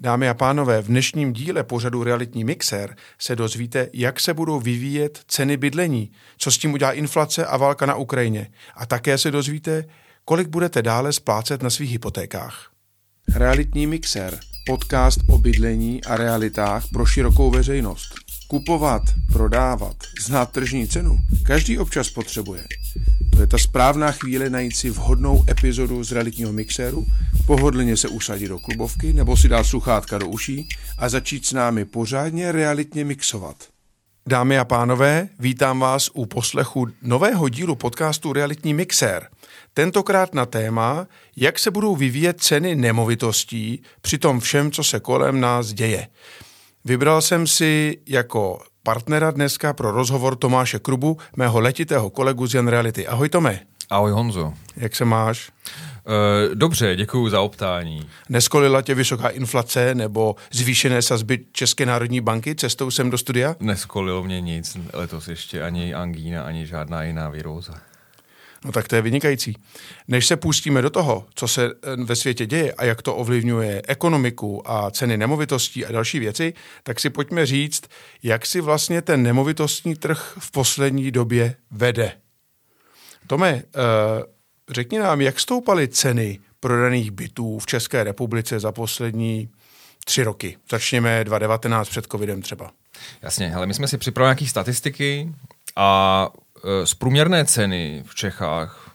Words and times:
Dámy 0.00 0.28
a 0.28 0.34
pánové, 0.34 0.82
v 0.82 0.86
dnešním 0.86 1.32
díle 1.32 1.64
pořadu 1.64 2.04
Realitní 2.04 2.44
mixer 2.44 2.96
se 3.18 3.36
dozvíte, 3.36 3.88
jak 3.92 4.20
se 4.20 4.34
budou 4.34 4.60
vyvíjet 4.60 5.20
ceny 5.28 5.56
bydlení, 5.56 6.10
co 6.36 6.50
s 6.50 6.58
tím 6.58 6.72
udělá 6.72 6.92
inflace 6.92 7.46
a 7.46 7.56
válka 7.56 7.86
na 7.86 7.94
Ukrajině. 7.94 8.50
A 8.74 8.86
také 8.86 9.18
se 9.18 9.30
dozvíte, 9.30 9.84
kolik 10.24 10.48
budete 10.48 10.82
dále 10.82 11.12
splácet 11.12 11.62
na 11.62 11.70
svých 11.70 11.90
hypotékách. 11.90 12.70
Realitní 13.34 13.86
mixer, 13.86 14.38
podcast 14.66 15.18
o 15.28 15.38
bydlení 15.38 16.04
a 16.04 16.16
realitách 16.16 16.84
pro 16.92 17.06
širokou 17.06 17.50
veřejnost. 17.50 18.14
Kupovat, 18.50 19.02
prodávat, 19.32 19.96
znát 20.20 20.52
tržní 20.52 20.88
cenu, 20.88 21.18
každý 21.46 21.78
občas 21.78 22.10
potřebuje. 22.10 22.64
To 23.30 23.40
je 23.40 23.46
ta 23.46 23.58
správná 23.58 24.12
chvíle 24.12 24.50
najít 24.50 24.76
si 24.76 24.90
vhodnou 24.90 25.44
epizodu 25.50 26.04
z 26.04 26.12
realitního 26.12 26.52
mixéru, 26.52 27.06
pohodlně 27.46 27.96
se 27.96 28.08
usadit 28.08 28.48
do 28.48 28.58
klubovky 28.58 29.12
nebo 29.12 29.36
si 29.36 29.48
dát 29.48 29.64
sluchátka 29.64 30.18
do 30.18 30.28
uší 30.28 30.68
a 30.98 31.08
začít 31.08 31.46
s 31.46 31.52
námi 31.52 31.84
pořádně 31.84 32.52
realitně 32.52 33.04
mixovat. 33.04 33.56
Dámy 34.26 34.58
a 34.58 34.64
pánové, 34.64 35.28
vítám 35.38 35.80
vás 35.80 36.10
u 36.12 36.26
poslechu 36.26 36.86
nového 37.02 37.48
dílu 37.48 37.76
podcastu 37.76 38.32
Realitní 38.32 38.74
mixér. 38.74 39.28
Tentokrát 39.74 40.34
na 40.34 40.46
téma, 40.46 41.06
jak 41.36 41.58
se 41.58 41.70
budou 41.70 41.96
vyvíjet 41.96 42.40
ceny 42.40 42.74
nemovitostí 42.74 43.82
při 44.00 44.18
tom 44.18 44.40
všem, 44.40 44.70
co 44.70 44.84
se 44.84 45.00
kolem 45.00 45.40
nás 45.40 45.72
děje. 45.72 46.08
Vybral 46.88 47.22
jsem 47.22 47.46
si 47.46 47.98
jako 48.06 48.62
partnera 48.82 49.30
dneska 49.30 49.72
pro 49.72 49.90
rozhovor 49.90 50.36
Tomáše 50.36 50.78
Krubu, 50.78 51.16
mého 51.36 51.60
letitého 51.60 52.10
kolegu 52.10 52.46
z 52.46 52.54
Jan 52.54 52.68
Reality. 52.68 53.06
Ahoj 53.06 53.28
Tome. 53.28 53.60
Ahoj 53.90 54.10
Honzo. 54.10 54.52
Jak 54.76 54.96
se 54.96 55.04
máš? 55.04 55.50
Uh, 55.50 56.54
dobře, 56.54 56.96
děkuji 56.96 57.28
za 57.28 57.40
optání. 57.40 58.08
Neskolila 58.28 58.82
tě 58.82 58.94
vysoká 58.94 59.28
inflace 59.28 59.94
nebo 59.94 60.36
zvýšené 60.52 61.02
sazby 61.02 61.38
České 61.52 61.86
národní 61.86 62.20
banky 62.20 62.54
cestou 62.54 62.90
sem 62.90 63.10
do 63.10 63.18
studia? 63.18 63.56
Neskolilo 63.60 64.22
mě 64.22 64.40
nic, 64.40 64.76
letos 64.92 65.28
ještě 65.28 65.62
ani 65.62 65.94
angína, 65.94 66.42
ani 66.42 66.66
žádná 66.66 67.02
jiná 67.02 67.28
viróza. 67.28 67.74
No 68.64 68.72
tak 68.72 68.88
to 68.88 68.96
je 68.96 69.02
vynikající. 69.02 69.56
Než 70.08 70.26
se 70.26 70.36
pustíme 70.36 70.82
do 70.82 70.90
toho, 70.90 71.26
co 71.34 71.48
se 71.48 71.66
eh, 71.66 72.04
ve 72.04 72.16
světě 72.16 72.46
děje 72.46 72.72
a 72.72 72.84
jak 72.84 73.02
to 73.02 73.16
ovlivňuje 73.16 73.82
ekonomiku 73.88 74.70
a 74.70 74.90
ceny 74.90 75.16
nemovitostí 75.16 75.86
a 75.86 75.92
další 75.92 76.18
věci, 76.18 76.54
tak 76.82 77.00
si 77.00 77.10
pojďme 77.10 77.46
říct, 77.46 77.82
jak 78.22 78.46
si 78.46 78.60
vlastně 78.60 79.02
ten 79.02 79.22
nemovitostní 79.22 79.96
trh 79.96 80.36
v 80.38 80.50
poslední 80.50 81.10
době 81.10 81.54
vede. 81.70 82.12
Tome, 83.26 83.48
eh, 83.48 83.62
řekni 84.70 84.98
nám, 84.98 85.20
jak 85.20 85.40
stoupaly 85.40 85.88
ceny 85.88 86.38
prodaných 86.60 87.10
bytů 87.10 87.58
v 87.58 87.66
České 87.66 88.04
republice 88.04 88.60
za 88.60 88.72
poslední 88.72 89.48
tři 90.04 90.22
roky. 90.22 90.56
Začněme 90.70 91.24
2019 91.24 91.88
před 91.88 92.06
covidem 92.06 92.42
třeba. 92.42 92.70
Jasně, 93.22 93.54
ale 93.54 93.66
my 93.66 93.74
jsme 93.74 93.88
si 93.88 93.98
připravili 93.98 94.28
nějaké 94.28 94.46
statistiky 94.46 95.32
a 95.76 96.28
z 96.84 96.94
průměrné 96.94 97.44
ceny 97.44 98.04
v 98.06 98.14
Čechách 98.14 98.88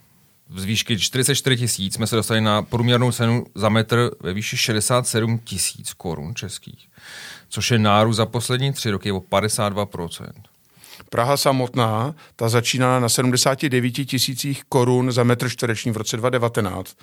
z 0.56 0.64
výšky 0.64 0.98
44 0.98 1.56
tisíc 1.56 1.94
jsme 1.94 2.06
se 2.06 2.16
dostali 2.16 2.40
na 2.40 2.62
průměrnou 2.62 3.12
cenu 3.12 3.46
za 3.54 3.68
metr 3.68 4.10
ve 4.20 4.32
výši 4.32 4.56
67 4.56 5.38
tisíc 5.38 5.92
korun 5.92 6.34
českých, 6.34 6.88
což 7.48 7.70
je 7.70 7.78
nárůst 7.78 8.16
za 8.16 8.26
poslední 8.26 8.72
tři 8.72 8.90
roky 8.90 9.12
o 9.12 9.20
52%. 9.20 10.30
Praha 11.10 11.36
samotná, 11.36 12.14
ta 12.36 12.48
začíná 12.48 13.00
na 13.00 13.08
79 13.08 13.90
tisících 13.90 14.64
korun 14.64 15.12
za 15.12 15.22
metr 15.22 15.48
čtvereční 15.48 15.92
v 15.92 15.96
roce 15.96 16.16
2019 16.16 16.96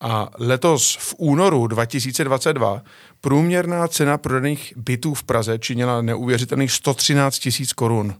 a 0.00 0.28
letos 0.38 0.96
v 1.00 1.14
únoru 1.18 1.66
2022 1.66 2.82
průměrná 3.20 3.88
cena 3.88 4.18
prodaných 4.18 4.72
bytů 4.76 5.14
v 5.14 5.22
Praze 5.22 5.58
činila 5.58 6.02
neuvěřitelných 6.02 6.72
113 6.72 7.38
tisíc 7.38 7.72
korun. 7.72 8.14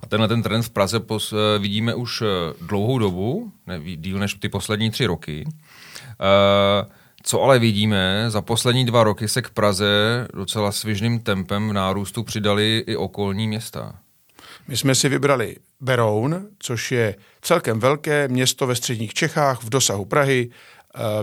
A 0.00 0.06
tenhle 0.06 0.28
ten 0.28 0.42
trend 0.42 0.62
v 0.62 0.70
Praze 0.70 1.00
pos, 1.00 1.32
eh, 1.32 1.58
vidíme 1.58 1.94
už 1.94 2.22
eh, 2.22 2.26
dlouhou 2.60 2.98
dobu, 2.98 3.52
ne, 3.66 3.80
díl 3.96 4.18
než 4.18 4.34
ty 4.34 4.48
poslední 4.48 4.90
tři 4.90 5.06
roky. 5.06 5.44
Uh, 5.46 6.90
co 7.22 7.42
ale 7.42 7.58
vidíme, 7.58 8.24
za 8.28 8.42
poslední 8.42 8.86
dva 8.86 9.04
roky 9.04 9.28
se 9.28 9.42
k 9.42 9.50
Praze 9.50 10.28
docela 10.34 10.72
svižným 10.72 11.20
tempem 11.20 11.68
v 11.68 11.72
nárůstu 11.72 12.22
přidali 12.22 12.84
i 12.86 12.96
okolní 12.96 13.48
města. 13.48 13.94
My 14.68 14.76
jsme 14.76 14.94
si 14.94 15.08
vybrali 15.08 15.56
Beroun, 15.80 16.46
což 16.58 16.92
je 16.92 17.14
celkem 17.42 17.80
velké 17.80 18.28
město 18.28 18.66
ve 18.66 18.74
středních 18.74 19.14
Čechách 19.14 19.62
v 19.62 19.70
dosahu 19.70 20.04
Prahy. 20.04 20.50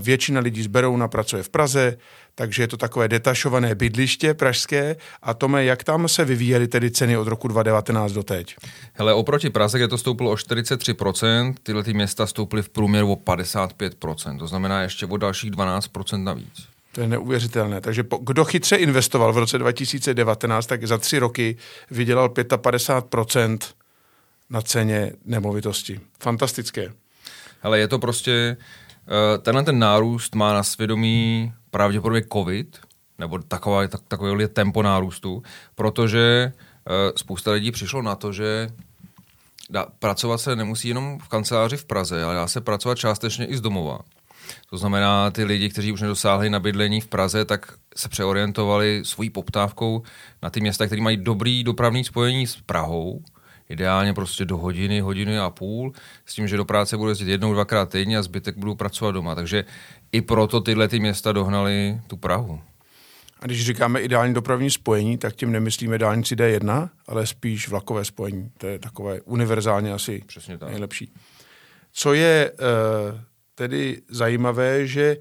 Většina 0.01 0.39
lidí 0.39 0.63
z 0.63 0.67
Berouna 0.67 1.07
pracuje 1.07 1.43
v 1.43 1.49
Praze, 1.49 1.97
takže 2.35 2.63
je 2.63 2.67
to 2.67 2.77
takové 2.77 3.07
detašované 3.07 3.75
bydliště 3.75 4.33
pražské. 4.33 4.95
A 5.21 5.33
Tome, 5.33 5.65
jak 5.65 5.83
tam 5.83 6.07
se 6.07 6.25
vyvíjely 6.25 6.67
tedy 6.67 6.91
ceny 6.91 7.17
od 7.17 7.27
roku 7.27 7.47
2019 7.47 8.11
do 8.11 8.23
teď? 8.23 8.55
Hele, 8.93 9.13
oproti 9.13 9.49
Praze, 9.49 9.77
kde 9.77 9.87
to 9.87 9.97
stouplo 9.97 10.31
o 10.31 10.35
43%, 10.35 11.55
tyhle 11.63 11.83
ty 11.83 11.93
města 11.93 12.27
stouply 12.27 12.61
v 12.61 12.69
průměru 12.69 13.11
o 13.11 13.15
55%, 13.15 14.39
to 14.39 14.47
znamená 14.47 14.81
ještě 14.81 15.05
o 15.05 15.17
dalších 15.17 15.51
12% 15.51 16.23
navíc. 16.23 16.67
To 16.91 17.01
je 17.01 17.07
neuvěřitelné. 17.07 17.81
Takže 17.81 18.03
po, 18.03 18.17
kdo 18.17 18.45
chytře 18.45 18.75
investoval 18.75 19.33
v 19.33 19.37
roce 19.37 19.57
2019, 19.57 20.65
tak 20.65 20.87
za 20.87 20.97
tři 20.97 21.19
roky 21.19 21.57
vydělal 21.91 22.27
55% 22.27 23.57
na 24.49 24.61
ceně 24.61 25.11
nemovitosti. 25.25 25.99
Fantastické. 26.19 26.93
Ale 27.63 27.79
je 27.79 27.87
to 27.87 27.99
prostě, 27.99 28.57
tenhle 29.41 29.63
ten 29.63 29.79
nárůst 29.79 30.35
má 30.35 30.53
na 30.53 30.63
svědomí 30.63 31.53
pravděpodobně 31.71 32.23
covid, 32.33 32.79
nebo 33.19 33.39
takové, 33.39 33.87
tak, 33.87 34.01
takové 34.07 34.47
tempo 34.47 34.83
nárůstu, 34.83 35.43
protože 35.75 36.51
uh, 36.53 36.93
spousta 37.15 37.51
lidí 37.51 37.71
přišlo 37.71 38.01
na 38.01 38.15
to, 38.15 38.33
že 38.33 38.69
dá, 39.69 39.85
pracovat 39.99 40.37
se 40.37 40.55
nemusí 40.55 40.87
jenom 40.87 41.19
v 41.19 41.27
kanceláři 41.27 41.77
v 41.77 41.85
Praze, 41.85 42.23
ale 42.23 42.35
dá 42.35 42.47
se 42.47 42.61
pracovat 42.61 42.97
částečně 42.97 43.45
i 43.45 43.57
z 43.57 43.61
domova. 43.61 43.99
To 44.69 44.77
znamená, 44.77 45.31
ty 45.31 45.43
lidi, 45.43 45.69
kteří 45.69 45.91
už 45.91 46.01
nedosáhli 46.01 46.49
na 46.49 46.59
bydlení 46.59 47.01
v 47.01 47.07
Praze, 47.07 47.45
tak 47.45 47.73
se 47.95 48.09
přeorientovali 48.09 49.01
svojí 49.03 49.29
poptávkou 49.29 50.03
na 50.43 50.49
ty 50.49 50.61
města, 50.61 50.85
které 50.85 51.01
mají 51.01 51.17
dobrý 51.17 51.63
dopravní 51.63 52.03
spojení 52.03 52.47
s 52.47 52.57
Prahou, 52.65 53.23
ideálně 53.69 54.13
prostě 54.13 54.45
do 54.45 54.57
hodiny, 54.57 54.99
hodiny 54.99 55.39
a 55.39 55.49
půl, 55.49 55.93
s 56.25 56.33
tím, 56.33 56.47
že 56.47 56.57
do 56.57 56.65
práce 56.65 56.97
budu 56.97 57.09
jezdit 57.09 57.31
jednou, 57.31 57.53
dvakrát 57.53 57.89
týdně 57.89 58.17
a 58.17 58.21
zbytek 58.23 58.57
budu 58.57 58.75
pracovat 58.75 59.11
doma. 59.11 59.35
Takže 59.35 59.65
i 60.11 60.21
proto 60.21 60.61
tyhle 60.61 60.87
ty 60.87 60.99
města 60.99 61.31
dohnali 61.31 62.01
tu 62.07 62.17
Prahu. 62.17 62.61
A 63.39 63.45
když 63.45 63.65
říkáme 63.65 64.01
ideální 64.01 64.33
dopravní 64.33 64.71
spojení, 64.71 65.17
tak 65.17 65.35
tím 65.35 65.51
nemyslíme 65.51 65.97
dálnici 65.97 66.35
D1, 66.35 66.89
ale 67.07 67.27
spíš 67.27 67.69
vlakové 67.69 68.05
spojení. 68.05 68.51
To 68.57 68.67
je 68.67 68.79
takové 68.79 69.21
univerzálně 69.21 69.93
asi 69.93 70.23
Přesně 70.25 70.57
tak. 70.57 70.69
nejlepší. 70.69 71.13
Co 71.91 72.13
je 72.13 72.51
uh, 72.51 73.19
tedy 73.55 74.01
zajímavé, 74.09 74.87
že 74.87 75.17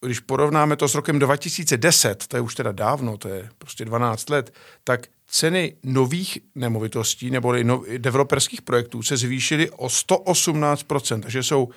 když 0.00 0.20
porovnáme 0.20 0.76
to 0.76 0.88
s 0.88 0.94
rokem 0.94 1.18
2010, 1.18 2.26
to 2.26 2.36
je 2.36 2.40
už 2.40 2.54
teda 2.54 2.72
dávno, 2.72 3.16
to 3.16 3.28
je 3.28 3.48
prostě 3.58 3.84
12 3.84 4.30
let, 4.30 4.54
tak 4.84 5.06
ceny 5.26 5.76
nových 5.82 6.38
nemovitostí 6.54 7.30
nebo 7.30 7.54
no, 7.62 7.82
developerských 7.98 8.62
projektů 8.62 9.02
se 9.02 9.16
zvýšily 9.16 9.70
o 9.70 9.86
118%, 9.86 11.20
takže 11.20 11.42
jsou 11.42 11.68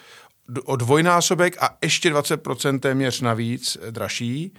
o 0.66 0.76
dvojnásobek 0.76 1.64
a 1.64 1.78
ještě 1.84 2.14
20% 2.14 2.80
téměř 2.80 3.22
navíc 3.22 3.78
dražší. 3.90 4.54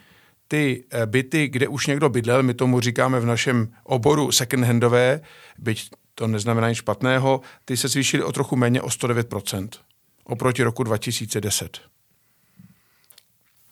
Ty 0.48 0.84
eh, 0.90 1.06
byty, 1.06 1.48
kde 1.48 1.68
už 1.68 1.86
někdo 1.86 2.08
bydlel, 2.08 2.42
my 2.42 2.54
tomu 2.54 2.80
říkáme 2.80 3.20
v 3.20 3.26
našem 3.26 3.72
oboru 3.84 4.28
second-handové, 4.28 5.20
byť 5.58 5.90
to 6.14 6.26
neznamená 6.26 6.68
nic 6.68 6.78
špatného, 6.78 7.40
ty 7.64 7.76
se 7.76 7.88
zvýšily 7.88 8.22
o 8.22 8.32
trochu 8.32 8.56
méně 8.56 8.82
o 8.82 8.88
109% 8.88 9.68
oproti 10.24 10.62
roku 10.62 10.82
2010. 10.82 11.78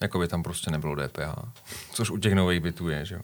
Jako 0.01 0.19
by 0.19 0.29
tam 0.29 0.43
prostě 0.43 0.71
nebylo 0.71 0.97
DPH, 0.97 1.63
což 1.93 2.11
u 2.11 2.19
těch 2.19 2.35
nových 2.35 2.61
bytů 2.61 2.89
je, 2.89 3.05
že 3.05 3.15
jo. 3.15 3.21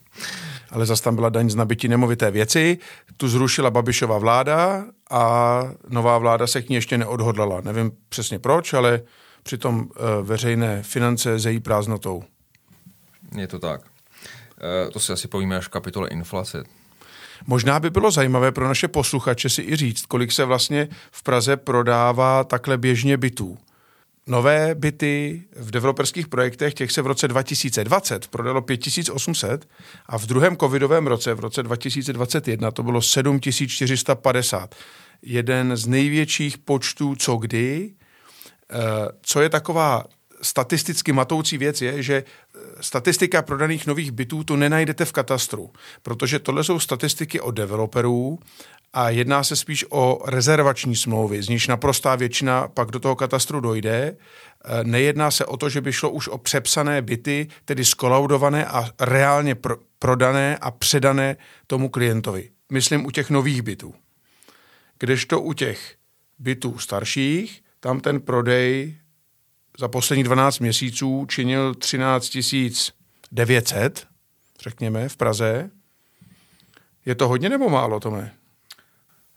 Ale 0.74 0.86
zase 0.86 1.02
tam 1.02 1.14
byla 1.14 1.28
daň 1.28 1.50
z 1.50 1.54
nabití 1.54 1.88
nemovité 1.88 2.30
věci, 2.30 2.78
tu 3.16 3.28
zrušila 3.28 3.70
Babišova 3.70 4.18
vláda 4.18 4.84
a 5.10 5.62
nová 5.88 6.18
vláda 6.18 6.46
se 6.46 6.62
k 6.62 6.68
ní 6.68 6.74
ještě 6.74 6.98
neodhodlala. 6.98 7.60
Nevím 7.60 7.92
přesně 8.08 8.38
proč, 8.38 8.72
ale 8.72 9.00
přitom 9.42 9.80
uh, 9.80 9.86
veřejné 10.22 10.82
finance 10.82 11.38
zejí 11.38 11.60
prázdnotou. 11.60 12.22
Je 13.38 13.46
to 13.46 13.58
tak. 13.58 13.80
Uh, 13.80 14.90
to 14.92 15.00
si 15.00 15.12
asi 15.12 15.28
povíme 15.28 15.56
až 15.56 15.66
v 15.66 15.68
kapitole 15.68 16.08
inflace. 16.08 16.64
Možná 17.46 17.80
by 17.80 17.90
bylo 17.90 18.10
zajímavé 18.10 18.52
pro 18.52 18.68
naše 18.68 18.88
posluchače 18.88 19.48
si 19.48 19.62
i 19.62 19.76
říct, 19.76 20.06
kolik 20.06 20.32
se 20.32 20.44
vlastně 20.44 20.88
v 21.12 21.22
Praze 21.22 21.56
prodává 21.56 22.44
takhle 22.44 22.78
běžně 22.78 23.16
bytů. 23.16 23.58
Nové 24.26 24.74
byty 24.74 25.42
v 25.56 25.70
developerských 25.70 26.28
projektech, 26.28 26.74
těch 26.74 26.92
se 26.92 27.02
v 27.02 27.06
roce 27.06 27.28
2020 27.28 28.26
prodalo 28.26 28.62
5800 28.62 29.68
a 30.06 30.18
v 30.18 30.26
druhém 30.26 30.56
covidovém 30.56 31.06
roce, 31.06 31.34
v 31.34 31.40
roce 31.40 31.62
2021, 31.62 32.70
to 32.70 32.82
bylo 32.82 33.02
7450. 33.02 34.74
Jeden 35.22 35.76
z 35.76 35.86
největších 35.86 36.58
počtů 36.58 37.14
co 37.14 37.36
kdy. 37.36 37.94
Eh, 38.70 38.76
co 39.22 39.40
je 39.40 39.48
taková 39.48 40.04
statisticky 40.42 41.12
matoucí 41.12 41.58
věc 41.58 41.82
je, 41.82 42.02
že 42.02 42.24
statistika 42.80 43.42
prodaných 43.42 43.86
nových 43.86 44.10
bytů 44.10 44.44
tu 44.44 44.56
nenajdete 44.56 45.04
v 45.04 45.12
katastru, 45.12 45.70
protože 46.02 46.38
tohle 46.38 46.64
jsou 46.64 46.78
statistiky 46.78 47.40
od 47.40 47.50
developerů 47.50 48.38
a 48.92 49.10
jedná 49.10 49.44
se 49.44 49.56
spíš 49.56 49.84
o 49.90 50.22
rezervační 50.26 50.96
smlouvy, 50.96 51.42
z 51.42 51.48
níž 51.48 51.68
naprostá 51.68 52.16
většina 52.16 52.68
pak 52.68 52.90
do 52.90 53.00
toho 53.00 53.16
katastru 53.16 53.60
dojde. 53.60 54.16
Eh, 54.64 54.84
nejedná 54.84 55.30
se 55.30 55.44
o 55.44 55.56
to, 55.56 55.68
že 55.68 55.80
by 55.80 55.92
šlo 55.92 56.10
už 56.10 56.28
o 56.28 56.38
přepsané 56.38 57.02
byty, 57.02 57.48
tedy 57.64 57.84
skolaudované 57.84 58.66
a 58.66 58.90
reálně 59.00 59.54
pr- 59.54 59.78
prodané 59.98 60.56
a 60.56 60.70
předané 60.70 61.36
tomu 61.66 61.88
klientovi. 61.88 62.50
Myslím 62.72 63.06
u 63.06 63.10
těch 63.10 63.30
nových 63.30 63.62
bytů. 63.62 63.94
Kdežto 64.98 65.40
u 65.40 65.52
těch 65.52 65.94
bytů 66.38 66.78
starších, 66.78 67.62
tam 67.80 68.00
ten 68.00 68.20
prodej 68.20 68.96
za 69.78 69.88
poslední 69.88 70.24
12 70.24 70.58
měsíců 70.58 71.26
činil 71.28 71.74
13 71.74 72.36
900, 73.32 74.06
řekněme, 74.60 75.08
v 75.08 75.16
Praze. 75.16 75.70
Je 77.06 77.14
to 77.14 77.28
hodně 77.28 77.48
nebo 77.48 77.68
málo, 77.68 78.00
Tome? 78.00 78.34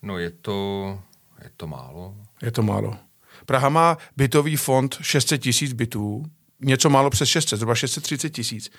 No 0.02 0.18
je 0.18 0.30
to, 0.30 1.00
je 1.44 1.50
to 1.58 1.68
málo. 1.68 2.16
Je 2.42 2.52
to 2.52 2.64
málo. 2.64 2.98
Praha 3.46 3.70
má 3.70 3.98
bytový 4.18 4.56
fond 4.56 4.98
600 5.02 5.42
tisíc 5.42 5.74
bytů, 5.74 6.26
něco 6.60 6.90
málo 6.90 7.10
přes 7.10 7.30
600, 7.30 7.58
zhruba 7.58 7.76
630 7.76 8.30
tisíc. 8.30 8.72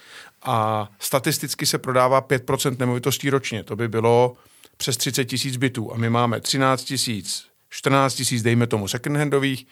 A 0.43 0.89
statisticky 0.99 1.67
se 1.67 1.79
prodává 1.79 2.23
5% 2.23 2.77
nemovitostí 2.79 3.31
ročně. 3.31 3.65
To 3.65 3.77
by 3.77 3.89
bylo 3.89 4.37
přes 4.77 4.97
30 4.97 5.25
tisíc 5.25 5.57
bytů. 5.57 5.93
A 5.93 5.97
my 5.97 6.11
máme 6.11 6.41
13 6.41 6.85
tisíc, 6.85 7.47
14 7.71 8.15
tisíc, 8.15 8.43
dejme 8.43 8.67
tomu, 8.67 8.89
secondhandových 8.89 9.67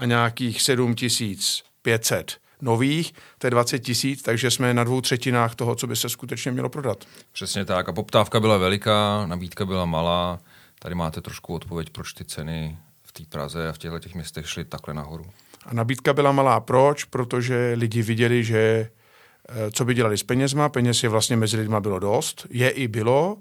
a 0.00 0.04
nějakých 0.04 0.62
7 0.62 0.94
tisíc 0.94 1.62
500 1.82 2.38
nových, 2.62 3.14
to 3.38 3.46
je 3.46 3.50
20 3.50 3.78
tisíc, 3.78 4.22
takže 4.22 4.50
jsme 4.50 4.74
na 4.74 4.84
dvou 4.84 5.00
třetinách 5.00 5.54
toho, 5.54 5.74
co 5.74 5.86
by 5.86 5.96
se 5.96 6.08
skutečně 6.08 6.52
mělo 6.52 6.68
prodat. 6.68 7.04
Přesně 7.32 7.64
tak. 7.64 7.88
A 7.88 7.92
poptávka 7.92 8.40
byla 8.40 8.56
veliká, 8.56 9.26
nabídka 9.26 9.64
byla 9.64 9.84
malá. 9.84 10.40
Tady 10.78 10.94
máte 10.94 11.20
trošku 11.20 11.54
odpověď, 11.54 11.90
proč 11.90 12.12
ty 12.12 12.24
ceny 12.24 12.78
v 13.02 13.12
té 13.12 13.22
Praze 13.28 13.68
a 13.68 13.72
v 13.72 13.78
těchto 13.78 13.98
těch 13.98 14.14
městech 14.14 14.48
šly 14.48 14.64
takhle 14.64 14.94
nahoru. 14.94 15.26
A 15.66 15.74
nabídka 15.74 16.12
byla 16.12 16.32
malá. 16.32 16.60
Proč? 16.60 17.04
Protože 17.04 17.74
lidi 17.76 18.02
viděli, 18.02 18.44
že 18.44 18.90
eh, 19.48 19.70
co 19.70 19.84
by 19.84 19.94
dělali 19.94 20.18
s 20.18 20.22
penězma, 20.22 20.68
peněz 20.68 21.02
je 21.02 21.08
vlastně 21.08 21.36
mezi 21.36 21.56
lidma 21.56 21.80
bylo 21.80 21.98
dost, 21.98 22.46
je 22.50 22.70
i 22.70 22.88
bylo, 22.88 23.38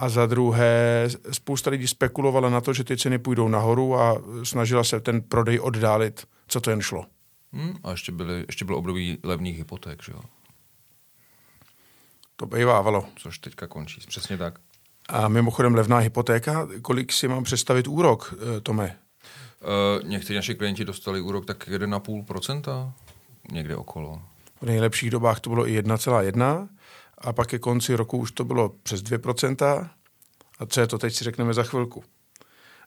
a 0.00 0.08
za 0.08 0.26
druhé 0.26 1.08
spousta 1.32 1.70
lidí 1.70 1.86
spekulovala 1.86 2.50
na 2.50 2.60
to, 2.60 2.72
že 2.72 2.84
ty 2.84 2.96
ceny 2.96 3.18
půjdou 3.18 3.48
nahoru 3.48 3.96
a 3.96 4.22
snažila 4.42 4.84
se 4.84 5.00
ten 5.00 5.22
prodej 5.22 5.60
oddálit, 5.60 6.26
co 6.48 6.60
to 6.60 6.70
jen 6.70 6.80
šlo. 6.80 7.04
Hmm, 7.52 7.76
a 7.84 7.90
ještě, 7.90 8.12
byly, 8.12 8.44
ještě 8.48 8.64
bylo 8.64 8.78
období 8.78 9.18
levných 9.22 9.58
hypoték, 9.58 10.02
že 10.02 10.12
jo? 10.12 10.20
To 12.36 12.46
bývávalo. 12.46 13.06
Což 13.16 13.38
teďka 13.38 13.66
končí, 13.66 14.00
přesně 14.08 14.36
tak. 14.36 14.58
A 15.08 15.28
mimochodem 15.28 15.74
levná 15.74 15.98
hypotéka, 15.98 16.68
kolik 16.82 17.12
si 17.12 17.28
mám 17.28 17.44
představit 17.44 17.88
úrok, 17.88 18.34
eh, 18.56 18.60
Tome? 18.60 18.96
Uh, 20.02 20.08
někteří 20.08 20.34
naši 20.34 20.54
klienti 20.54 20.84
dostali 20.84 21.20
úrok 21.20 21.46
tak 21.46 21.68
1,5%, 21.68 22.92
někde 23.52 23.76
okolo. 23.76 24.22
V 24.60 24.66
nejlepších 24.66 25.10
dobách 25.10 25.40
to 25.40 25.50
bylo 25.50 25.68
i 25.68 25.82
1,1 25.82 26.68
a 27.20 27.32
pak 27.32 27.48
ke 27.48 27.58
konci 27.58 27.94
roku 27.94 28.18
už 28.18 28.32
to 28.32 28.44
bylo 28.44 28.68
přes 28.68 29.02
2%. 29.02 29.88
A 30.58 30.66
co 30.66 30.80
je 30.80 30.86
to, 30.86 30.98
teď 30.98 31.14
si 31.14 31.24
řekneme 31.24 31.54
za 31.54 31.62
chvilku. 31.62 32.04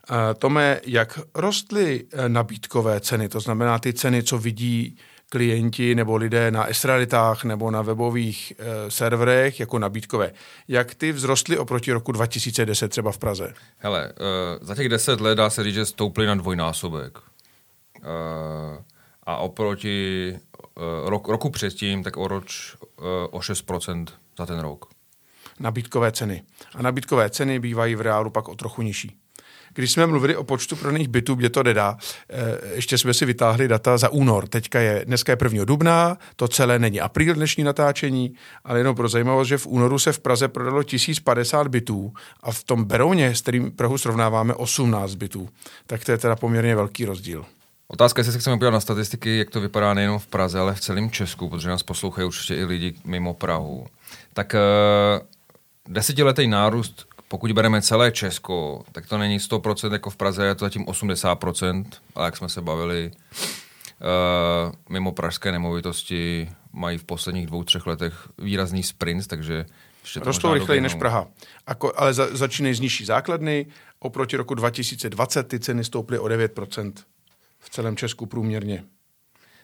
A 0.08 0.34
Tome, 0.34 0.82
jak 0.86 1.20
rostly 1.36 2.06
eh, 2.12 2.30
nabídkové 2.30 3.00
ceny, 3.00 3.30
to 3.30 3.40
znamená 3.40 3.80
ty 3.80 3.94
ceny, 3.94 4.24
co 4.24 4.38
vidí 4.38 4.98
klienti 5.34 5.96
nebo 5.96 6.16
lidé 6.16 6.52
na 6.52 6.66
esrealitách 6.66 7.44
nebo 7.44 7.72
na 7.72 7.82
webových 7.82 8.54
e, 8.58 8.92
serverech 8.92 9.60
jako 9.60 9.80
nabídkové. 9.80 10.32
Jak 10.68 10.96
ty 10.96 11.14
vzrostly 11.14 11.58
oproti 11.58 11.92
roku 11.92 12.12
2010 12.12 12.88
třeba 12.88 13.12
v 13.12 13.18
Praze? 13.18 13.54
Hele, 13.78 14.06
e, 14.06 14.14
za 14.66 14.76
těch 14.76 14.90
deset 14.90 15.22
let 15.22 15.36
dá 15.36 15.50
se 15.50 15.64
říct, 15.64 15.74
že 15.74 15.86
stouply 15.86 16.26
na 16.26 16.36
dvojnásobek. 16.36 17.18
E, 17.18 17.24
a 19.24 19.38
oproti 19.38 20.30
e, 20.30 20.40
rok, 21.10 21.28
roku 21.28 21.50
předtím, 21.50 22.04
tak 22.04 22.18
o 22.18 22.28
roč 22.28 22.76
e, 22.76 23.28
o 23.30 23.40
6% 23.40 24.06
za 24.38 24.46
ten 24.46 24.60
rok. 24.60 24.86
Nabídkové 25.60 26.12
ceny. 26.12 26.44
A 26.76 26.82
nabídkové 26.82 27.30
ceny 27.30 27.60
bývají 27.60 27.96
v 27.96 28.02
reálu 28.02 28.30
pak 28.30 28.48
o 28.48 28.56
trochu 28.56 28.82
nižší. 28.82 29.18
Když 29.74 29.92
jsme 29.92 30.08
mluvili 30.08 30.36
o 30.36 30.44
počtu 30.44 30.76
prodaných 30.76 31.08
bytů, 31.08 31.36
kde 31.36 31.50
to 31.50 31.64
nedá, 31.64 31.98
eh, 32.30 32.36
ještě 32.76 32.98
jsme 32.98 33.14
si 33.14 33.26
vytáhli 33.26 33.68
data 33.68 33.98
za 33.98 34.10
únor. 34.10 34.48
Teďka 34.48 34.80
je, 34.80 35.06
dneska 35.06 35.32
je 35.32 35.36
1. 35.36 35.66
dubna, 35.66 36.18
to 36.36 36.48
celé 36.48 36.80
není 36.80 37.02
apríl 37.02 37.36
dnešní 37.36 37.64
natáčení, 37.64 38.34
ale 38.64 38.80
jenom 38.80 38.96
pro 38.96 39.10
zajímavost, 39.10 39.48
že 39.48 39.58
v 39.58 39.68
únoru 39.68 40.00
se 40.00 40.14
v 40.14 40.20
Praze 40.20 40.48
prodalo 40.48 40.84
1050 40.84 41.68
bytů 41.68 42.14
a 42.42 42.52
v 42.52 42.64
tom 42.64 42.84
Berouně, 42.84 43.36
s 43.36 43.42
kterým 43.42 43.72
Prahu 43.72 43.98
srovnáváme, 43.98 44.54
18 44.54 45.16
bytů. 45.16 45.50
Tak 45.88 46.06
to 46.06 46.12
je 46.12 46.18
teda 46.18 46.36
poměrně 46.36 46.76
velký 46.76 47.06
rozdíl. 47.06 47.46
Otázka, 47.88 48.20
jestli 48.20 48.34
se 48.34 48.40
chceme 48.40 48.58
podívat 48.58 48.72
na 48.72 48.80
statistiky, 48.80 49.38
jak 49.38 49.50
to 49.50 49.62
vypadá 49.62 49.94
nejenom 49.94 50.20
v 50.20 50.28
Praze, 50.28 50.60
ale 50.60 50.76
v 50.76 50.80
celém 50.80 51.12
Česku, 51.12 51.50
protože 51.50 51.70
nás 51.70 51.84
poslouchají 51.84 52.28
určitě 52.28 52.56
i 52.56 52.64
lidi 52.66 52.94
mimo 53.06 53.34
Prahu. 53.34 53.88
Tak 54.34 54.56
uh, 54.56 55.28
desetiletý 55.88 56.48
nárůst 56.48 57.14
pokud 57.34 57.52
bereme 57.52 57.82
celé 57.82 58.12
Česko, 58.12 58.84
tak 58.92 59.08
to 59.08 59.18
není 59.18 59.40
100% 59.40 59.94
jako 59.94 60.10
v 60.10 60.16
Praze, 60.16 60.46
je 60.46 60.56
to 60.56 60.66
zatím 60.66 60.86
80%, 60.86 61.86
ale 62.16 62.28
jak 62.28 62.38
jsme 62.38 62.50
se 62.50 62.62
bavili, 62.62 63.12
uh, 63.12 64.74
mimo 64.90 65.12
pražské 65.12 65.52
nemovitosti 65.52 66.50
mají 66.74 66.98
v 66.98 67.04
posledních 67.04 67.48
dvou, 67.48 67.64
třech 67.64 67.86
letech 67.86 68.30
výrazný 68.38 68.84
sprint, 68.84 69.28
takže 69.28 69.66
ještě 70.02 70.20
Rostou 70.20 70.54
rychleji 70.54 70.82
než 70.82 70.94
Praha. 70.94 71.28
Ako, 71.68 71.94
ale 71.96 72.14
za, 72.14 72.36
začínají 72.38 72.76
z 72.76 72.80
nižší 72.80 73.06
základny. 73.06 73.66
Oproti 74.00 74.38
roku 74.38 74.54
2020 74.54 75.44
ty 75.44 75.60
ceny 75.60 75.84
stouply 75.84 76.20
o 76.20 76.26
9% 76.26 76.94
v 77.60 77.70
celém 77.70 77.98
Česku 77.98 78.26
průměrně. 78.26 78.84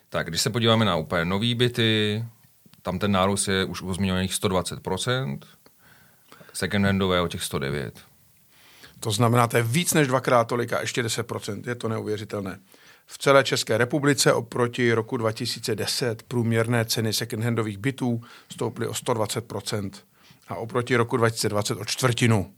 Tak, 0.10 0.28
když 0.28 0.42
se 0.42 0.50
podíváme 0.50 0.86
na 0.86 0.96
úplně 0.96 1.26
nové 1.26 1.56
byty, 1.56 2.24
tam 2.90 3.00
ten 3.00 3.12
nárůst 3.12 3.48
je 3.48 3.66
už 3.66 3.82
u 3.82 3.94
zmiňovaných 3.94 4.32
120%, 4.32 5.40
secondhandové 6.54 7.22
o 7.22 7.28
těch 7.28 7.44
109. 7.44 8.00
To 9.00 9.12
znamená, 9.12 9.48
to 9.48 9.58
je 9.58 9.64
víc 9.64 9.94
než 9.94 10.08
dvakrát 10.08 10.48
tolik 10.48 10.74
a 10.74 10.82
ještě 10.82 11.04
10%. 11.04 11.68
Je 11.68 11.76
to 11.76 11.90
neuvěřitelné. 11.90 12.60
V 13.06 13.18
celé 13.18 13.44
České 13.44 13.78
republice 13.78 14.34
oproti 14.34 14.94
roku 14.94 15.18
2010 15.18 16.24
průměrné 16.24 16.86
ceny 16.86 17.14
secondhandových 17.14 17.78
bytů 17.78 18.22
stouply 18.52 18.88
o 18.88 18.92
120% 18.92 19.92
a 20.48 20.56
oproti 20.56 20.96
roku 20.96 21.18
2020 21.18 21.78
o 21.78 21.86
čtvrtinu. 21.86 22.54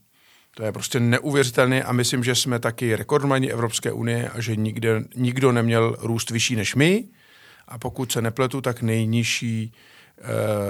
To 0.55 0.63
je 0.63 0.71
prostě 0.71 0.99
neuvěřitelné 0.99 1.83
a 1.83 1.91
myslím, 1.91 2.23
že 2.23 2.35
jsme 2.35 2.59
taky 2.59 2.95
rekordmani 2.95 3.51
Evropské 3.51 3.91
unie 3.91 4.29
a 4.29 4.41
že 4.41 4.55
nikde, 4.55 5.03
nikdo 5.15 5.51
neměl 5.51 5.95
růst 5.99 6.29
vyšší 6.29 6.55
než 6.55 6.75
my. 6.75 7.07
A 7.67 7.77
pokud 7.77 8.11
se 8.11 8.21
nepletu, 8.21 8.61
tak 8.61 8.81
nejnižší 8.81 9.73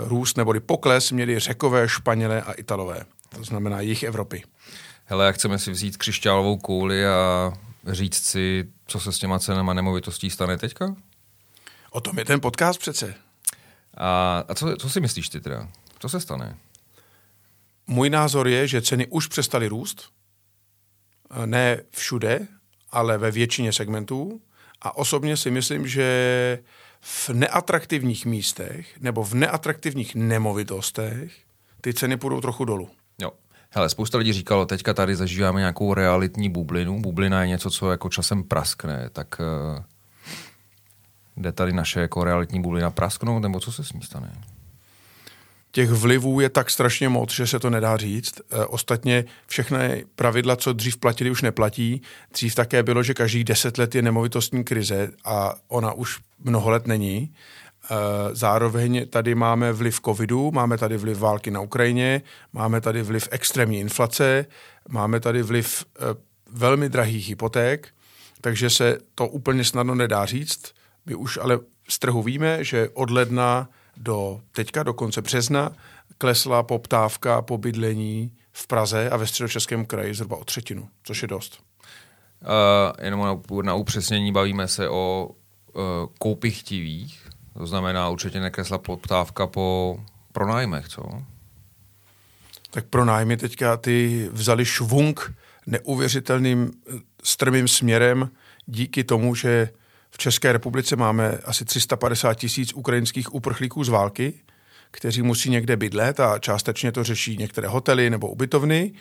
růst 0.04 0.38
neboli 0.38 0.60
pokles 0.60 1.12
měli 1.12 1.40
řekové, 1.40 1.90
Španělé 1.90 2.42
a 2.42 2.52
Italové 2.52 3.06
to 3.36 3.44
znamená 3.44 3.82
jich 3.82 4.04
Evropy. 4.04 4.44
Hele, 5.06 5.26
jak 5.26 5.36
chceme 5.36 5.60
si 5.60 5.72
vzít 5.72 5.98
křišťálovou 5.98 6.58
kouli 6.58 7.08
a 7.08 7.54
říct 7.88 8.26
si, 8.26 8.70
co 8.88 9.00
se 9.00 9.12
s 9.12 9.20
těma 9.20 9.40
cenama 9.40 9.74
nemovitostí 9.74 10.30
stane 10.30 10.58
teďka? 10.58 10.96
O 11.92 12.02
tom 12.02 12.20
je 12.20 12.26
ten 12.26 12.42
podcast 12.42 12.80
přece. 12.80 13.16
A, 13.98 14.44
a 14.48 14.56
co, 14.56 14.76
co 14.76 14.90
si 14.90 15.00
myslíš 15.00 15.30
ty 15.30 15.42
teda? 15.42 15.68
Co 16.00 16.10
se 16.10 16.20
stane? 16.20 16.58
Můj 17.88 18.10
názor 18.10 18.48
je, 18.48 18.68
že 18.68 18.82
ceny 18.82 19.08
už 19.08 19.28
přestaly 19.28 19.68
růst. 19.68 20.10
Ne 21.46 21.82
všude, 21.92 22.48
ale 22.92 23.18
ve 23.18 23.32
většině 23.32 23.74
segmentů. 23.74 24.42
A 24.82 24.98
osobně 24.98 25.38
si 25.38 25.52
myslím, 25.52 25.88
že 25.88 26.60
v 27.02 27.30
neatraktivních 27.30 28.26
místech 28.26 29.00
nebo 29.00 29.24
v 29.24 29.34
neatraktivních 29.34 30.16
nemovitostech 30.16 31.32
ty 31.82 31.94
ceny 31.94 32.18
půjdou 32.18 32.42
trochu 32.42 32.66
dolů. 32.66 32.90
Jo. 33.22 33.32
Hele, 33.70 33.90
spousta 33.90 34.18
lidí 34.18 34.34
říkalo, 34.34 34.66
teďka 34.66 34.94
tady 34.94 35.16
zažíváme 35.16 35.60
nějakou 35.60 35.94
realitní 35.94 36.50
bublinu. 36.50 37.02
Bublina 37.02 37.42
je 37.42 37.48
něco, 37.48 37.70
co 37.70 37.92
jako 37.92 38.10
časem 38.10 38.44
praskne, 38.44 39.10
tak 39.14 39.28
uh, 39.40 39.84
jde 41.38 41.52
tady 41.52 41.74
naše 41.74 42.00
jako 42.00 42.24
realitní 42.24 42.62
bublina 42.62 42.92
prasknout, 42.92 43.44
nebo 43.44 43.60
co 43.60 43.72
se 43.72 43.84
s 43.84 43.94
ní 43.94 44.02
stane? 44.02 44.32
Těch 45.72 45.90
vlivů 45.90 46.40
je 46.40 46.50
tak 46.50 46.70
strašně 46.70 47.10
moc, 47.10 47.32
že 47.34 47.48
se 47.48 47.60
to 47.60 47.70
nedá 47.70 47.98
říct. 47.98 48.34
E, 48.40 48.66
ostatně 48.66 49.26
všechny 49.48 50.06
pravidla, 50.16 50.56
co 50.56 50.74
dřív 50.74 50.98
platili, 50.98 51.32
už 51.32 51.42
neplatí. 51.42 52.02
Dřív 52.34 52.56
také 52.56 52.84
bylo, 52.84 53.04
že 53.04 53.14
každý 53.14 53.44
deset 53.44 53.78
let 53.78 53.96
je 53.96 54.02
nemovitostní 54.02 54.64
krize 54.64 55.12
a 55.26 55.54
ona 55.68 55.94
už 55.94 56.20
mnoho 56.44 56.70
let 56.70 56.88
není. 56.88 57.34
Eh, 57.84 58.36
zároveň 58.36 59.08
tady 59.10 59.36
máme 59.36 59.74
vliv 59.74 60.00
covidu, 60.06 60.52
máme 60.52 60.78
tady 60.78 60.98
vliv 60.98 61.20
války 61.20 61.52
na 61.52 61.62
Ukrajině, 61.62 62.22
máme 62.54 62.82
tady 62.82 63.04
vliv 63.04 63.28
extrémní 63.32 63.80
inflace, 63.80 64.46
máme 64.90 65.20
tady 65.20 65.42
vliv 65.42 65.86
eh, 65.96 66.00
velmi 66.52 66.90
drahých 66.90 67.30
hypoték, 67.30 67.88
takže 68.42 68.70
se 68.70 68.98
to 69.16 69.28
úplně 69.28 69.64
snadno 69.64 69.96
nedá 69.96 70.26
říct. 70.26 70.74
My 71.06 71.16
už 71.16 71.40
ale 71.42 71.60
z 71.90 72.00
trhu 72.00 72.24
víme, 72.24 72.64
že 72.64 72.90
od 72.94 73.10
ledna 73.10 73.70
do 73.98 74.42
teďka, 74.52 74.84
do 74.84 74.94
konce 74.94 75.22
března, 75.22 75.72
klesla 76.18 76.64
poptávka 76.64 77.42
po 77.42 77.58
bydlení 77.58 78.32
v 78.52 78.68
Praze 78.68 79.10
a 79.10 79.18
ve 79.18 79.28
středočeském 79.28 79.86
kraji 79.86 80.14
zhruba 80.14 80.38
o 80.38 80.44
třetinu, 80.44 80.90
což 81.04 81.22
je 81.22 81.28
dost. 81.28 81.60
Uh, 82.42 83.06
jenom 83.06 83.20
na, 83.20 83.42
na 83.62 83.76
upřesnění 83.76 84.32
bavíme 84.32 84.68
se 84.68 84.90
o 84.90 85.30
uh, 85.74 85.82
koupy 86.20 86.52
chtivých, 86.52 87.28
to 87.58 87.68
znamená 87.68 88.10
určitě 88.10 88.40
nekresla 88.40 88.78
poptávka 88.78 89.48
po 89.48 90.00
pronájmech, 90.32 90.88
co? 90.88 91.04
Tak 92.72 92.86
pronájmy 92.86 93.38
teďka 93.38 93.78
ty 93.78 94.30
vzali 94.32 94.66
švung 94.66 95.34
neuvěřitelným 95.68 96.72
eh, 96.72 97.00
strmým 97.24 97.68
směrem 97.68 98.30
díky 98.66 99.04
tomu, 99.04 99.36
že 99.36 99.70
v 100.12 100.18
České 100.18 100.52
republice 100.52 100.96
máme 100.96 101.38
asi 101.46 101.66
350 101.66 102.34
tisíc 102.34 102.74
ukrajinských 102.74 103.34
uprchlíků 103.34 103.84
z 103.84 103.90
války, 103.90 104.34
kteří 104.92 105.22
musí 105.22 105.50
někde 105.50 105.78
bydlet 105.78 106.20
a 106.20 106.40
částečně 106.40 106.92
to 106.92 107.04
řeší 107.04 107.38
některé 107.38 107.68
hotely 107.68 108.10
nebo 108.10 108.30
ubytovny. 108.30 108.94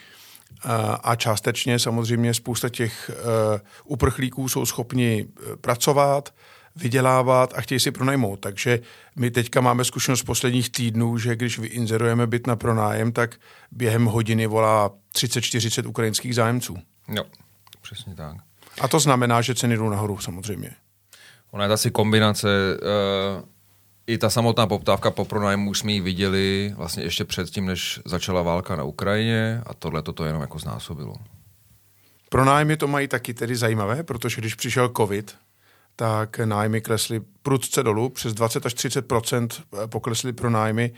A 1.03 1.17
částečně 1.17 1.79
samozřejmě 1.79 2.35
spousta 2.35 2.69
těch 2.69 3.11
eh, 3.11 3.61
uprchlíků 3.85 4.49
jsou 4.49 4.67
schopni 4.67 5.27
eh, 5.27 5.57
pracovat, 5.57 6.35
vydělávat 6.77 7.53
a 7.57 7.61
chtějí 7.61 7.81
si 7.81 7.91
pronajmout. 7.91 8.41
Takže 8.41 8.81
my 9.17 9.31
teďka 9.31 9.61
máme 9.61 9.85
zkušenost 9.85 10.21
z 10.21 10.25
posledních 10.25 10.71
týdnů, 10.71 11.19
že 11.19 11.37
když 11.37 11.59
vyinzerujeme 11.59 12.27
byt 12.27 12.47
na 12.47 12.57
pronájem, 12.57 13.13
tak 13.13 13.37
během 13.73 14.05
hodiny 14.05 14.47
volá 14.47 14.91
30-40 15.15 15.89
ukrajinských 15.89 16.35
zájemců. 16.35 16.77
Jo, 17.09 17.25
přesně 17.83 18.15
tak. 18.15 18.37
A 18.81 18.89
to 18.89 19.01
znamená, 19.01 19.43
že 19.43 19.55
ceny 19.55 19.77
jdou 19.77 19.89
nahoru 19.89 20.19
samozřejmě. 20.19 20.71
Ona 21.51 21.65
je 21.65 21.73
asi 21.73 21.91
kombinace, 21.91 22.49
uh, 23.39 23.45
i 24.07 24.19
ta 24.19 24.31
samotná 24.31 24.67
poptávka 24.67 25.11
po 25.11 25.25
pronájmu 25.25 25.71
už 25.71 25.79
jsme 25.79 25.93
ji 25.93 26.01
viděli 26.01 26.75
vlastně 26.77 27.03
ještě 27.03 27.25
předtím, 27.25 27.67
než 27.67 28.01
začala 28.05 28.43
válka 28.43 28.77
na 28.77 28.85
Ukrajině 28.85 29.63
a 29.67 29.75
tohle 29.75 30.03
to 30.03 30.25
jenom 30.25 30.41
jako 30.41 30.59
znásobilo. 30.59 31.15
Pronájmy 32.29 32.77
to 32.77 32.87
mají 32.87 33.09
taky 33.09 33.35
tedy 33.35 33.57
zajímavé, 33.57 34.03
protože 34.03 34.41
když 34.41 34.55
přišel 34.55 34.89
covid, 34.97 35.37
tak 35.97 36.39
nájmy 36.39 36.81
klesly 36.81 37.21
prudce 37.43 37.83
dolů, 37.83 38.09
přes 38.09 38.35
20 38.35 38.67
až 38.67 38.75
30% 38.75 39.49
poklesly 39.87 40.33
pro 40.33 40.51
nájmy. 40.51 40.93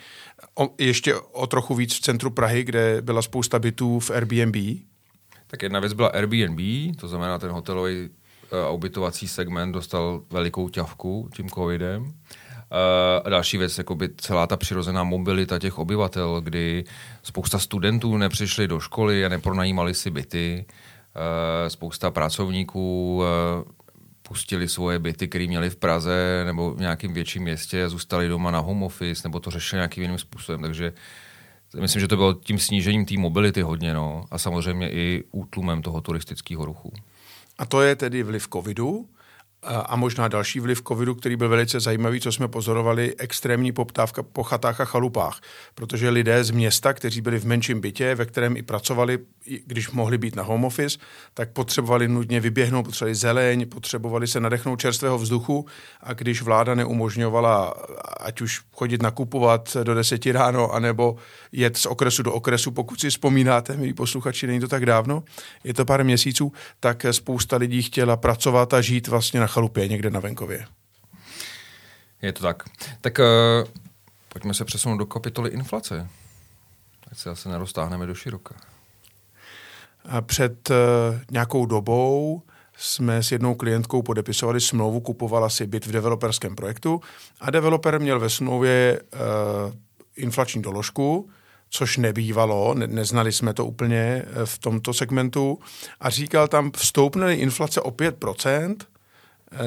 O, 0.54 0.68
ještě 0.78 1.14
o 1.14 1.46
trochu 1.46 1.74
víc 1.74 1.94
v 1.94 2.00
centru 2.00 2.30
Prahy, 2.30 2.64
kde 2.64 3.02
byla 3.02 3.22
spousta 3.22 3.58
bytů 3.58 4.00
v 4.00 4.10
Airbnb. 4.10 4.56
Tak 5.46 5.62
jedna 5.62 5.80
věc 5.80 5.92
byla 5.92 6.08
Airbnb, 6.08 6.60
to 7.00 7.08
znamená 7.08 7.38
ten 7.38 7.50
hotelový 7.50 8.10
a 8.66 8.70
ubytovací 8.70 9.28
segment 9.28 9.72
dostal 9.72 10.22
velikou 10.30 10.68
ťavku 10.68 11.28
tím 11.36 11.48
covidem. 11.48 12.12
A 13.24 13.28
další 13.28 13.58
věc, 13.58 13.78
jako 13.78 13.94
by 13.94 14.08
celá 14.16 14.46
ta 14.46 14.56
přirozená 14.56 15.04
mobilita 15.04 15.58
těch 15.58 15.78
obyvatel, 15.78 16.40
kdy 16.40 16.84
spousta 17.22 17.58
studentů 17.58 18.16
nepřišli 18.16 18.68
do 18.68 18.80
školy 18.80 19.26
a 19.26 19.28
nepronajímali 19.28 19.94
si 19.94 20.10
byty, 20.10 20.64
spousta 21.68 22.10
pracovníků 22.10 23.22
pustili 24.22 24.68
svoje 24.68 24.98
byty, 24.98 25.28
které 25.28 25.46
měli 25.46 25.70
v 25.70 25.76
Praze 25.76 26.42
nebo 26.44 26.74
v 26.74 26.80
nějakém 26.80 27.12
větším 27.12 27.42
městě 27.42 27.84
a 27.84 27.88
zůstali 27.88 28.28
doma 28.28 28.50
na 28.50 28.58
home 28.58 28.82
office 28.82 29.22
nebo 29.24 29.40
to 29.40 29.50
řešili 29.50 29.78
nějakým 29.78 30.02
jiným 30.02 30.18
způsobem. 30.18 30.62
Takže 30.62 30.92
myslím, 31.80 32.00
že 32.00 32.08
to 32.08 32.16
bylo 32.16 32.34
tím 32.34 32.58
snížením 32.58 33.04
té 33.04 33.18
mobility 33.18 33.62
hodně 33.62 33.94
no, 33.94 34.24
a 34.30 34.38
samozřejmě 34.38 34.90
i 34.90 35.24
útlumem 35.30 35.82
toho 35.82 36.00
turistického 36.00 36.64
ruchu. 36.64 36.92
A 37.58 37.66
to 37.66 37.82
je 37.82 37.96
tedy 37.96 38.22
vliv 38.22 38.48
covidu 38.48 39.08
a 39.62 39.96
možná 39.96 40.28
další 40.28 40.60
vliv 40.60 40.82
covidu, 40.88 41.14
který 41.14 41.36
byl 41.36 41.48
velice 41.48 41.80
zajímavý, 41.80 42.20
co 42.20 42.32
jsme 42.32 42.48
pozorovali, 42.48 43.14
extrémní 43.18 43.72
poptávka 43.72 44.22
po 44.22 44.42
chatách 44.42 44.80
a 44.80 44.84
chalupách, 44.84 45.40
protože 45.74 46.10
lidé 46.10 46.44
z 46.44 46.50
města, 46.50 46.92
kteří 46.92 47.20
byli 47.20 47.38
v 47.38 47.44
menším 47.44 47.80
bytě, 47.80 48.14
ve 48.14 48.26
kterém 48.26 48.56
i 48.56 48.62
pracovali, 48.62 49.18
když 49.66 49.90
mohli 49.90 50.18
být 50.18 50.36
na 50.36 50.42
home 50.42 50.64
office, 50.64 50.98
tak 51.34 51.50
potřebovali 51.50 52.08
nutně 52.08 52.40
vyběhnout, 52.40 52.82
potřebovali 52.82 53.14
zeleň, 53.14 53.68
potřebovali 53.68 54.26
se 54.26 54.40
nadechnout 54.40 54.80
čerstvého 54.80 55.18
vzduchu. 55.18 55.66
A 56.00 56.12
když 56.12 56.42
vláda 56.42 56.74
neumožňovala, 56.74 57.74
ať 58.20 58.40
už 58.40 58.60
chodit 58.72 59.02
nakupovat 59.02 59.76
do 59.82 59.94
deseti 59.94 60.32
ráno, 60.32 60.70
anebo 60.70 61.16
jet 61.52 61.76
z 61.76 61.86
okresu 61.86 62.22
do 62.22 62.32
okresu, 62.32 62.70
pokud 62.70 63.00
si 63.00 63.10
vzpomínáte, 63.10 63.76
milí 63.76 63.94
posluchači, 63.94 64.46
není 64.46 64.60
to 64.60 64.68
tak 64.68 64.86
dávno, 64.86 65.22
je 65.64 65.74
to 65.74 65.84
pár 65.84 66.04
měsíců, 66.04 66.52
tak 66.80 67.06
spousta 67.10 67.56
lidí 67.56 67.82
chtěla 67.82 68.16
pracovat 68.16 68.74
a 68.74 68.80
žít 68.80 69.08
vlastně 69.08 69.40
na 69.40 69.46
chalupě 69.52 69.88
někde 69.88 70.10
na 70.10 70.20
venkově. 70.20 70.66
Je 72.22 72.32
to 72.32 72.42
tak. 72.42 72.62
Tak 73.00 73.18
uh, 73.18 73.68
pojďme 74.28 74.54
se 74.54 74.64
přesunout 74.64 74.96
do 74.96 75.06
kapitoly 75.06 75.50
inflace. 75.50 76.08
Ať 77.10 77.18
se 77.18 77.28
zase 77.28 77.48
neroztáhneme 77.48 78.06
do 78.06 78.14
široka. 78.14 78.54
A 80.04 80.20
před 80.20 80.70
uh, 80.70 80.76
nějakou 81.30 81.66
dobou 81.66 82.42
jsme 82.76 83.22
s 83.22 83.32
jednou 83.32 83.54
klientkou 83.54 84.02
podepisovali 84.02 84.60
smlouvu, 84.60 85.00
kupovala 85.00 85.48
si 85.48 85.66
byt 85.66 85.86
v 85.86 85.92
developerském 85.92 86.56
projektu 86.56 87.00
a 87.40 87.50
developer 87.50 88.00
měl 88.00 88.20
ve 88.20 88.30
smlouvě 88.30 89.00
uh, 89.02 89.18
inflační 90.16 90.62
doložku, 90.62 91.30
což 91.70 91.96
nebývalo, 91.96 92.74
ne, 92.74 92.86
neznali 92.86 93.32
jsme 93.32 93.54
to 93.54 93.66
úplně 93.66 94.24
v 94.44 94.58
tomto 94.58 94.94
segmentu 94.94 95.58
a 96.00 96.10
říkal 96.10 96.48
tam, 96.48 96.70
vstoupne 96.70 97.34
inflace 97.34 97.80
o 97.80 97.90
5%, 97.90 98.76
Eh, 98.76 98.91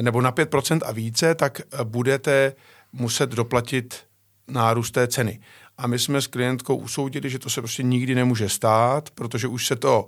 nebo 0.00 0.20
na 0.20 0.32
5% 0.32 0.80
a 0.84 0.92
více, 0.92 1.34
tak 1.34 1.60
eh, 1.60 1.84
budete 1.84 2.52
muset 2.92 3.30
doplatit 3.30 4.00
nárůst 4.48 4.90
té 4.90 5.08
ceny. 5.08 5.40
A 5.78 5.86
my 5.86 5.98
jsme 5.98 6.20
s 6.20 6.26
klientkou 6.26 6.76
usoudili, 6.76 7.30
že 7.30 7.38
to 7.38 7.50
se 7.50 7.60
prostě 7.60 7.82
nikdy 7.82 8.14
nemůže 8.14 8.48
stát, 8.48 9.10
protože 9.10 9.48
už 9.48 9.66
se 9.66 9.76
to 9.76 10.06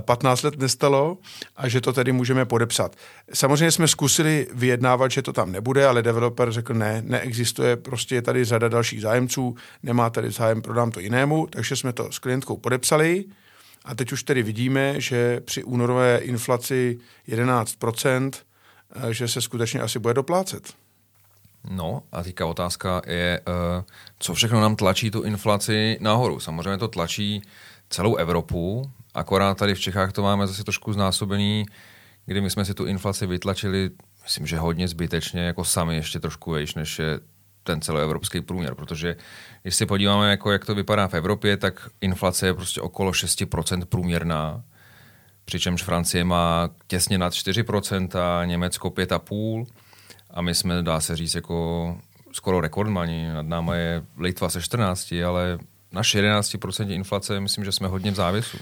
15 0.00 0.44
eh, 0.44 0.46
let 0.46 0.58
nestalo 0.58 1.18
a 1.56 1.68
že 1.68 1.80
to 1.80 1.92
tedy 1.92 2.12
můžeme 2.12 2.44
podepsat. 2.44 2.96
Samozřejmě 3.34 3.70
jsme 3.70 3.88
zkusili 3.88 4.46
vyjednávat, 4.54 5.10
že 5.10 5.22
to 5.22 5.32
tam 5.32 5.52
nebude, 5.52 5.86
ale 5.86 6.02
developer 6.02 6.52
řekl 6.52 6.74
ne, 6.74 7.02
neexistuje, 7.06 7.76
prostě 7.76 8.14
je 8.14 8.22
tady 8.22 8.44
řada 8.44 8.68
dalších 8.68 9.00
zájemců, 9.00 9.56
nemá 9.82 10.10
tady 10.10 10.30
zájem, 10.30 10.62
prodám 10.62 10.90
to 10.90 11.00
jinému, 11.00 11.46
takže 11.46 11.76
jsme 11.76 11.92
to 11.92 12.12
s 12.12 12.18
klientkou 12.18 12.56
podepsali 12.56 13.24
a 13.84 13.94
teď 13.94 14.12
už 14.12 14.22
tedy 14.22 14.42
vidíme, 14.42 15.00
že 15.00 15.40
při 15.40 15.64
únorové 15.64 16.18
inflaci 16.18 16.98
11 17.26 17.76
že 19.10 19.28
se 19.28 19.42
skutečně 19.42 19.80
asi 19.80 19.98
bude 19.98 20.14
doplácet. 20.14 20.72
No 21.70 22.02
a 22.12 22.22
teďka 22.22 22.46
otázka 22.46 23.02
je, 23.06 23.40
eh, 23.40 23.84
co 24.18 24.34
všechno 24.34 24.60
nám 24.60 24.76
tlačí 24.76 25.10
tu 25.10 25.22
inflaci 25.22 25.98
nahoru. 26.00 26.40
Samozřejmě 26.40 26.78
to 26.78 26.88
tlačí 26.88 27.42
celou 27.90 28.16
Evropu, 28.16 28.90
akorát 29.14 29.58
tady 29.58 29.74
v 29.74 29.80
Čechách 29.80 30.12
to 30.12 30.22
máme 30.22 30.46
zase 30.46 30.64
trošku 30.64 30.92
znásobený, 30.92 31.66
kdy 32.26 32.40
my 32.40 32.50
jsme 32.50 32.64
si 32.64 32.74
tu 32.74 32.86
inflaci 32.86 33.26
vytlačili, 33.26 33.90
myslím, 34.22 34.46
že 34.46 34.58
hodně 34.58 34.88
zbytečně, 34.88 35.40
jako 35.40 35.64
sami 35.64 35.96
ještě 35.96 36.20
trošku 36.20 36.50
vejš, 36.50 36.74
než 36.74 36.98
je 36.98 37.20
ten 37.62 37.80
celoevropský 37.80 38.40
průměr, 38.40 38.74
protože 38.74 39.16
když 39.62 39.76
si 39.76 39.86
podíváme, 39.86 40.30
jako 40.30 40.52
jak 40.52 40.64
to 40.64 40.74
vypadá 40.74 41.08
v 41.08 41.14
Evropě, 41.14 41.56
tak 41.56 41.88
inflace 42.00 42.46
je 42.46 42.54
prostě 42.54 42.80
okolo 42.80 43.10
6% 43.10 43.84
průměrná, 43.84 44.62
přičemž 45.46 45.82
Francie 45.82 46.24
má 46.24 46.70
těsně 46.86 47.18
nad 47.18 47.32
4%, 47.32 48.46
Německo 48.46 48.88
5,5% 48.88 49.66
a 50.30 50.42
my 50.42 50.54
jsme, 50.54 50.82
dá 50.82 51.00
se 51.00 51.16
říct, 51.16 51.34
jako 51.34 51.96
skoro 52.32 52.60
rekordmani. 52.60 53.28
Nad 53.32 53.46
náma 53.46 53.74
je 53.74 54.04
Litva 54.18 54.48
se 54.48 54.62
14, 54.62 55.14
ale 55.26 55.58
naše 55.92 56.22
11% 56.22 56.90
inflace, 56.90 57.40
myslím, 57.40 57.64
že 57.64 57.72
jsme 57.72 57.88
hodně 57.88 58.10
v 58.10 58.14
závěsu. 58.14 58.58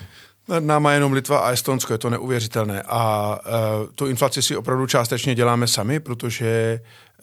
Nad 0.49 0.65
náma 0.65 0.93
jenom 0.93 1.13
Litva 1.13 1.39
a 1.39 1.51
Estonsko, 1.51 1.93
je 1.93 1.99
to 1.99 2.11
neuvěřitelné. 2.11 2.83
A 2.83 3.31
uh, 3.47 3.87
tu 3.95 4.07
inflaci 4.07 4.43
si 4.43 4.57
opravdu 4.57 4.87
částečně 4.87 5.35
děláme 5.35 5.67
sami, 5.67 6.01
protože 6.01 6.81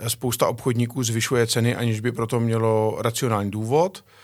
spousta 0.08 0.48
obchodníků 0.48 1.04
zvyšuje 1.04 1.48
ceny, 1.48 1.76
aniž 1.76 2.00
by 2.00 2.12
proto 2.12 2.40
mělo 2.40 2.98
racionální 3.02 3.52
důvod. 3.52 4.04
Eh, 4.04 4.21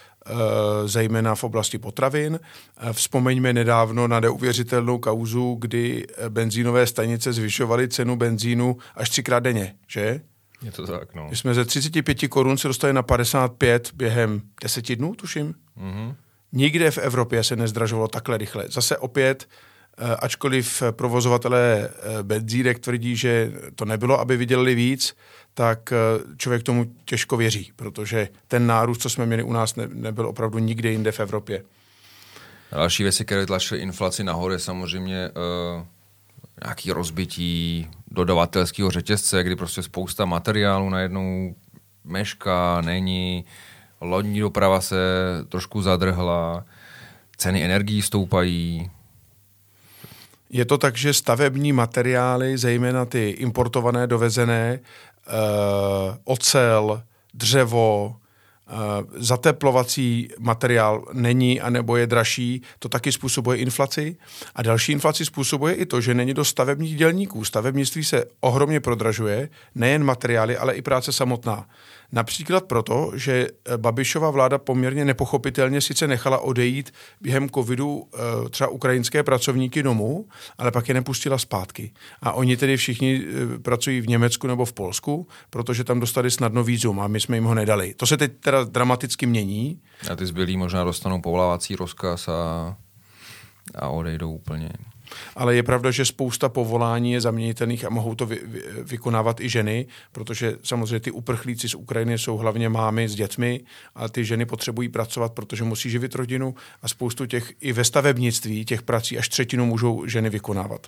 zejména 0.85 1.35
v 1.35 1.43
oblasti 1.43 1.77
potravin. 1.77 2.39
Eh, 2.77 2.93
vzpomeňme 2.93 3.53
nedávno 3.53 4.07
na 4.07 4.19
neuvěřitelnou 4.19 4.97
kauzu, 4.97 5.57
kdy 5.59 6.05
eh, 6.17 6.29
benzínové 6.29 6.87
stanice 6.87 7.33
zvyšovaly 7.33 7.87
cenu 7.87 8.15
benzínu 8.15 8.77
až 8.95 9.09
třikrát 9.09 9.39
denně, 9.39 9.75
že? 9.87 10.21
Je 10.61 10.71
to 10.71 10.87
tak, 10.87 11.15
no. 11.15 11.27
My 11.29 11.35
jsme 11.35 11.53
ze 11.53 11.65
35 11.65 12.27
korun 12.27 12.57
se 12.57 12.67
dostali 12.67 12.93
na 12.93 13.03
55 13.03 13.91
během 13.95 14.41
deseti 14.63 14.95
dnů, 14.95 15.15
tuším. 15.15 15.53
Mm-hmm. 15.77 16.15
Nikde 16.51 16.91
v 16.91 16.97
Evropě 16.97 17.43
se 17.43 17.55
nezdražovalo 17.55 18.07
takhle 18.07 18.37
rychle. 18.37 18.65
Zase 18.69 18.97
opět 18.97 19.47
ačkoliv 20.19 20.83
provozovatelé 20.91 21.89
benzínek 22.21 22.79
tvrdí, 22.79 23.15
že 23.15 23.51
to 23.75 23.85
nebylo, 23.85 24.19
aby 24.19 24.37
vydělali 24.37 24.75
víc, 24.75 25.15
tak 25.57 25.91
eh, 25.91 25.97
člověk 26.37 26.63
tomu 26.63 26.85
těžko 27.05 27.37
věří, 27.37 27.71
protože 27.75 28.29
ten 28.47 28.67
nárůst, 28.67 29.01
co 29.01 29.09
jsme 29.09 29.25
měli 29.25 29.43
u 29.43 29.53
nás, 29.53 29.75
ne, 29.75 29.87
nebyl 29.93 30.27
opravdu 30.27 30.59
nikde 30.59 30.91
jinde 30.91 31.11
v 31.11 31.19
Evropě. 31.19 31.63
Další 32.71 33.03
věci, 33.03 33.25
které 33.25 33.45
tlačily 33.45 33.79
inflaci 33.79 34.23
nahoru, 34.23 34.53
je 34.53 34.59
samozřejmě 34.59 35.29
uh, 35.29 35.85
nějaký 36.63 36.91
rozbití 36.91 37.87
dodavatelského 38.11 38.91
řetězce, 38.91 39.43
kdy 39.43 39.55
prostě 39.55 39.83
spousta 39.83 40.25
materiálu 40.25 40.89
najednou 40.89 41.55
mešká, 42.03 42.81
není, 42.81 43.45
lodní 44.01 44.39
doprava 44.39 44.81
se 44.81 44.97
trošku 45.49 45.81
zadrhla, 45.81 46.65
ceny 47.37 47.63
energií 47.63 48.01
stoupají. 48.01 48.91
Je 50.49 50.65
to 50.65 50.77
tak, 50.77 50.97
že 50.97 51.13
stavební 51.13 51.73
materiály, 51.73 52.57
zejména 52.57 53.05
ty 53.05 53.29
importované, 53.29 54.07
dovezené, 54.07 54.79
uh, 54.79 56.15
ocel, 56.23 57.03
dřevo, 57.33 58.15
zateplovací 59.15 60.29
materiál 60.39 61.05
není 61.13 61.61
anebo 61.61 61.97
je 61.97 62.07
dražší, 62.07 62.61
to 62.79 62.89
taky 62.89 63.11
způsobuje 63.11 63.57
inflaci. 63.57 64.17
A 64.55 64.61
další 64.61 64.91
inflaci 64.91 65.25
způsobuje 65.25 65.73
i 65.73 65.85
to, 65.85 66.01
že 66.01 66.13
není 66.13 66.33
do 66.33 66.45
stavebních 66.45 66.95
dělníků. 66.95 67.45
Stavebnictví 67.45 68.03
se 68.03 68.25
ohromně 68.39 68.79
prodražuje, 68.79 69.49
nejen 69.75 70.03
materiály, 70.03 70.57
ale 70.57 70.75
i 70.75 70.81
práce 70.81 71.11
samotná. 71.11 71.65
Například 72.11 72.63
proto, 72.63 73.11
že 73.15 73.47
eh, 73.47 73.77
Babišova 73.77 74.29
vláda 74.29 74.57
poměrně 74.57 75.05
nepochopitelně 75.05 75.81
sice 75.81 76.07
nechala 76.07 76.39
odejít 76.39 76.93
během 77.21 77.49
covidu 77.49 78.03
eh, 78.13 78.49
třeba 78.49 78.69
ukrajinské 78.69 79.23
pracovníky 79.23 79.83
domů, 79.83 80.27
ale 80.57 80.71
pak 80.71 80.87
je 80.87 80.93
nepustila 80.93 81.37
zpátky. 81.37 81.91
A 82.21 82.31
oni 82.31 82.57
tedy 82.57 82.77
všichni 82.77 83.21
eh, 83.21 83.59
pracují 83.59 84.01
v 84.01 84.07
Německu 84.07 84.47
nebo 84.47 84.65
v 84.65 84.73
Polsku, 84.73 85.27
protože 85.49 85.83
tam 85.83 85.99
dostali 85.99 86.31
snadno 86.31 86.63
vízum 86.63 86.99
a 86.99 87.07
my 87.07 87.19
jsme 87.19 87.37
jim 87.37 87.43
ho 87.43 87.55
nedali. 87.55 87.93
To 87.93 88.05
se 88.05 88.17
teď 88.17 88.31
teda 88.39 88.56
dramaticky 88.63 89.25
mění. 89.25 89.79
A 90.11 90.15
ty 90.15 90.25
zbylí 90.25 90.57
možná 90.57 90.83
dostanou 90.83 91.21
povolávací 91.21 91.75
rozkaz 91.75 92.27
a, 92.27 92.75
a 93.75 93.89
odejdou 93.89 94.31
úplně. 94.31 94.69
Ale 95.35 95.55
je 95.55 95.63
pravda, 95.63 95.91
že 95.91 96.05
spousta 96.05 96.49
povolání 96.49 97.11
je 97.11 97.21
zaměnitelných 97.21 97.85
a 97.85 97.89
mohou 97.89 98.15
to 98.15 98.25
vy, 98.25 98.41
vy, 98.45 98.61
vykonávat 98.83 99.39
i 99.39 99.49
ženy, 99.49 99.87
protože 100.11 100.57
samozřejmě 100.63 100.99
ty 100.99 101.11
uprchlíci 101.11 101.69
z 101.69 101.75
Ukrajiny 101.75 102.17
jsou 102.17 102.37
hlavně 102.37 102.69
mámy 102.69 103.09
s 103.09 103.15
dětmi 103.15 103.61
a 103.95 104.09
ty 104.09 104.25
ženy 104.25 104.45
potřebují 104.45 104.89
pracovat, 104.89 105.33
protože 105.33 105.63
musí 105.63 105.89
živit 105.89 106.15
rodinu 106.15 106.55
a 106.81 106.87
spoustu 106.87 107.25
těch 107.25 107.53
i 107.59 107.73
ve 107.73 107.83
stavebnictví 107.83 108.65
těch 108.65 108.81
prací 108.81 109.17
až 109.17 109.29
třetinu 109.29 109.65
můžou 109.65 110.07
ženy 110.07 110.29
vykonávat. 110.29 110.87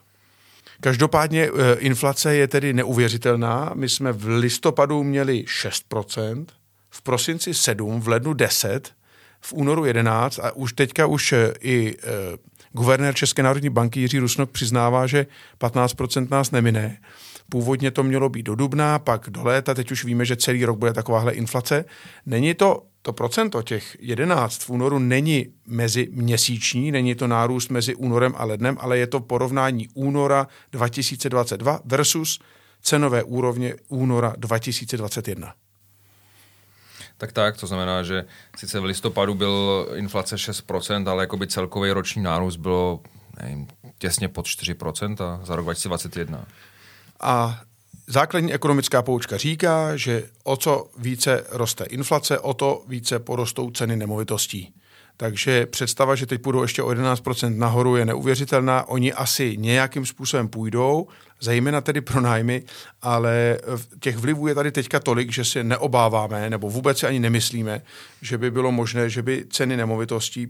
Každopádně 0.81 1.43
e, 1.43 1.75
inflace 1.79 2.35
je 2.35 2.47
tedy 2.47 2.73
neuvěřitelná. 2.73 3.71
My 3.75 3.89
jsme 3.89 4.11
v 4.11 4.27
listopadu 4.27 5.03
měli 5.03 5.45
6%, 5.63 6.45
v 6.89 7.01
prosinci 7.01 7.53
7, 7.53 8.01
v 8.01 8.07
lednu 8.07 8.33
10, 8.33 8.91
v 9.41 9.53
únoru 9.53 9.85
11 9.85 10.39
a 10.39 10.51
už 10.51 10.73
teďka 10.73 11.05
už 11.05 11.33
e, 11.33 11.53
i 11.59 11.95
e, 12.03 12.37
Guvernér 12.71 13.15
České 13.15 13.43
národní 13.43 13.69
banky 13.69 13.99
Jiří 13.99 14.19
Rusnok 14.19 14.51
přiznává, 14.51 15.07
že 15.07 15.25
15% 15.59 16.27
nás 16.31 16.51
nemine. 16.51 16.97
Původně 17.49 17.91
to 17.91 18.03
mělo 18.03 18.29
být 18.29 18.43
do 18.43 18.55
dubna, 18.55 18.99
pak 18.99 19.29
do 19.29 19.43
léta, 19.43 19.73
teď 19.73 19.91
už 19.91 20.03
víme, 20.03 20.25
že 20.25 20.35
celý 20.35 20.65
rok 20.65 20.77
bude 20.77 20.93
takováhle 20.93 21.33
inflace. 21.33 21.85
Není 22.25 22.53
to 22.53 22.83
to 23.01 23.13
procento 23.13 23.61
těch 23.61 23.97
11 23.99 24.63
v 24.63 24.69
únoru 24.69 24.99
není 24.99 25.45
mezi 25.67 26.07
měsíční, 26.11 26.91
není 26.91 27.15
to 27.15 27.27
nárůst 27.27 27.69
mezi 27.69 27.95
únorem 27.95 28.33
a 28.37 28.45
lednem, 28.45 28.77
ale 28.79 28.97
je 28.97 29.07
to 29.07 29.19
porovnání 29.19 29.87
února 29.93 30.47
2022 30.71 31.79
versus 31.85 32.39
cenové 32.81 33.23
úrovně 33.23 33.75
února 33.87 34.33
2021. 34.37 35.53
Tak 37.19 37.31
tak, 37.31 37.57
to 37.57 37.67
znamená, 37.67 38.03
že 38.03 38.25
sice 38.57 38.79
v 38.79 38.83
listopadu 38.83 39.35
byl 39.35 39.87
inflace 39.95 40.35
6%, 40.35 41.09
ale 41.09 41.23
jakoby 41.23 41.47
celkový 41.47 41.91
roční 41.91 42.21
nárůst 42.21 42.55
bylo 42.55 42.99
nevím, 43.41 43.67
těsně 43.97 44.27
pod 44.27 44.45
4% 44.45 45.39
za 45.43 45.55
rok 45.55 45.65
2021. 45.65 46.45
A 47.19 47.61
základní 48.07 48.53
ekonomická 48.53 49.01
poučka 49.01 49.37
říká, 49.37 49.95
že 49.95 50.23
o 50.43 50.57
co 50.57 50.89
více 50.97 51.45
roste 51.49 51.83
inflace, 51.85 52.39
o 52.39 52.53
to 52.53 52.83
více 52.87 53.19
porostou 53.19 53.71
ceny 53.71 53.95
nemovitostí. 53.95 54.73
Takže 55.21 55.65
představa, 55.65 56.15
že 56.15 56.25
teď 56.25 56.41
půjdou 56.41 56.61
ještě 56.61 56.83
o 56.83 56.89
11% 56.89 57.57
nahoru, 57.57 57.95
je 57.95 58.05
neuvěřitelná. 58.05 58.87
Oni 58.87 59.13
asi 59.13 59.57
nějakým 59.57 60.05
způsobem 60.05 60.47
půjdou, 60.47 61.07
zejména 61.39 61.81
tedy 61.81 62.01
pro 62.01 62.21
nájmy, 62.21 62.63
ale 63.01 63.57
těch 63.99 64.17
vlivů 64.17 64.47
je 64.47 64.55
tady 64.55 64.71
teďka 64.71 64.99
tolik, 64.99 65.31
že 65.31 65.45
si 65.45 65.63
neobáváme, 65.63 66.49
nebo 66.49 66.69
vůbec 66.69 66.99
si 66.99 67.07
ani 67.07 67.19
nemyslíme, 67.19 67.81
že 68.21 68.37
by 68.37 68.51
bylo 68.51 68.71
možné, 68.71 69.09
že 69.09 69.21
by 69.21 69.45
ceny 69.49 69.77
nemovitostí 69.77 70.47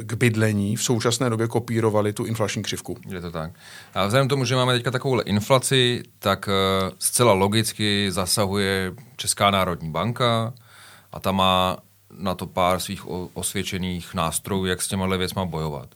k 0.00 0.14
bydlení 0.14 0.76
v 0.76 0.82
současné 0.82 1.30
době 1.30 1.48
kopírovali 1.48 2.12
tu 2.12 2.24
inflační 2.24 2.62
křivku. 2.62 2.96
Je 3.08 3.20
to 3.20 3.30
tak. 3.30 3.52
A 3.94 4.06
vzhledem 4.06 4.28
k 4.28 4.30
tomu, 4.30 4.44
že 4.44 4.56
máme 4.56 4.72
teďka 4.72 4.90
takovou 4.90 5.20
inflaci, 5.20 6.02
tak 6.18 6.48
eh, 6.48 6.90
zcela 6.98 7.32
logicky 7.32 8.06
zasahuje 8.10 8.92
Česká 9.16 9.50
národní 9.50 9.90
banka 9.90 10.54
a 11.12 11.20
ta 11.20 11.32
má 11.32 11.76
na 12.18 12.34
to 12.34 12.46
pár 12.46 12.80
svých 12.80 13.06
osvědčených 13.36 14.14
nástrojů, 14.14 14.64
jak 14.64 14.82
s 14.82 14.88
těma 14.88 15.16
věcma 15.16 15.44
bojovat. 15.44 15.94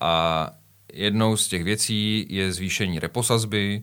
A 0.00 0.50
jednou 0.92 1.36
z 1.36 1.48
těch 1.48 1.64
věcí 1.64 2.26
je 2.28 2.52
zvýšení 2.52 2.98
reposazby, 2.98 3.80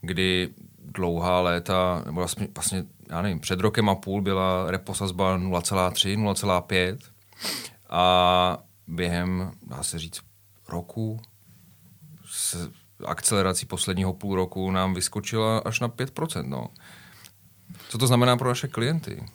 kdy 0.00 0.48
dlouhá 0.78 1.40
léta, 1.40 2.02
nebo 2.06 2.20
vlastně, 2.20 2.48
vlastně 2.54 2.84
já 3.10 3.22
nevím, 3.22 3.40
před 3.40 3.60
rokem 3.60 3.88
a 3.88 3.94
půl 3.94 4.22
byla 4.22 4.70
reposazba 4.70 5.38
0,3, 5.38 6.32
0,5 6.32 6.98
a 7.90 8.58
během, 8.86 9.52
dá 9.66 9.82
se 9.82 9.98
říct, 9.98 10.20
roku 10.68 11.20
s 12.26 12.70
akcelerací 13.04 13.66
posledního 13.66 14.12
půl 14.12 14.36
roku 14.36 14.70
nám 14.70 14.94
vyskočila 14.94 15.58
až 15.58 15.80
na 15.80 15.88
5%. 15.88 16.48
No. 16.48 16.68
Co 17.88 17.98
to 17.98 18.06
znamená 18.06 18.36
pro 18.36 18.48
naše 18.48 18.68
klienty? 18.68 19.26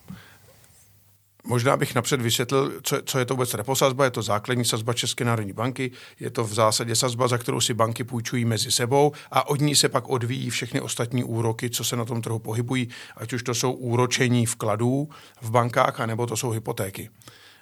Možná 1.48 1.78
bych 1.78 1.96
napřed 1.96 2.22
vysvětlil, 2.22 2.74
co, 2.84 3.02
co 3.06 3.20
je 3.20 3.26
to 3.26 3.34
vůbec 3.34 3.54
reposazba. 3.54 4.04
Je 4.04 4.12
to 4.12 4.22
základní 4.22 4.66
sazba 4.66 4.94
České 4.94 5.26
národní 5.26 5.54
banky. 5.54 5.92
Je 6.20 6.30
to 6.30 6.44
v 6.44 6.54
zásadě 6.54 6.96
sazba, 6.96 7.28
za 7.28 7.38
kterou 7.38 7.62
si 7.62 7.74
banky 7.74 8.04
půjčují 8.04 8.46
mezi 8.46 8.72
sebou 8.72 9.12
a 9.32 9.48
od 9.48 9.62
ní 9.62 9.76
se 9.76 9.90
pak 9.90 10.10
odvíjí 10.10 10.50
všechny 10.50 10.82
ostatní 10.82 11.24
úroky, 11.24 11.70
co 11.70 11.84
se 11.84 11.96
na 11.96 12.06
tom 12.06 12.22
trhu 12.22 12.40
pohybují, 12.40 12.88
ať 13.18 13.34
už 13.34 13.44
to 13.44 13.54
jsou 13.54 13.72
úročení 13.72 14.46
vkladů 14.46 15.10
v 15.42 15.52
bankách, 15.52 16.00
anebo 16.00 16.28
to 16.28 16.38
jsou 16.38 16.50
hypotéky. 16.50 17.10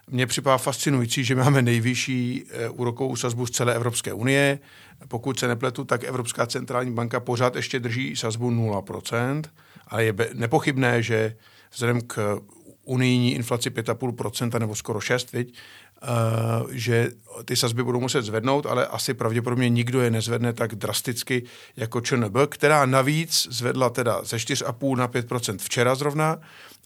Mně 0.08 0.28
připadá 0.28 0.58
fascinující, 0.58 1.24
že 1.24 1.36
máme 1.36 1.62
nejvyšší 1.62 2.44
eh, 2.50 2.70
úrokovou 2.70 3.16
sazbu 3.16 3.46
z 3.46 3.52
celé 3.52 3.76
Evropské 3.76 4.14
unie. 4.14 4.60
Pokud 5.08 5.40
se 5.40 5.48
nepletu, 5.48 5.84
tak 5.84 6.04
Evropská 6.04 6.46
centrální 6.46 6.92
banka 6.94 7.20
pořád 7.20 7.56
ještě 7.56 7.80
drží 7.80 8.16
sazbu 8.16 8.52
0%, 8.52 9.42
ale 9.88 10.04
je 10.04 10.14
nepochybné, 10.34 11.04
že 11.04 11.36
vzhledem 11.72 12.02
k 12.02 12.40
unijní 12.86 13.34
inflaci 13.34 13.70
5,5% 13.70 14.60
nebo 14.60 14.76
skoro 14.76 15.00
6, 15.00 15.32
viď? 15.32 15.58
Uh, 16.04 16.72
že 16.72 17.12
ty 17.46 17.56
sazby 17.56 17.84
budou 17.84 18.00
muset 18.00 18.22
zvednout, 18.22 18.66
ale 18.66 18.88
asi 18.88 19.14
pravděpodobně 19.14 19.70
nikdo 19.70 20.02
je 20.02 20.12
nezvedne 20.12 20.54
tak 20.54 20.76
drasticky 20.76 21.44
jako 21.76 22.02
ČNB, 22.02 22.38
která 22.50 22.86
navíc 22.86 23.48
zvedla 23.52 23.90
teda 23.90 24.24
ze 24.24 24.38
4,5 24.38 24.98
na 24.98 25.08
5% 25.08 25.58
včera 25.58 25.96
zrovna 25.96 26.38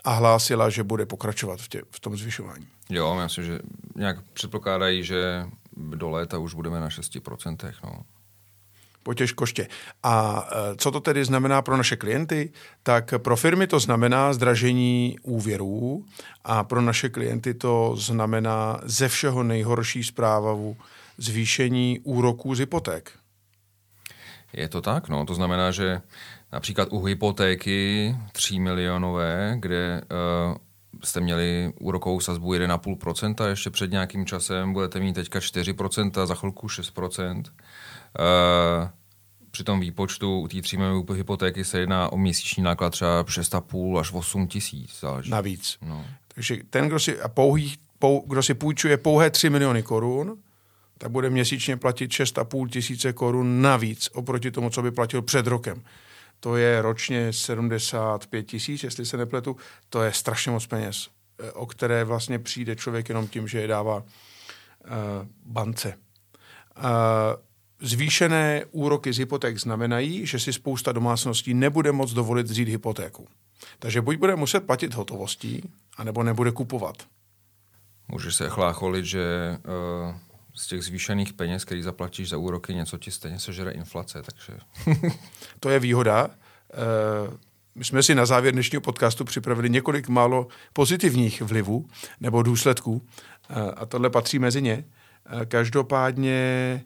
a 0.03 0.13
hlásila, 0.13 0.69
že 0.69 0.83
bude 0.83 1.05
pokračovat 1.05 1.59
v, 1.61 1.67
tě, 1.67 1.81
v 1.91 1.99
tom 1.99 2.17
zvyšování. 2.17 2.67
Jo, 2.89 3.19
myslím, 3.23 3.45
že 3.45 3.59
nějak 3.95 4.21
předpokládají, 4.33 5.03
že 5.03 5.45
do 5.77 6.09
léta 6.09 6.37
už 6.37 6.53
budeme 6.53 6.79
na 6.79 6.89
6%. 6.89 7.73
No 7.83 8.03
potěž 9.03 9.31
koště. 9.31 9.67
A 10.03 10.47
e, 10.51 10.75
co 10.75 10.91
to 10.91 10.99
tedy 10.99 11.25
znamená 11.25 11.61
pro 11.61 11.77
naše 11.77 11.95
klienty? 11.95 12.51
Tak 12.83 13.13
pro 13.17 13.35
firmy 13.35 13.67
to 13.67 13.79
znamená 13.79 14.33
zdražení 14.33 15.17
úvěrů 15.21 16.05
a 16.43 16.63
pro 16.63 16.81
naše 16.81 17.09
klienty 17.09 17.53
to 17.53 17.93
znamená 17.97 18.79
ze 18.83 19.07
všeho 19.07 19.43
nejhorší 19.43 20.03
zprávu 20.03 20.77
zvýšení 21.17 21.99
úroků 22.03 22.55
z 22.55 22.59
hypoték. 22.59 23.11
Je 24.53 24.69
to 24.69 24.81
tak, 24.81 25.09
no. 25.09 25.25
To 25.25 25.33
znamená, 25.33 25.71
že 25.71 26.01
například 26.51 26.87
u 26.91 27.03
hypotéky 27.03 28.15
3 28.31 28.59
milionové, 28.59 29.55
kde 29.59 30.01
uh, 30.01 30.57
jste 31.03 31.19
měli 31.19 31.73
úrokovou 31.79 32.19
sazbu 32.19 32.53
1,5%, 32.53 33.49
ještě 33.49 33.69
před 33.69 33.91
nějakým 33.91 34.25
časem 34.25 34.73
budete 34.73 34.99
mít 34.99 35.13
teďka 35.13 35.39
4%, 35.39 36.25
za 36.25 36.35
chvilku 36.35 36.67
6%. 36.67 37.43
Uh, 38.19 38.89
při 39.51 39.63
tom 39.63 39.79
výpočtu 39.79 40.39
u 40.39 40.47
té 40.47 40.61
tříjmenové 40.61 41.15
hypotéky 41.15 41.65
se 41.65 41.79
jedná 41.79 42.11
o 42.11 42.17
měsíční 42.17 42.63
náklad 42.63 42.89
třeba 42.89 43.23
6,5 43.23 43.99
až 43.99 44.13
8 44.13 44.47
tisíc. 44.47 45.03
Navíc. 45.29 45.77
No. 45.81 46.05
Takže 46.35 46.57
ten, 46.69 46.87
kdo 46.87 46.99
si, 46.99 47.21
a 47.21 47.27
pouhý, 47.27 47.77
pou, 47.99 48.23
kdo 48.27 48.43
si 48.43 48.53
půjčuje 48.53 48.97
pouhé 48.97 49.29
3 49.29 49.49
miliony 49.49 49.83
korun, 49.83 50.37
tak 50.97 51.11
bude 51.11 51.29
měsíčně 51.29 51.77
platit 51.77 52.11
6,5 52.11 52.69
tisíce 52.69 53.13
korun 53.13 53.61
navíc 53.61 54.09
oproti 54.13 54.51
tomu, 54.51 54.69
co 54.69 54.81
by 54.81 54.91
platil 54.91 55.21
před 55.21 55.47
rokem. 55.47 55.83
To 56.39 56.55
je 56.55 56.81
ročně 56.81 57.33
75 57.33 58.43
tisíc, 58.43 58.83
jestli 58.83 59.05
se 59.05 59.17
nepletu. 59.17 59.57
To 59.89 60.03
je 60.03 60.13
strašně 60.13 60.51
moc 60.51 60.67
peněz, 60.67 61.07
eh, 61.39 61.51
o 61.51 61.65
které 61.65 62.03
vlastně 62.03 62.39
přijde 62.39 62.75
člověk 62.75 63.09
jenom 63.09 63.27
tím, 63.27 63.47
že 63.47 63.61
je 63.61 63.67
dává 63.67 63.95
uh, 63.95 64.03
bance. 65.45 65.93
Uh, 66.77 66.83
zvýšené 67.81 68.65
úroky 68.71 69.13
z 69.13 69.17
hypoték 69.17 69.57
znamenají, 69.57 70.25
že 70.25 70.39
si 70.39 70.53
spousta 70.53 70.91
domácností 70.91 71.53
nebude 71.53 71.91
moct 71.91 72.13
dovolit 72.13 72.47
vzít 72.47 72.67
hypotéku. 72.69 73.27
Takže 73.79 74.01
buď 74.01 74.17
bude 74.17 74.35
muset 74.35 74.59
platit 74.59 74.93
hotovostí, 74.93 75.69
anebo 75.97 76.23
nebude 76.23 76.51
kupovat. 76.51 76.95
Můžeš 78.07 78.35
se 78.35 78.49
chlácholit, 78.49 79.05
že 79.05 79.57
uh, 80.09 80.15
z 80.55 80.67
těch 80.67 80.83
zvýšených 80.83 81.33
peněz, 81.33 81.65
který 81.65 81.81
zaplatíš 81.81 82.29
za 82.29 82.37
úroky, 82.37 82.75
něco 82.75 82.97
ti 82.97 83.11
stejně 83.11 83.39
sežere 83.39 83.71
inflace, 83.71 84.21
takže... 84.21 84.59
to 85.59 85.69
je 85.69 85.79
výhoda. 85.79 86.27
Uh, 86.27 87.33
my 87.75 87.85
jsme 87.85 88.03
si 88.03 88.15
na 88.15 88.25
závěr 88.25 88.53
dnešního 88.53 88.81
podcastu 88.81 89.25
připravili 89.25 89.69
několik 89.69 90.07
málo 90.09 90.47
pozitivních 90.73 91.41
vlivů 91.41 91.87
nebo 92.19 92.43
důsledků 92.43 92.91
uh, 92.91 93.01
a 93.75 93.85
tohle 93.85 94.09
patří 94.09 94.39
mezi 94.39 94.61
ně. 94.61 94.83
Uh, 95.33 95.41
každopádně 95.45 96.81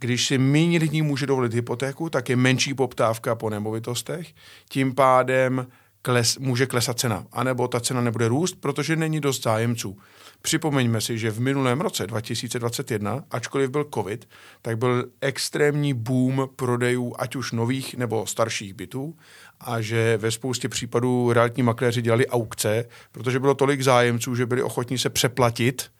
když 0.00 0.26
si 0.26 0.38
méně 0.38 0.78
lidí 0.78 1.02
může 1.02 1.26
dovolit 1.26 1.54
hypotéku, 1.54 2.10
tak 2.10 2.28
je 2.28 2.36
menší 2.36 2.74
poptávka 2.74 3.34
po 3.34 3.50
nemovitostech, 3.50 4.34
tím 4.68 4.94
pádem 4.94 5.66
kles, 6.02 6.38
může 6.38 6.66
klesat 6.66 6.98
cena, 6.98 7.26
anebo 7.32 7.68
ta 7.68 7.80
cena 7.80 8.00
nebude 8.00 8.28
růst, 8.28 8.56
protože 8.60 8.96
není 8.96 9.20
dost 9.20 9.42
zájemců. 9.42 9.98
Připomeňme 10.42 11.00
si, 11.00 11.18
že 11.18 11.30
v 11.30 11.40
minulém 11.40 11.80
roce 11.80 12.06
2021, 12.06 13.24
ačkoliv 13.30 13.70
byl 13.70 13.86
covid, 13.94 14.28
tak 14.62 14.78
byl 14.78 15.04
extrémní 15.20 15.94
boom 15.94 16.48
prodejů 16.56 17.14
ať 17.18 17.36
už 17.36 17.52
nových 17.52 17.94
nebo 17.94 18.26
starších 18.26 18.74
bytů. 18.74 19.16
A 19.60 19.80
že 19.80 20.16
ve 20.16 20.30
spoustě 20.30 20.68
případů 20.68 21.32
realitní 21.32 21.62
makléři 21.62 22.02
dělali 22.02 22.26
aukce, 22.26 22.84
protože 23.12 23.40
bylo 23.40 23.54
tolik 23.54 23.82
zájemců, 23.82 24.34
že 24.34 24.46
byli 24.46 24.62
ochotní 24.62 24.98
se 24.98 25.10
přeplatit 25.10 25.90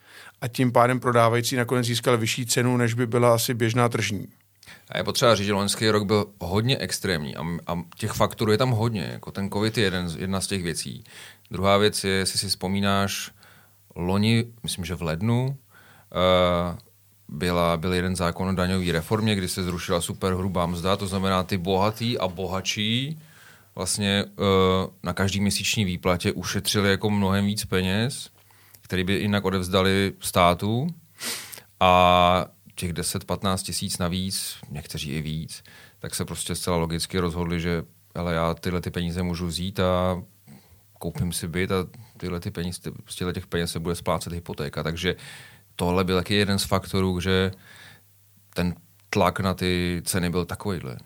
a 0.40 0.48
tím 0.48 0.72
pádem 0.72 1.00
prodávající 1.00 1.56
nakonec 1.56 1.86
získal 1.86 2.18
vyšší 2.18 2.46
cenu, 2.46 2.76
než 2.76 2.94
by 2.94 3.06
byla 3.06 3.34
asi 3.34 3.54
běžná 3.54 3.88
tržní. 3.88 4.26
A 4.88 4.98
je 4.98 5.04
potřeba 5.04 5.34
říct, 5.34 5.46
že 5.46 5.52
loňský 5.52 5.90
rok 5.90 6.04
byl 6.04 6.26
hodně 6.40 6.78
extrémní 6.78 7.36
a, 7.36 7.42
a 7.66 7.82
těch 7.96 8.12
faktorů 8.12 8.52
je 8.52 8.58
tam 8.58 8.70
hodně. 8.70 9.08
Jako 9.12 9.30
ten 9.30 9.50
covid 9.50 9.78
je 9.78 9.84
jeden, 9.84 10.08
jedna 10.18 10.40
z 10.40 10.46
těch 10.46 10.62
věcí. 10.62 11.04
Druhá 11.50 11.76
věc 11.76 12.04
je, 12.04 12.10
jestli 12.10 12.38
si 12.38 12.48
vzpomínáš, 12.48 13.30
loni, 13.96 14.44
myslím, 14.62 14.84
že 14.84 14.94
v 14.94 15.02
lednu, 15.02 15.46
uh, 15.46 16.78
byla, 17.28 17.76
byl 17.76 17.92
jeden 17.92 18.16
zákon 18.16 18.48
o 18.48 18.52
daňové 18.52 18.92
reformě, 18.92 19.34
kdy 19.34 19.48
se 19.48 19.62
zrušila 19.62 20.00
super 20.00 20.34
hrubá 20.34 20.66
mzda, 20.66 20.96
to 20.96 21.06
znamená 21.06 21.42
ty 21.42 21.58
bohatý 21.58 22.18
a 22.18 22.28
bohatší 22.28 23.18
vlastně 23.74 24.24
uh, 24.24 24.44
na 25.02 25.12
každý 25.12 25.40
měsíční 25.40 25.84
výplatě 25.84 26.32
ušetřili 26.32 26.90
jako 26.90 27.10
mnohem 27.10 27.46
víc 27.46 27.64
peněz, 27.64 28.30
který 28.90 29.04
by 29.04 29.12
jinak 29.12 29.44
odevzdali 29.44 30.12
státu 30.20 30.86
a 31.80 32.46
těch 32.74 32.92
10-15 32.92 33.62
tisíc 33.62 33.98
navíc, 33.98 34.56
někteří 34.70 35.10
i 35.10 35.22
víc, 35.22 35.62
tak 35.98 36.14
se 36.14 36.24
prostě 36.24 36.54
zcela 36.54 36.76
logicky 36.76 37.18
rozhodli, 37.18 37.60
že 37.60 37.82
ale 38.14 38.34
já 38.34 38.54
tyhle 38.54 38.80
ty 38.80 38.90
peníze 38.90 39.22
můžu 39.22 39.46
vzít 39.46 39.80
a 39.80 40.22
koupím 40.98 41.32
si 41.32 41.48
byt 41.48 41.72
a 41.72 41.86
tyhle 42.16 42.40
ty 42.40 42.50
peníze, 42.50 42.80
z 43.06 43.14
těchto 43.14 43.32
těch 43.32 43.46
peněz 43.46 43.72
se 43.72 43.80
bude 43.80 43.94
splácet 43.94 44.32
hypotéka. 44.32 44.82
Takže 44.82 45.16
tohle 45.76 46.04
byl 46.04 46.16
taky 46.16 46.34
jeden 46.34 46.58
z 46.58 46.64
faktorů, 46.64 47.20
že 47.20 47.50
ten 48.54 48.74
tlak 49.10 49.40
na 49.40 49.54
ty 49.54 50.02
ceny 50.04 50.30
byl 50.30 50.44
takovýhle. 50.44 50.96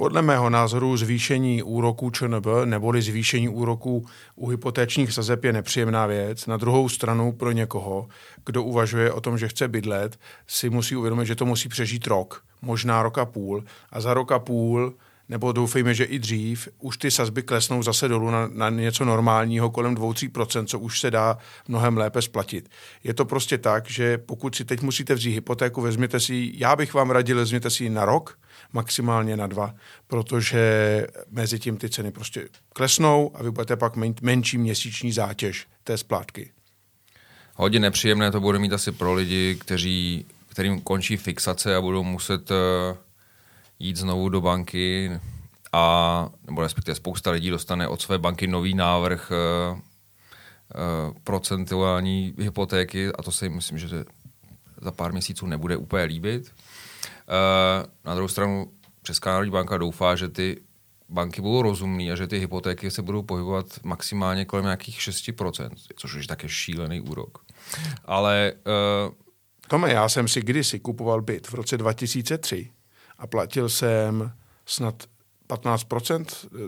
Podle 0.00 0.22
mého 0.22 0.50
názoru 0.50 0.96
zvýšení 0.96 1.62
úroků 1.62 2.10
ČNB 2.10 2.46
neboli 2.64 3.02
zvýšení 3.02 3.48
úroků 3.48 4.06
u 4.36 4.48
hypotéčních 4.48 5.12
sazeb 5.12 5.44
je 5.44 5.52
nepříjemná 5.52 6.06
věc. 6.06 6.46
Na 6.46 6.56
druhou 6.56 6.88
stranu 6.88 7.32
pro 7.32 7.52
někoho, 7.52 8.08
kdo 8.46 8.62
uvažuje 8.62 9.12
o 9.12 9.20
tom, 9.20 9.38
že 9.38 9.48
chce 9.48 9.68
bydlet, 9.68 10.18
si 10.46 10.70
musí 10.70 10.96
uvědomit, 10.96 11.26
že 11.26 11.34
to 11.34 11.46
musí 11.46 11.68
přežít 11.68 12.06
rok, 12.06 12.42
možná 12.62 13.02
rok 13.02 13.18
a 13.18 13.24
půl. 13.24 13.64
A 13.92 14.00
za 14.00 14.14
rok 14.14 14.32
a 14.32 14.38
půl 14.38 14.94
nebo 15.28 15.52
doufejme, 15.52 15.94
že 15.94 16.04
i 16.04 16.18
dřív, 16.18 16.68
už 16.78 16.96
ty 16.96 17.10
sazby 17.10 17.42
klesnou 17.42 17.82
zase 17.82 18.08
dolů 18.08 18.30
na, 18.30 18.48
na 18.52 18.70
něco 18.70 19.04
normálního 19.04 19.70
kolem 19.70 19.94
2-3%, 19.94 20.64
co 20.64 20.78
už 20.78 21.00
se 21.00 21.10
dá 21.10 21.38
mnohem 21.68 21.96
lépe 21.96 22.22
splatit. 22.22 22.68
Je 23.04 23.14
to 23.14 23.24
prostě 23.24 23.58
tak, 23.58 23.90
že 23.90 24.18
pokud 24.18 24.54
si 24.54 24.64
teď 24.64 24.82
musíte 24.82 25.14
vzít 25.14 25.32
hypotéku, 25.32 25.80
vezměte 25.80 26.20
si, 26.20 26.52
já 26.54 26.76
bych 26.76 26.94
vám 26.94 27.10
radil, 27.10 27.36
vezměte 27.36 27.70
si 27.70 27.84
ji 27.84 27.90
na 27.90 28.04
rok, 28.04 28.38
maximálně 28.72 29.36
na 29.36 29.46
dva, 29.46 29.74
protože 30.06 31.06
mezi 31.30 31.58
tím 31.58 31.76
ty 31.76 31.90
ceny 31.90 32.10
prostě 32.10 32.48
klesnou 32.68 33.30
a 33.34 33.42
vy 33.42 33.50
budete 33.50 33.76
pak 33.76 33.96
men, 33.96 34.14
menší 34.22 34.58
měsíční 34.58 35.12
zátěž 35.12 35.66
té 35.84 35.98
splátky. 35.98 36.50
Hodně 37.54 37.80
nepříjemné 37.80 38.30
to 38.30 38.40
bude 38.40 38.58
mít 38.58 38.72
asi 38.72 38.92
pro 38.92 39.14
lidi, 39.14 39.56
kteří, 39.60 40.26
kterým 40.48 40.80
končí 40.80 41.16
fixace 41.16 41.76
a 41.76 41.80
budou 41.80 42.02
muset 42.02 42.50
uh 42.50 42.96
jít 43.80 43.96
znovu 43.96 44.28
do 44.28 44.40
banky 44.40 45.10
a, 45.72 46.28
nebo 46.46 46.62
respektive 46.62 46.94
spousta 46.94 47.30
lidí 47.30 47.50
dostane 47.50 47.88
od 47.88 48.02
své 48.02 48.18
banky 48.18 48.46
nový 48.46 48.74
návrh 48.74 49.30
uh, 49.72 49.78
uh, 49.78 49.82
procentuální 51.24 52.34
hypotéky 52.38 53.08
a 53.12 53.22
to 53.22 53.32
si 53.32 53.48
myslím, 53.48 53.78
že 53.78 53.88
za 54.80 54.90
pár 54.92 55.12
měsíců 55.12 55.46
nebude 55.46 55.76
úplně 55.76 56.04
líbit. 56.04 56.52
Uh, 57.30 57.86
na 58.04 58.14
druhou 58.14 58.28
stranu 58.28 58.72
Česká 59.02 59.30
národní 59.30 59.52
banka 59.52 59.78
doufá, 59.78 60.16
že 60.16 60.28
ty 60.28 60.60
banky 61.08 61.40
budou 61.40 61.62
rozumný 61.62 62.12
a 62.12 62.16
že 62.16 62.26
ty 62.26 62.38
hypotéky 62.38 62.90
se 62.90 63.02
budou 63.02 63.22
pohybovat 63.22 63.66
maximálně 63.82 64.44
kolem 64.44 64.64
nějakých 64.64 64.98
6%, 64.98 65.70
což 65.96 66.14
je 66.14 66.26
také 66.26 66.48
šílený 66.48 67.00
úrok. 67.00 67.38
Ale... 68.04 68.52
Uh, 69.06 69.14
Tome, 69.68 69.92
já 69.92 70.08
jsem 70.08 70.28
si 70.28 70.40
kdysi 70.40 70.78
kupoval 70.78 71.22
byt 71.22 71.48
v 71.48 71.54
roce 71.54 71.78
2003 71.78 72.70
a 73.18 73.26
platil 73.26 73.68
jsem 73.68 74.32
snad 74.66 75.04
15%, 75.48 76.24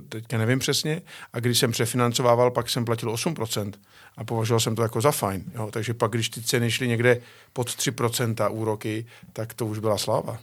teďka 0.08 0.38
nevím 0.38 0.58
přesně, 0.58 1.02
a 1.32 1.40
když 1.40 1.58
jsem 1.58 1.72
přefinancovával, 1.72 2.50
pak 2.50 2.70
jsem 2.70 2.84
platil 2.84 3.14
8% 3.14 3.72
a 4.16 4.24
považoval 4.24 4.60
jsem 4.60 4.76
to 4.76 4.82
jako 4.82 5.00
za 5.00 5.10
fajn. 5.10 5.44
Jo? 5.54 5.68
Takže 5.72 5.94
pak, 5.94 6.10
když 6.10 6.28
ty 6.28 6.42
ceny 6.42 6.70
šly 6.70 6.88
někde 6.88 7.20
pod 7.52 7.68
3% 7.68 8.52
úroky, 8.52 9.06
tak 9.32 9.54
to 9.54 9.66
už 9.66 9.78
byla 9.78 9.98
sláva. 9.98 10.38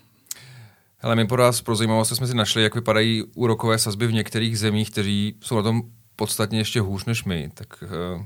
Hele, 1.02 1.16
my 1.16 1.28
po 1.28 1.38
nás 1.38 1.62
pro 1.62 1.76
zajímavost 1.76 2.16
jsme 2.16 2.28
si 2.28 2.36
našli, 2.36 2.64
jak 2.64 2.76
vypadají 2.76 3.24
úrokové 3.36 3.78
sazby 3.78 4.08
v 4.08 4.14
některých 4.14 4.60
zemích, 4.60 4.92
kteří 4.92 5.36
jsou 5.42 5.56
na 5.56 5.64
tom 5.64 5.82
podstatně 6.16 6.60
ještě 6.60 6.82
hůř 6.82 7.06
než 7.06 7.24
my. 7.24 7.52
Tak 7.54 7.84
uh, 7.84 8.24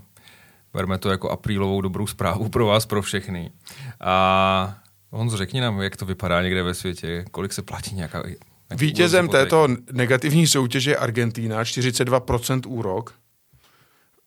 berme 0.74 0.98
to 0.98 1.10
jako 1.10 1.30
aprílovou 1.30 1.82
dobrou 1.82 2.08
zprávu 2.08 2.50
pro 2.50 2.66
vás, 2.66 2.86
pro 2.86 3.02
všechny. 3.02 3.52
A 4.00 4.78
Honzo, 5.12 5.38
řekni 5.38 5.62
nám, 5.62 5.82
jak 5.82 5.98
to 5.98 6.06
vypadá 6.06 6.42
někde 6.42 6.64
ve 6.64 6.74
světě, 6.74 7.26
kolik 7.32 7.54
se 7.54 7.62
platí 7.62 7.96
nějaká... 7.96 8.24
Vítězem 8.76 9.28
této 9.28 9.68
negativní 9.92 10.48
soutěže 10.48 10.92
je 10.92 10.98
Argentína, 10.98 11.64
42% 11.64 12.62
úrok. 12.68 13.14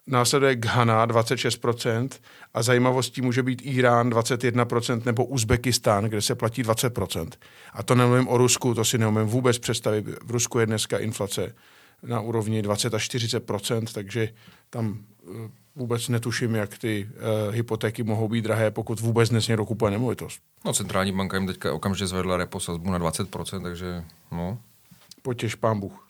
Následuje 0.06 0.56
Ghana 0.56 1.06
26% 1.06 2.08
a 2.54 2.62
zajímavostí 2.62 3.22
může 3.22 3.42
být 3.42 3.62
Irán 3.64 4.10
21% 4.10 5.02
nebo 5.04 5.24
Uzbekistán, 5.24 6.04
kde 6.04 6.22
se 6.22 6.34
platí 6.34 6.62
20%. 6.62 7.28
A 7.72 7.82
to 7.82 7.94
nemluvím 7.94 8.28
o 8.28 8.38
Rusku, 8.38 8.74
to 8.74 8.84
si 8.84 8.98
neumím 8.98 9.24
vůbec 9.24 9.58
představit. 9.58 10.06
V 10.24 10.30
Rusku 10.30 10.58
je 10.58 10.66
dneska 10.66 10.98
inflace 10.98 11.54
na 12.02 12.20
úrovni 12.20 12.62
20 12.62 12.94
až 12.94 13.10
40% 13.10 13.84
takže 13.92 14.28
tam 14.70 14.98
eh, 15.24 15.50
vůbec 15.76 16.08
netuším, 16.08 16.54
jak 16.54 16.78
ty 16.78 17.08
uh, 17.08 17.54
hypotéky 17.54 18.02
mohou 18.02 18.28
být 18.28 18.42
drahé, 18.42 18.70
pokud 18.70 19.00
vůbec 19.00 19.28
dnes 19.28 19.48
někdo 19.48 19.66
kupuje 19.66 19.90
nemovitost. 19.90 20.40
No, 20.64 20.72
centrální 20.72 21.12
banka 21.12 21.36
jim 21.36 21.46
teďka 21.46 21.72
okamžitě 21.72 22.06
zvedla 22.06 22.36
repo 22.36 22.60
sazbu 22.60 22.90
na 22.90 22.98
20%, 22.98 23.62
takže 23.62 24.04
no. 24.32 24.58
Potěž 25.22 25.54
pán 25.54 25.80
Bůh. 25.80 26.05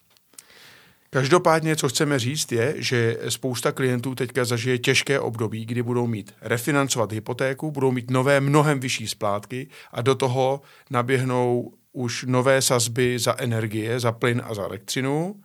Každopádně, 1.16 1.76
co 1.76 1.88
chceme 1.88 2.18
říct, 2.18 2.52
je, 2.52 2.74
že 2.76 3.18
spousta 3.28 3.72
klientů 3.72 4.14
teďka 4.14 4.44
zažije 4.44 4.78
těžké 4.78 5.20
období, 5.20 5.66
kdy 5.66 5.82
budou 5.82 6.06
mít 6.06 6.34
refinancovat 6.40 7.12
hypotéku, 7.12 7.70
budou 7.70 7.92
mít 7.92 8.10
nové, 8.10 8.40
mnohem 8.40 8.80
vyšší 8.80 9.08
splátky 9.08 9.68
a 9.92 10.02
do 10.02 10.14
toho 10.14 10.60
naběhnou 10.90 11.72
už 11.92 12.24
nové 12.28 12.62
sazby 12.62 13.18
za 13.18 13.34
energie, 13.38 14.00
za 14.00 14.12
plyn 14.12 14.42
a 14.44 14.54
za 14.54 14.62
elektřinu 14.62 15.36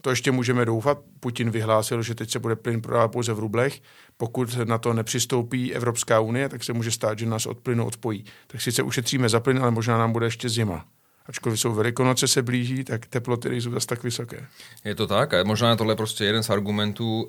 to 0.00 0.10
ještě 0.10 0.32
můžeme 0.32 0.64
doufat. 0.64 0.98
Putin 1.20 1.50
vyhlásil, 1.50 2.02
že 2.02 2.14
teď 2.14 2.30
se 2.30 2.38
bude 2.38 2.56
plyn 2.56 2.82
prodávat 2.82 3.08
pouze 3.08 3.32
v 3.32 3.38
rublech. 3.38 3.80
Pokud 4.16 4.56
na 4.64 4.78
to 4.78 4.92
nepřistoupí 4.92 5.74
Evropská 5.74 6.20
unie, 6.20 6.48
tak 6.48 6.64
se 6.64 6.72
může 6.72 6.90
stát, 6.90 7.18
že 7.18 7.26
nás 7.26 7.46
od 7.46 7.58
plynu 7.58 7.86
odpojí. 7.86 8.24
Tak 8.46 8.60
sice 8.60 8.82
ušetříme 8.82 9.28
za 9.28 9.40
plyn, 9.40 9.58
ale 9.58 9.70
možná 9.70 9.98
nám 9.98 10.12
bude 10.12 10.26
ještě 10.26 10.48
zima. 10.48 10.86
Ačkoliv 11.26 11.60
jsou 11.60 11.74
velikonoce 11.74 12.28
se 12.28 12.42
blíží, 12.42 12.84
tak 12.84 13.06
teploty 13.06 13.48
nejsou 13.48 13.70
zase 13.70 13.86
tak 13.86 14.02
vysoké. 14.02 14.46
Je 14.84 14.94
to 14.94 15.06
tak 15.06 15.34
a 15.34 15.44
možná 15.44 15.76
tohle 15.76 15.92
je 15.92 15.96
prostě 15.96 16.24
jeden 16.24 16.42
z 16.42 16.50
argumentů 16.50 17.28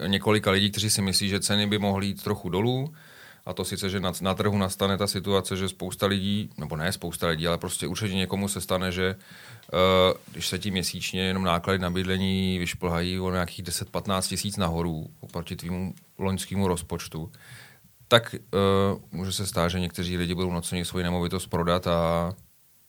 uh, 0.00 0.06
několika 0.06 0.50
lidí, 0.50 0.70
kteří 0.70 0.90
si 0.90 1.02
myslí, 1.02 1.28
že 1.28 1.40
ceny 1.40 1.66
by 1.66 1.78
mohly 1.78 2.06
jít 2.06 2.22
trochu 2.22 2.48
dolů, 2.48 2.94
a 3.48 3.52
to 3.52 3.64
sice, 3.64 3.90
že 3.90 4.00
na, 4.00 4.12
na 4.20 4.34
trhu 4.34 4.58
nastane 4.58 4.98
ta 4.98 5.06
situace, 5.06 5.56
že 5.56 5.68
spousta 5.68 6.06
lidí, 6.06 6.50
nebo 6.58 6.76
ne 6.76 6.92
spousta 6.92 7.28
lidí, 7.28 7.46
ale 7.46 7.58
prostě 7.58 7.86
určitě 7.86 8.14
někomu 8.14 8.48
se 8.48 8.60
stane, 8.60 8.92
že 8.92 9.16
uh, 9.72 9.78
když 10.32 10.48
se 10.48 10.58
ti 10.58 10.70
měsíčně 10.70 11.20
jenom 11.20 11.44
náklady 11.44 11.78
na 11.78 11.90
bydlení 11.90 12.58
vyšplhají 12.58 13.20
o 13.20 13.30
nějakých 13.30 13.64
10-15 13.64 14.28
tisíc 14.28 14.56
nahoru 14.56 15.10
oproti 15.20 15.56
tvýmu 15.56 15.94
loňskému 16.18 16.68
rozpočtu, 16.68 17.32
tak 18.08 18.34
uh, 18.34 19.00
může 19.12 19.32
se 19.32 19.46
stát, 19.46 19.68
že 19.68 19.80
někteří 19.80 20.16
lidi 20.16 20.34
budou 20.34 20.52
nuceni 20.52 20.84
svoji 20.84 21.04
nemovitost 21.04 21.46
prodat 21.46 21.86
a 21.86 22.32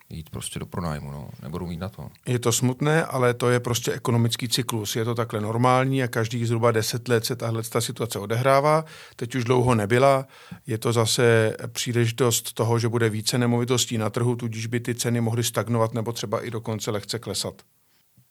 jít 0.10 0.30
prostě 0.30 0.60
do 0.60 0.66
pronájmu, 0.66 1.12
no. 1.12 1.30
nebudou 1.44 1.68
mít 1.68 1.80
na 1.80 1.90
to. 1.90 2.10
Je 2.28 2.40
to 2.40 2.52
smutné, 2.52 3.06
ale 3.06 3.34
to 3.34 3.50
je 3.50 3.60
prostě 3.60 3.92
ekonomický 3.92 4.48
cyklus. 4.48 4.96
Je 4.96 5.06
to 5.06 5.16
takhle 5.16 5.42
normální 5.42 6.04
a 6.04 6.08
každý 6.08 6.46
zhruba 6.46 6.72
deset 6.72 7.08
let 7.08 7.26
se 7.26 7.36
tahle 7.36 7.64
ta 7.64 7.82
situace 7.82 8.20
odehrává. 8.20 8.86
Teď 9.16 9.36
už 9.36 9.44
dlouho 9.44 9.76
nebyla. 9.76 10.28
Je 10.68 10.78
to 10.78 10.94
zase 10.94 11.56
příležitost 11.68 12.54
toho, 12.54 12.80
že 12.80 12.90
bude 12.90 13.10
více 13.10 13.38
nemovitostí 13.38 13.98
na 13.98 14.10
trhu, 14.10 14.36
tudíž 14.36 14.66
by 14.68 14.80
ty 14.80 14.96
ceny 14.96 15.22
mohly 15.22 15.44
stagnovat 15.44 15.94
nebo 15.94 16.12
třeba 16.12 16.46
i 16.46 16.52
dokonce 16.52 16.92
lehce 16.92 17.20
klesat. 17.20 17.54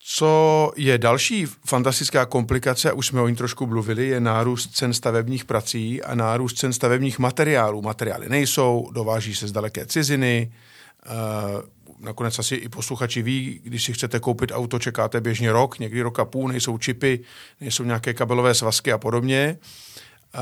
Co 0.01 0.73
je 0.77 0.99
další 0.99 1.47
fantastická 1.47 2.27
komplikace, 2.27 2.93
už 2.93 3.07
jsme 3.07 3.21
o 3.21 3.29
ní 3.29 3.37
trošku 3.37 3.67
mluvili, 3.67 4.07
je 4.07 4.21
nárůst 4.21 4.77
cen 4.77 4.93
stavebních 4.93 5.45
prací 5.45 6.03
a 6.03 6.15
nárůst 6.15 6.59
cen 6.59 6.73
stavebních 6.73 7.19
materiálů. 7.19 7.83
Materiály 7.83 8.29
nejsou, 8.29 8.91
dováží 8.93 9.35
se 9.35 9.49
z 9.49 9.53
daleké 9.53 9.87
ciziny, 9.87 10.53
nakonec 12.01 12.39
asi 12.39 12.55
i 12.55 12.69
posluchači 12.69 13.23
ví, 13.23 13.61
když 13.65 13.85
si 13.85 13.93
chcete 13.93 14.21
koupit 14.21 14.53
auto, 14.55 14.79
čekáte 14.79 15.21
běžně 15.21 15.53
rok, 15.53 15.79
někdy 15.79 16.03
rok 16.03 16.19
a 16.19 16.25
půl, 16.25 16.49
nejsou 16.49 16.79
čipy, 16.79 17.21
nejsou 17.61 17.85
nějaké 17.85 18.15
kabelové 18.15 18.55
svazky 18.55 18.93
a 18.93 18.99
podobně. 18.99 19.59
Uh, 20.35 20.41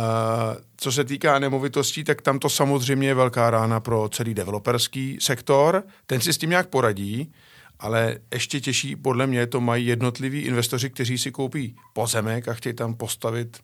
co 0.76 0.92
se 0.92 1.04
týká 1.04 1.38
nemovitostí, 1.38 2.04
tak 2.04 2.22
tam 2.22 2.38
to 2.38 2.48
samozřejmě 2.48 3.08
je 3.08 3.14
velká 3.14 3.50
rána 3.50 3.80
pro 3.80 4.08
celý 4.08 4.34
developerský 4.34 5.18
sektor. 5.20 5.82
Ten 6.06 6.20
si 6.20 6.32
s 6.32 6.38
tím 6.38 6.50
nějak 6.50 6.68
poradí, 6.68 7.32
ale 7.78 8.18
ještě 8.32 8.60
těžší 8.60 8.96
podle 8.96 9.26
mě 9.26 9.46
to 9.46 9.60
mají 9.60 9.86
jednotliví 9.86 10.40
investoři, 10.40 10.90
kteří 10.90 11.18
si 11.18 11.30
koupí 11.30 11.76
pozemek 11.92 12.48
a 12.48 12.54
chtějí 12.54 12.74
tam 12.74 12.94
postavit 12.94 13.56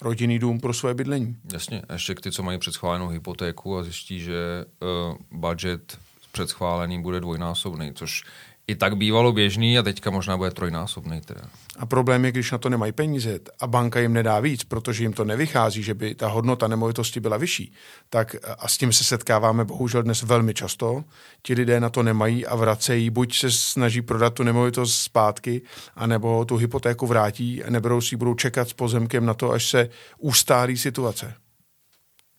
rodinný 0.00 0.38
dům 0.38 0.60
pro 0.60 0.74
své 0.74 0.94
bydlení. 0.94 1.36
Jasně, 1.52 1.82
ještě 1.92 2.14
ty, 2.14 2.32
co 2.32 2.42
mají 2.42 2.58
předschválenou 2.58 3.08
hypotéku 3.08 3.78
a 3.78 3.82
zjistí, 3.82 4.20
že 4.20 4.64
uh, 4.80 5.16
budget 5.30 5.98
před 6.32 6.48
schválením 6.48 7.02
bude 7.02 7.20
dvojnásobný, 7.20 7.92
což 7.94 8.24
i 8.66 8.76
tak 8.76 8.96
bývalo 8.96 9.32
běžný 9.32 9.78
a 9.78 9.82
teďka 9.82 10.10
možná 10.10 10.36
bude 10.36 10.50
trojnásobný. 10.50 11.20
Teda. 11.20 11.40
A 11.78 11.86
problém 11.86 12.24
je, 12.24 12.32
když 12.32 12.50
na 12.50 12.58
to 12.58 12.68
nemají 12.68 12.92
peníze 12.92 13.40
a 13.60 13.66
banka 13.66 14.00
jim 14.00 14.12
nedá 14.12 14.40
víc, 14.40 14.64
protože 14.64 15.04
jim 15.04 15.12
to 15.12 15.24
nevychází, 15.24 15.82
že 15.82 15.94
by 15.94 16.14
ta 16.14 16.28
hodnota 16.28 16.68
nemovitosti 16.68 17.20
byla 17.20 17.36
vyšší, 17.36 17.72
tak 18.10 18.36
a 18.58 18.68
s 18.68 18.78
tím 18.78 18.92
se 18.92 19.04
setkáváme 19.04 19.64
bohužel 19.64 20.02
dnes 20.02 20.22
velmi 20.22 20.54
často. 20.54 21.04
Ti 21.42 21.54
lidé 21.54 21.80
na 21.80 21.90
to 21.90 22.02
nemají 22.02 22.46
a 22.46 22.56
vracejí, 22.56 23.10
buď 23.10 23.36
se 23.36 23.50
snaží 23.50 24.02
prodat 24.02 24.34
tu 24.34 24.42
nemovitost 24.42 24.94
zpátky, 24.94 25.62
anebo 25.96 26.44
tu 26.44 26.56
hypotéku 26.56 27.06
vrátí 27.06 27.64
a 27.64 27.70
neberou 27.70 28.00
si, 28.00 28.16
budou 28.16 28.34
čekat 28.34 28.68
s 28.68 28.72
pozemkem 28.72 29.26
na 29.26 29.34
to, 29.34 29.50
až 29.50 29.70
se 29.70 29.88
ustálí 30.18 30.76
situace. 30.76 31.34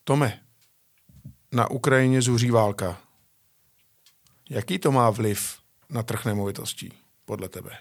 Tome, 0.04 0.40
na 1.52 1.72
Ukrajině 1.72 2.22
zuří 2.22 2.52
válka. 2.52 3.03
Jaký 4.54 4.80
to 4.80 4.92
má 4.92 5.10
vliv 5.10 5.58
na 5.90 6.04
trh 6.04 6.26
nemovitostí, 6.26 6.94
podle 7.26 7.50
tebe? 7.50 7.72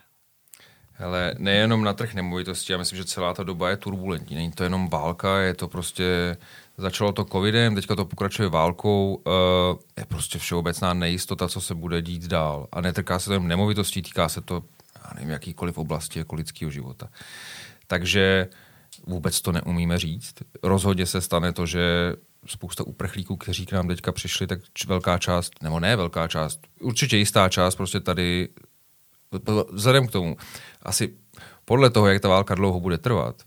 Ale 0.98 1.34
nejenom 1.38 1.84
na 1.84 1.92
trh 1.92 2.14
nemovitostí, 2.14 2.72
já 2.72 2.78
myslím, 2.78 2.96
že 2.96 3.04
celá 3.04 3.34
ta 3.34 3.42
doba 3.42 3.70
je 3.70 3.76
turbulentní. 3.76 4.36
Není 4.36 4.52
to 4.52 4.64
jenom 4.64 4.88
válka, 4.88 5.38
je 5.38 5.54
to 5.54 5.68
prostě, 5.68 6.36
začalo 6.76 7.12
to 7.12 7.24
covidem, 7.24 7.74
teďka 7.74 7.96
to 7.96 8.04
pokračuje 8.04 8.48
válkou, 8.48 9.14
uh, 9.14 9.32
je 9.98 10.04
prostě 10.04 10.38
všeobecná 10.38 10.94
nejistota, 10.94 11.48
co 11.48 11.60
se 11.60 11.74
bude 11.74 12.02
dít 12.02 12.22
dál. 12.22 12.68
A 12.72 12.80
netýká 12.80 13.18
se 13.18 13.26
to 13.26 13.32
jen 13.32 13.48
nemovitostí, 13.48 14.02
týká 14.02 14.28
se 14.28 14.40
to, 14.40 14.62
já 15.04 15.10
nevím, 15.14 15.30
jakýkoliv 15.30 15.78
oblasti 15.78 16.18
jako 16.18 16.36
lidského 16.36 16.70
života. 16.70 17.08
Takže 17.86 18.48
vůbec 19.06 19.40
to 19.40 19.52
neumíme 19.52 19.98
říct. 19.98 20.34
Rozhodně 20.62 21.06
se 21.06 21.20
stane 21.20 21.52
to, 21.52 21.66
že 21.66 22.16
spousta 22.46 22.84
uprchlíků, 22.86 23.36
kteří 23.36 23.66
k 23.66 23.72
nám 23.72 23.88
teďka 23.88 24.12
přišli, 24.12 24.46
tak 24.46 24.60
velká 24.86 25.18
část, 25.18 25.62
nebo 25.62 25.80
ne 25.80 25.96
velká 25.96 26.28
část, 26.28 26.60
určitě 26.80 27.16
jistá 27.16 27.48
část 27.48 27.74
prostě 27.74 28.00
tady, 28.00 28.48
vzhledem 29.72 30.06
k 30.06 30.10
tomu, 30.10 30.36
asi 30.82 31.14
podle 31.64 31.90
toho, 31.90 32.06
jak 32.06 32.22
ta 32.22 32.28
válka 32.28 32.54
dlouho 32.54 32.80
bude 32.80 32.98
trvat, 32.98 33.42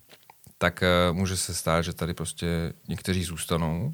tak 0.58 0.84
uh, 1.10 1.17
může 1.17 1.38
se 1.38 1.53
stát, 1.53 1.81
že 1.81 1.93
tady 1.93 2.13
prostě 2.13 2.73
někteří 2.88 3.23
zůstanou 3.23 3.93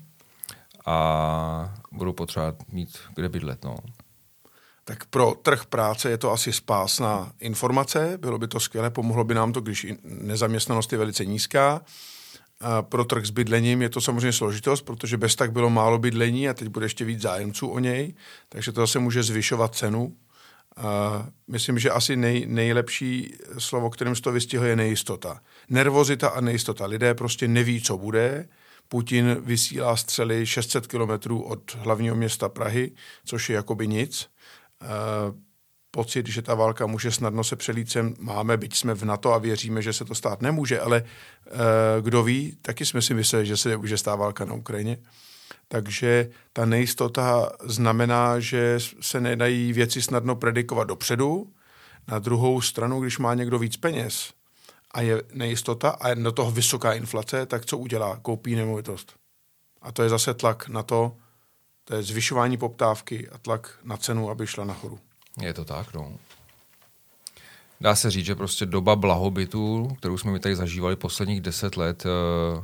a 0.85 1.73
budou 1.91 2.13
potřebovat 2.13 2.55
mít 2.71 2.97
kde 3.15 3.29
bydlet. 3.29 3.63
No. 3.63 3.75
Tak 4.83 5.05
pro 5.05 5.33
trh 5.41 5.65
práce 5.65 6.09
je 6.09 6.17
to 6.17 6.31
asi 6.31 6.53
spásná 6.53 7.31
informace, 7.39 8.17
bylo 8.17 8.37
by 8.37 8.47
to 8.47 8.59
skvělé, 8.59 8.89
pomohlo 8.89 9.23
by 9.23 9.33
nám 9.33 9.53
to, 9.53 9.61
když 9.61 9.87
nezaměstnanost 10.03 10.91
je 10.91 10.97
velice 10.97 11.25
nízká. 11.25 11.81
Pro 12.81 13.05
trh 13.05 13.25
s 13.25 13.29
bydlením 13.29 13.81
je 13.81 13.89
to 13.89 14.01
samozřejmě 14.01 14.33
složitost, 14.33 14.81
protože 14.81 15.17
bez 15.17 15.35
tak 15.35 15.51
bylo 15.51 15.69
málo 15.69 15.97
bydlení 15.97 16.49
a 16.49 16.53
teď 16.53 16.67
bude 16.67 16.85
ještě 16.85 17.05
víc 17.05 17.21
zájemců 17.21 17.67
o 17.67 17.79
něj, 17.79 18.13
takže 18.49 18.71
to 18.71 18.81
zase 18.81 18.99
může 18.99 19.23
zvyšovat 19.23 19.75
cenu. 19.75 20.15
A 20.77 21.27
myslím, 21.47 21.79
že 21.79 21.91
asi 21.91 22.15
nej, 22.15 22.45
nejlepší 22.47 23.33
slovo, 23.57 23.89
kterým 23.89 24.15
se 24.15 24.21
to 24.21 24.31
vystihl, 24.31 24.65
je 24.65 24.75
nejistota. 24.75 25.41
Nervozita 25.69 26.29
a 26.29 26.41
nejistota. 26.41 26.85
Lidé 26.85 27.13
prostě 27.13 27.47
neví, 27.47 27.81
co 27.81 27.97
bude. 27.97 28.47
Putin 28.87 29.37
vysílá 29.41 29.95
střely 29.95 30.45
600 30.45 30.87
kilometrů 30.87 31.41
od 31.41 31.75
hlavního 31.75 32.15
města 32.15 32.49
Prahy, 32.49 32.91
což 33.25 33.49
je 33.49 33.55
jakoby 33.55 33.87
nic. 33.87 34.29
A 34.81 34.87
pocit, 35.91 36.27
že 36.27 36.41
ta 36.41 36.55
válka 36.55 36.85
může 36.85 37.11
snadno 37.11 37.43
se 37.43 37.55
přelít 37.55 37.91
sem, 37.91 38.15
máme, 38.19 38.57
byť 38.57 38.75
jsme 38.75 38.93
v 38.93 39.05
NATO 39.05 39.33
a 39.33 39.37
věříme, 39.37 39.81
že 39.81 39.93
se 39.93 40.05
to 40.05 40.15
stát 40.15 40.41
nemůže, 40.41 40.79
ale 40.79 41.01
uh, 41.01 41.57
kdo 42.01 42.23
ví, 42.23 42.57
taky 42.61 42.85
jsme 42.85 43.01
si 43.01 43.13
mysleli, 43.13 43.45
že 43.45 43.57
se 43.57 43.69
nemůže 43.69 43.97
stát 43.97 44.15
válka 44.15 44.45
na 44.45 44.53
Ukrajině. 44.53 44.97
Takže 45.67 46.29
ta 46.53 46.65
nejistota 46.65 47.49
znamená, 47.63 48.39
že 48.39 48.79
se 49.01 49.21
nedají 49.21 49.73
věci 49.73 50.01
snadno 50.01 50.35
predikovat 50.35 50.87
dopředu. 50.87 51.53
Na 52.07 52.19
druhou 52.19 52.61
stranu, 52.61 52.99
když 52.99 53.17
má 53.19 53.33
někdo 53.33 53.59
víc 53.59 53.77
peněz 53.77 54.33
a 54.91 55.01
je 55.01 55.21
nejistota 55.33 55.89
a 55.89 56.09
je 56.09 56.15
do 56.15 56.31
toho 56.31 56.51
vysoká 56.51 56.93
inflace, 56.93 57.45
tak 57.45 57.65
co 57.65 57.77
udělá? 57.77 58.17
Koupí 58.17 58.55
nemovitost. 58.55 59.13
A 59.81 59.91
to 59.91 60.03
je 60.03 60.09
zase 60.09 60.33
tlak 60.33 60.67
na 60.67 60.83
to, 60.83 61.17
to 61.83 61.95
je 61.95 62.03
zvyšování 62.03 62.57
poptávky 62.57 63.29
a 63.29 63.37
tlak 63.37 63.79
na 63.83 63.97
cenu, 63.97 64.29
aby 64.29 64.47
šla 64.47 64.65
nahoru. 64.65 64.99
Je 65.39 65.53
to 65.53 65.65
tak, 65.65 65.93
no. 65.93 66.11
Dá 67.81 67.95
se 67.95 68.11
říct, 68.11 68.25
že 68.25 68.35
prostě 68.35 68.65
doba 68.65 68.95
blahobytu, 68.95 69.95
kterou 69.97 70.17
jsme 70.17 70.31
mi 70.31 70.39
tady 70.39 70.55
zažívali 70.55 70.95
posledních 70.95 71.41
deset 71.41 71.77
let, 71.77 72.05
uh, 72.05 72.63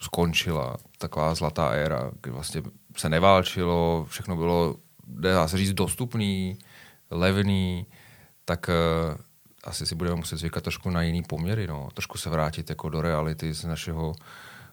skončila. 0.00 0.76
Taková 0.98 1.34
zlatá 1.34 1.68
éra, 1.68 2.10
kdy 2.22 2.30
vlastně 2.30 2.62
se 2.96 3.08
neválčilo, 3.08 4.06
všechno 4.08 4.36
bylo, 4.36 4.76
dá 5.06 5.48
se 5.48 5.56
říct, 5.56 5.72
dostupný, 5.72 6.58
levný, 7.10 7.86
tak 8.44 8.68
uh, 8.68 9.16
asi 9.64 9.86
si 9.86 9.94
budeme 9.94 10.16
muset 10.16 10.36
zvykat 10.36 10.62
trošku 10.62 10.90
na 10.90 11.02
jiný 11.02 11.22
poměry, 11.22 11.66
no. 11.66 11.88
Trošku 11.94 12.18
se 12.18 12.30
vrátit 12.30 12.70
jako 12.70 12.88
do 12.88 13.00
reality 13.00 13.54
z 13.54 13.64
našeho 13.64 14.14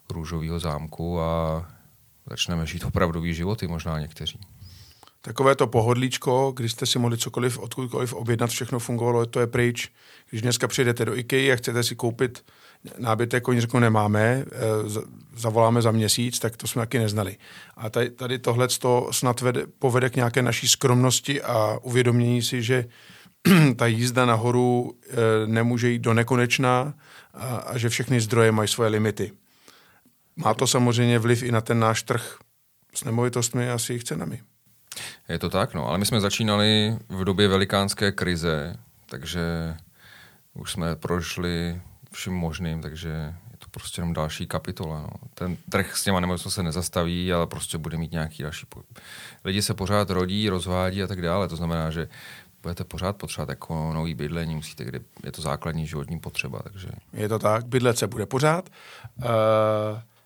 růžového 0.10 0.60
zámku 0.60 1.22
a 1.22 1.66
začneme 2.30 2.66
žít 2.66 2.84
opravdový 2.84 3.34
životy 3.34 3.68
možná 3.68 4.00
někteří 4.00 4.40
takové 5.28 5.56
to 5.56 5.68
pohodlíčko, 5.68 6.54
když 6.56 6.72
jste 6.72 6.86
si 6.86 7.00
mohli 7.00 7.18
cokoliv, 7.18 7.60
odkudkoliv 7.60 8.14
objednat, 8.14 8.50
všechno 8.50 8.80
fungovalo, 8.80 9.26
to 9.26 9.40
je 9.40 9.48
pryč. 9.48 9.92
Když 10.30 10.42
dneska 10.42 10.68
přijdete 10.68 11.06
do 11.06 11.16
IKEA 11.16 11.54
a 11.54 11.56
chcete 11.56 11.84
si 11.84 11.96
koupit 11.96 12.46
nábytek, 12.98 13.48
oni 13.48 13.62
řeknou 13.62 13.80
nemáme, 13.80 14.22
eh, 14.22 14.48
zavoláme 15.36 15.82
za 15.82 15.92
měsíc, 15.92 16.40
tak 16.40 16.58
to 16.58 16.68
jsme 16.68 16.82
taky 16.82 17.00
neznali. 17.00 17.38
A 17.78 17.90
tady, 17.90 18.10
tady 18.10 18.40
tohle 18.40 18.68
snad 19.12 19.42
vede, 19.42 19.66
povede 19.80 20.10
k 20.10 20.16
nějaké 20.16 20.42
naší 20.42 20.68
skromnosti 20.68 21.42
a 21.42 21.80
uvědomění 21.82 22.42
si, 22.42 22.64
že 22.64 22.86
ta 23.76 23.88
jízda 23.88 24.26
nahoru 24.26 24.94
eh, 25.10 25.16
nemůže 25.46 25.90
jít 25.90 26.00
do 26.00 26.14
nekonečna 26.14 26.94
a, 27.34 27.56
a 27.56 27.78
že 27.78 27.90
všechny 27.90 28.22
zdroje 28.22 28.52
mají 28.52 28.68
svoje 28.68 28.90
limity. 28.90 29.32
Má 30.36 30.54
to 30.54 30.68
samozřejmě 30.68 31.20
vliv 31.20 31.44
i 31.44 31.52
na 31.52 31.62
ten 31.62 31.80
náš 31.80 32.04
trh 32.04 32.38
s 32.96 33.04
nemovitostmi 33.04 33.70
a 33.70 33.78
s 33.78 33.90
jejich 33.90 34.04
cenami. 34.04 34.42
Je 35.30 35.40
to 35.40 35.50
tak, 35.50 35.74
no. 35.74 35.88
Ale 35.88 35.98
my 35.98 36.06
jsme 36.06 36.20
začínali 36.20 36.98
v 37.10 37.24
době 37.24 37.48
velikánské 37.48 38.12
krize, 38.12 38.76
takže 39.10 39.76
už 40.54 40.72
jsme 40.72 40.96
prošli 40.96 41.82
vším 42.12 42.34
možným, 42.34 42.82
takže 42.82 43.10
je 43.52 43.58
to 43.58 43.68
prostě 43.72 44.02
jenom 44.02 44.14
další 44.14 44.48
kapitola. 44.48 45.02
No. 45.02 45.10
Ten 45.34 45.58
trh 45.70 45.98
s 45.98 46.04
těma 46.04 46.20
nemovitostmi 46.20 46.52
se 46.52 46.64
nezastaví, 46.64 47.34
ale 47.34 47.48
prostě 47.48 47.78
bude 47.78 47.98
mít 47.98 48.12
nějaký 48.12 48.44
další... 48.44 48.66
Po... 48.66 48.82
Lidi 49.46 49.62
se 49.62 49.74
pořád 49.74 50.10
rodí, 50.10 50.50
rozvádí 50.50 51.04
a 51.04 51.08
tak 51.08 51.22
dále. 51.22 51.48
To 51.48 51.56
znamená, 51.56 51.92
že 51.92 52.08
budete 52.64 52.84
pořád 52.84 53.16
potřebovat 53.16 53.50
jako 53.50 53.94
nový 53.94 54.14
bydlení, 54.14 54.56
musíte, 54.56 54.86
kdy 54.86 55.00
je 55.24 55.32
to 55.32 55.42
základní 55.42 55.88
životní 55.88 56.20
potřeba. 56.20 56.60
Takže... 56.64 56.90
Je 57.14 57.30
to 57.30 57.40
tak, 57.40 57.66
bydlet 57.66 57.98
se 57.98 58.08
bude 58.08 58.26
pořád. 58.26 58.70
Uh, 59.18 59.26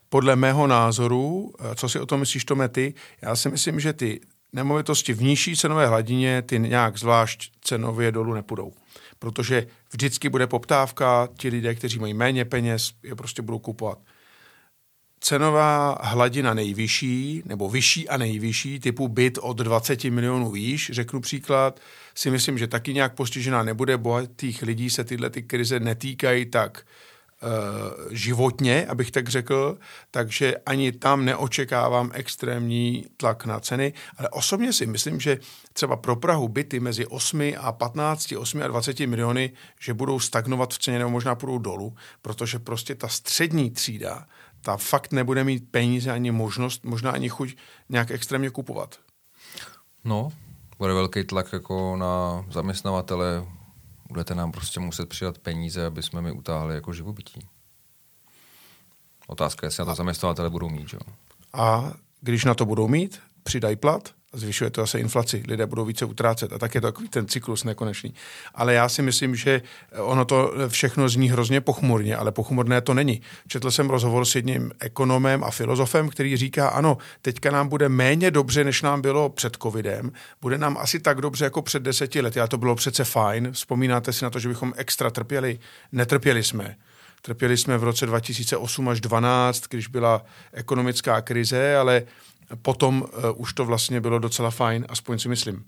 podle 0.10 0.36
mého 0.36 0.68
názoru, 0.68 1.54
eh, 1.60 1.76
co 1.76 1.90
si 1.90 2.00
o 2.00 2.06
tom 2.06 2.20
myslíš, 2.20 2.46
Tome, 2.46 2.70
ty, 2.70 2.94
já 3.22 3.36
si 3.36 3.50
myslím, 3.50 3.80
že 3.80 3.94
ty 3.94 4.22
nemovitosti 4.54 5.14
v 5.14 5.22
nižší 5.22 5.56
cenové 5.58 5.88
hladině 5.88 6.42
ty 6.42 6.60
nějak 6.60 6.98
zvlášť 6.98 7.52
cenově 7.62 8.12
dolů 8.12 8.34
nepůjdou. 8.34 8.74
Protože 9.20 9.68
vždycky 9.92 10.30
bude 10.30 10.48
poptávka, 10.48 11.30
ti 11.38 11.50
lidé, 11.50 11.76
kteří 11.76 12.00
mají 12.00 12.14
méně 12.14 12.46
peněz, 12.46 12.92
je 13.04 13.16
prostě 13.16 13.42
budou 13.42 13.60
kupovat. 13.60 14.00
cenová 15.24 15.98
hladina 16.02 16.54
nejvyšší, 16.54 17.44
nebo 17.46 17.70
vyšší 17.70 18.10
a 18.10 18.18
nejvyšší, 18.18 18.80
typu 18.80 19.08
byt 19.08 19.38
od 19.42 19.58
20 19.58 20.04
milionů 20.04 20.52
výš, 20.52 20.92
řeknu 20.94 21.22
příklad, 21.22 21.80
si 22.16 22.32
myslím, 22.32 22.58
že 22.58 22.68
taky 22.68 22.94
nějak 22.94 23.16
postižená 23.16 23.64
nebude. 23.64 23.98
Bohatých 23.98 24.62
lidí 24.62 24.90
se 24.90 25.04
tyhle 25.04 25.30
ty 25.30 25.44
krize 25.44 25.80
netýkají 25.80 26.46
tak 26.46 26.86
životně, 28.10 28.86
abych 28.86 29.12
tak 29.12 29.30
řekl, 29.30 29.78
takže 30.12 30.58
ani 30.66 30.92
tam 30.92 31.26
neočekávám 31.26 32.12
extrémní 32.14 33.06
tlak 33.18 33.46
na 33.46 33.60
ceny, 33.60 33.94
ale 34.18 34.30
osobně 34.30 34.74
si 34.74 34.86
myslím, 34.86 35.20
že 35.20 35.38
třeba 35.74 35.96
pro 35.96 36.16
Prahu 36.16 36.48
byty 36.48 36.80
mezi 36.80 37.06
8 37.06 37.42
a 37.58 37.72
15, 37.72 38.32
8 38.32 38.62
a 38.62 38.68
20 38.68 39.00
miliony, 39.00 39.54
že 39.80 39.94
budou 39.94 40.20
stagnovat 40.20 40.74
v 40.74 40.80
ceně 40.80 41.00
nebo 41.00 41.10
možná 41.10 41.36
půjdou 41.36 41.58
dolů, 41.58 41.96
protože 42.22 42.60
prostě 42.60 42.96
ta 42.96 43.08
střední 43.08 43.72
třída 43.72 44.28
ta 44.62 44.78
fakt 44.78 45.12
nebude 45.14 45.44
mít 45.44 45.72
peníze 45.72 46.12
ani 46.12 46.32
možnost, 46.32 46.84
možná 46.84 47.12
ani 47.12 47.30
chuť 47.30 47.56
nějak 47.90 48.12
extrémně 48.12 48.50
kupovat. 48.50 49.00
No, 50.04 50.32
bude 50.78 50.94
velký 50.94 51.24
tlak 51.24 51.54
jako 51.54 51.96
na 51.96 52.46
zaměstnavatele, 52.52 53.46
budete 54.12 54.36
nám 54.36 54.52
prostě 54.52 54.80
muset 54.80 55.10
přidat 55.10 55.38
peníze, 55.38 55.86
aby 55.86 56.04
jsme 56.04 56.22
mi 56.22 56.32
utáhli 56.32 56.76
jako 56.76 56.94
živobytí. 56.94 57.48
Otázka 59.28 59.66
je, 59.66 59.68
jestli 59.68 59.82
na 59.82 59.86
to 59.86 59.96
zaměstnavatele 59.96 60.50
budou 60.50 60.70
mít. 60.70 60.90
Že? 60.90 60.98
A 61.54 61.94
když 62.22 62.46
na 62.46 62.54
to 62.54 62.66
budou 62.66 62.88
mít, 62.88 63.20
přidají 63.44 63.76
plat, 63.76 64.14
zvyšuje 64.34 64.70
to 64.70 64.82
zase 64.82 65.00
inflaci, 65.00 65.44
lidé 65.48 65.66
budou 65.66 65.86
více 65.86 66.06
utrácet 66.06 66.54
a 66.54 66.58
tak 66.58 66.76
je 66.76 66.82
to 66.82 66.88
takový 66.88 67.10
ten 67.10 67.28
cyklus 67.28 67.64
nekonečný. 67.64 68.14
Ale 68.56 68.74
já 68.74 68.90
si 68.90 69.02
myslím, 69.02 69.36
že 69.36 69.62
ono 69.98 70.26
to 70.26 70.54
všechno 70.68 71.10
zní 71.10 71.30
hrozně 71.30 71.62
pochmurně, 71.62 72.16
ale 72.16 72.32
pochmurné 72.32 72.82
to 72.82 72.94
není. 72.94 73.22
Četl 73.48 73.72
jsem 73.72 73.90
rozhovor 73.90 74.26
s 74.26 74.36
jedním 74.36 74.72
ekonomem 74.80 75.44
a 75.44 75.52
filozofem, 75.52 76.10
který 76.10 76.38
říká, 76.38 76.70
ano, 76.70 76.98
teďka 77.22 77.52
nám 77.52 77.68
bude 77.68 77.90
méně 77.90 78.32
dobře, 78.32 78.64
než 78.64 78.82
nám 78.82 79.02
bylo 79.02 79.30
před 79.30 79.58
covidem, 79.62 80.12
bude 80.42 80.58
nám 80.58 80.78
asi 80.78 81.00
tak 81.00 81.22
dobře 81.22 81.44
jako 81.44 81.62
před 81.62 81.84
deseti 81.84 82.22
lety 82.22 82.40
a 82.40 82.48
to 82.48 82.58
bylo 82.58 82.76
přece 82.76 83.04
fajn. 83.04 83.52
Vzpomínáte 83.52 84.14
si 84.14 84.24
na 84.24 84.30
to, 84.30 84.40
že 84.40 84.50
bychom 84.50 84.74
extra 84.76 85.10
trpěli? 85.10 85.60
Netrpěli 85.92 86.44
jsme. 86.44 86.76
Trpěli 87.22 87.58
jsme 87.58 87.78
v 87.78 87.84
roce 87.84 88.06
2008 88.06 88.90
až 88.90 89.02
2012, 89.02 89.64
když 89.70 89.88
byla 89.88 90.26
ekonomická 90.54 91.22
krize, 91.22 91.76
ale 91.76 92.04
potom 92.62 93.02
uh, 93.02 93.08
už 93.36 93.54
to 93.54 93.66
vlastně 93.66 94.02
bylo 94.02 94.20
docela 94.20 94.52
fajn, 94.52 94.86
aspoň 94.90 95.20
si 95.20 95.30
myslím. 95.30 95.56
Uh, 95.56 95.64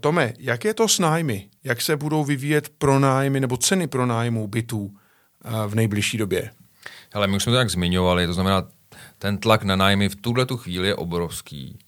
Tome, 0.00 0.32
jak 0.38 0.64
je 0.64 0.74
to 0.74 0.88
s 0.88 0.98
nájmy? 0.98 1.48
Jak 1.64 1.82
se 1.82 1.96
budou 1.96 2.24
vyvíjet 2.24 2.68
pronájmy 2.68 3.40
nebo 3.40 3.56
ceny 3.56 3.86
pronájmů 3.86 4.46
bytů 4.46 4.84
uh, 4.84 4.92
v 5.66 5.74
nejbližší 5.74 6.18
době? 6.18 6.50
Ale 7.14 7.26
my 7.26 7.36
už 7.36 7.42
jsme 7.42 7.52
to 7.52 7.56
tak 7.56 7.70
zmiňovali, 7.70 8.26
to 8.26 8.32
znamená, 8.32 8.68
ten 9.18 9.38
tlak 9.38 9.62
na 9.62 9.76
nájmy 9.76 10.08
v 10.08 10.16
tuhle 10.16 10.46
tu 10.46 10.56
chvíli 10.56 10.88
je 10.88 10.94
obrovský. 10.94 11.78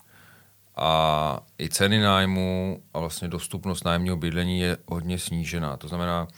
A 0.77 1.41
i 1.59 1.69
ceny 1.69 2.01
nájmu 2.01 2.83
a 2.95 2.99
vlastně 2.99 3.29
dostupnost 3.29 3.85
nájemního 3.85 4.17
bydlení 4.17 4.61
je 4.61 4.77
hodně 4.87 5.19
snížená. 5.19 5.77
To 5.77 5.89
znamená, 5.89 6.29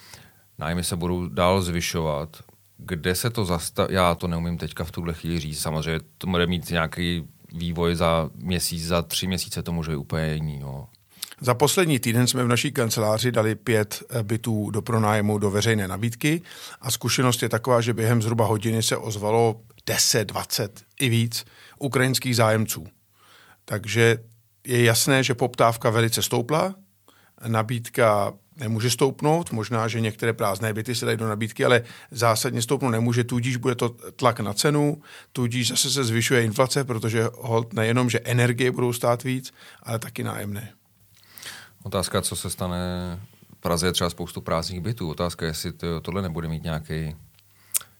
nájmy 0.59 0.85
se 0.85 0.97
budou 0.97 1.29
dál 1.29 1.63
zvyšovat. 1.63 2.37
Kde 2.77 3.15
se 3.15 3.31
to 3.31 3.45
zastaví? 3.45 3.95
Já 3.95 4.15
to 4.15 4.29
neumím 4.29 4.59
teďka 4.59 4.85
v 4.85 4.91
tuhle 4.91 5.15
chvíli 5.15 5.41
říct. 5.41 5.61
Samozřejmě 5.61 6.01
to 6.19 6.27
bude 6.27 6.47
mít 6.47 6.71
nějaký 6.71 7.29
vývoj 7.53 7.95
za 7.95 8.31
měsíc, 8.35 8.87
za 8.87 9.03
tři 9.03 9.27
měsíce 9.27 9.63
to 9.63 9.73
může 9.73 9.91
být 9.91 9.97
úplně 9.97 10.35
jiný. 10.35 10.59
No. 10.59 10.89
Za 11.41 11.55
poslední 11.55 11.99
týden 11.99 12.27
jsme 12.27 12.45
v 12.45 12.49
naší 12.49 12.73
kanceláři 12.73 13.33
dali 13.33 13.55
pět 13.55 14.03
eh, 14.11 14.23
bytů 14.23 14.71
do 14.71 14.83
pronájmu 14.83 15.39
do 15.39 15.51
veřejné 15.51 15.89
nabídky 15.89 16.43
a 16.81 16.91
zkušenost 16.91 17.43
je 17.43 17.49
taková, 17.49 17.81
že 17.81 17.95
během 17.95 18.23
zhruba 18.23 18.47
hodiny 18.47 18.83
se 18.83 18.97
ozvalo 18.97 19.61
10, 19.87 20.25
20 20.25 20.81
i 21.01 21.09
víc 21.09 21.45
ukrajinských 21.79 22.37
zájemců. 22.37 22.87
Takže 23.65 24.19
je 24.67 24.85
jasné, 24.85 25.23
že 25.23 25.35
poptávka 25.35 25.91
velice 25.91 26.23
stoupla, 26.23 26.75
nabídka 27.47 28.33
nemůže 28.57 28.91
stoupnout, 28.91 29.53
možná, 29.53 29.89
že 29.89 30.01
některé 30.01 30.33
prázdné 30.33 30.73
byty 30.73 30.95
se 30.95 31.07
dají 31.07 31.17
do 31.17 31.29
nabídky, 31.29 31.65
ale 31.65 31.83
zásadně 32.11 32.63
stoupnout 32.63 32.91
nemůže, 32.91 33.25
tudíž 33.25 33.57
bude 33.57 33.75
to 33.75 33.89
tlak 34.17 34.41
na 34.41 34.55
cenu, 34.55 35.03
tudíž 35.33 35.69
zase 35.69 35.91
se 35.91 36.05
zvyšuje 36.05 36.45
inflace, 36.45 36.85
protože 36.85 37.29
hold 37.39 37.73
nejenom, 37.73 38.11
že 38.11 38.21
energie 38.21 38.71
budou 38.71 38.93
stát 38.93 39.23
víc, 39.23 39.55
ale 39.83 39.99
taky 39.99 40.25
nájemné. 40.25 40.73
Otázka, 41.83 42.23
co 42.23 42.37
se 42.37 42.51
stane 42.51 42.77
v 43.57 43.61
Praze 43.61 43.87
je 43.87 43.93
třeba 43.93 44.11
spoustu 44.11 44.41
prázdných 44.41 44.81
bytů. 44.81 45.11
Otázka 45.11 45.47
je, 45.47 45.51
jestli 45.51 45.73
to, 45.73 46.01
tohle 46.01 46.23
nebude 46.23 46.49
mít 46.49 46.63
nějaký, 46.63 47.17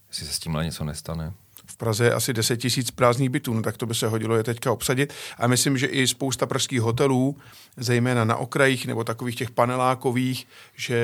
jestli 0.09 0.27
se 0.27 0.33
s 0.33 0.39
tímhle 0.39 0.65
něco 0.65 0.85
nestane. 0.85 1.33
V 1.71 1.77
Praze 1.77 2.05
je 2.05 2.15
asi 2.15 2.33
10 2.33 2.57
tisíc 2.57 2.91
prázdných 2.91 3.31
bytů, 3.31 3.55
no 3.55 3.63
tak 3.63 3.77
to 3.77 3.87
by 3.87 3.95
se 3.95 4.09
hodilo 4.09 4.37
je 4.37 4.43
teďka 4.45 4.73
obsadit. 4.73 5.13
A 5.39 5.47
myslím, 5.47 5.79
že 5.79 5.87
i 5.87 6.07
spousta 6.07 6.47
pražských 6.47 6.81
hotelů, 6.81 7.37
zejména 7.77 8.25
na 8.25 8.37
okrajích 8.37 8.87
nebo 8.87 9.05
takových 9.05 9.37
těch 9.37 9.51
panelákových, 9.51 10.47
že 10.77 10.97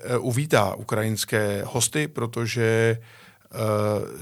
eh, 0.00 0.18
uvítá 0.18 0.74
ukrajinské 0.74 1.62
hosty, 1.66 2.08
protože 2.08 2.98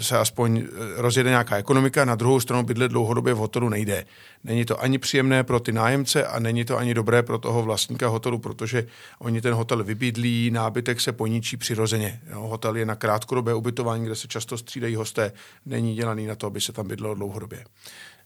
se 0.01 0.19
aspoň 0.19 0.59
eh, 0.59 0.69
rozjede 1.03 1.31
nějaká 1.31 1.57
ekonomika, 1.57 2.05
na 2.05 2.15
druhou 2.15 2.41
stranu 2.41 2.63
bydlet 2.63 2.91
dlouhodobě 2.91 3.35
v 3.35 3.37
hotelu 3.37 3.69
nejde. 3.69 4.05
Není 4.45 4.65
to 4.65 4.83
ani 4.83 4.99
příjemné 4.99 5.45
pro 5.45 5.61
ty 5.61 5.73
nájemce 5.73 6.27
a 6.27 6.39
není 6.39 6.65
to 6.65 6.79
ani 6.79 6.95
dobré 6.95 7.23
pro 7.23 7.39
toho 7.39 7.63
vlastníka 7.63 8.09
hotelu, 8.09 8.39
protože 8.39 8.87
oni 9.19 9.41
ten 9.41 9.55
hotel 9.55 9.85
vybydlí, 9.85 10.51
nábytek 10.51 11.01
se 11.01 11.13
poničí 11.13 11.57
přirozeně. 11.57 12.21
Jo, 12.31 12.41
hotel 12.41 12.77
je 12.77 12.87
na 12.87 12.95
krátkodobé 12.95 13.55
ubytování, 13.55 14.05
kde 14.05 14.17
se 14.17 14.29
často 14.29 14.59
střídají 14.59 14.95
hosté, 14.95 15.33
není 15.67 15.95
dělaný 15.95 16.27
na 16.27 16.35
to, 16.35 16.47
aby 16.47 16.61
se 16.61 16.73
tam 16.73 16.89
bydlelo 16.89 17.15
dlouhodobě. 17.15 17.65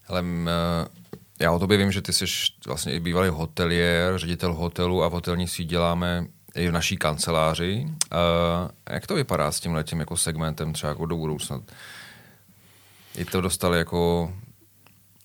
Ale 0.07 0.23
eh, 0.47 0.87
já 1.39 1.51
o 1.51 1.59
tobě 1.59 1.77
vím, 1.77 1.91
že 1.91 2.01
ty 2.01 2.13
jsi 2.13 2.25
vlastně 2.67 2.93
i 2.93 2.99
bývalý 2.99 3.29
hotelier, 3.29 4.17
ředitel 4.17 4.53
hotelu 4.53 5.03
a 5.03 5.07
v 5.07 5.11
hotelnictví 5.11 5.65
děláme 5.65 6.25
i 6.55 6.67
v 6.67 6.71
naší 6.71 6.97
kanceláři. 6.97 7.85
Uh, 7.85 8.69
jak 8.89 9.07
to 9.07 9.15
vypadá 9.15 9.51
s 9.51 9.59
tím 9.59 9.73
letím 9.73 9.99
jako 9.99 10.17
segmentem 10.17 10.73
třeba 10.73 10.89
jako 10.89 11.05
do 11.05 11.15
budoucna? 11.15 11.61
I 13.17 13.25
to 13.25 13.41
dostali 13.41 13.77
jako 13.77 14.33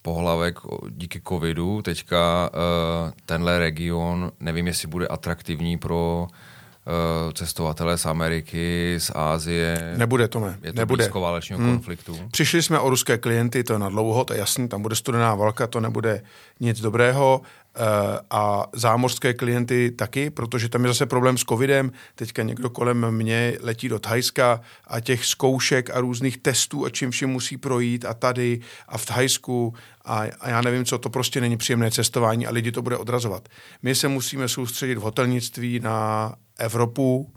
pohlavek 0.03 0.59
díky 0.89 1.23
covidu. 1.29 1.83
Teďka 1.83 2.51
uh, 2.53 3.13
tenhle 3.27 3.59
region, 3.59 4.33
nevím, 4.41 4.67
jestli 4.67 4.89
bude 4.89 5.07
atraktivní 5.07 5.79
pro 5.79 6.27
uh, 6.27 7.33
cestovatele 7.33 7.99
z 7.99 8.07
Ameriky, 8.07 8.95
z 8.99 9.11
Ázie. 9.15 9.95
Nebude 9.97 10.29
to, 10.29 10.41
ne. 10.41 10.59
Je 10.63 10.73
to 10.73 10.81
Nebude. 10.81 11.05
blízko 11.05 11.21
válečního 11.21 11.61
hmm. 11.61 11.73
konfliktu. 11.73 12.19
Přišli 12.31 12.63
jsme 12.63 12.79
o 12.79 12.91
ruské 12.91 13.19
klienty, 13.19 13.65
to 13.65 13.73
je 13.73 13.79
na 13.79 13.89
dlouho, 13.89 14.25
to 14.25 14.33
je 14.33 14.39
jasný, 14.39 14.69
tam 14.69 14.83
bude 14.83 14.97
studená 14.97 15.35
válka, 15.35 15.67
to 15.67 15.81
nebude 15.81 16.23
nic 16.61 16.81
dobrého. 16.81 17.41
Eh, 17.77 18.21
a 18.31 18.67
zámořské 18.73 19.35
klienty 19.35 19.91
taky, 19.91 20.31
protože 20.31 20.69
tam 20.69 20.85
je 20.85 20.89
zase 20.89 21.07
problém 21.07 21.39
s 21.39 21.45
covidem. 21.45 21.93
Teďka 22.15 22.43
někdo 22.43 22.71
kolem 22.71 23.11
mě 23.11 23.59
letí 23.61 23.89
do 23.89 23.99
Thajska 23.99 24.61
a 24.87 25.01
těch 25.01 25.25
zkoušek 25.25 25.91
a 25.91 26.01
různých 26.01 26.39
testů 26.39 26.85
a 26.85 26.91
čím 26.91 27.11
vším 27.11 27.29
musí 27.29 27.57
projít 27.57 28.05
a 28.05 28.15
tady 28.15 28.61
a 28.89 28.99
v 28.99 29.07
Thajsku 29.07 29.75
a, 30.05 30.23
a 30.41 30.49
já 30.49 30.61
nevím 30.63 30.85
co, 30.85 30.99
to 30.99 31.11
prostě 31.11 31.41
není 31.41 31.57
příjemné 31.57 31.91
cestování 31.91 32.47
a 32.47 32.51
lidi 32.51 32.73
to 32.73 32.83
bude 32.83 32.97
odrazovat. 32.97 33.49
My 33.83 33.95
se 33.95 34.09
musíme 34.09 34.49
soustředit 34.49 34.95
v 34.95 35.03
hotelnictví 35.03 35.81
na 35.81 36.35
Evropu, 36.59 37.33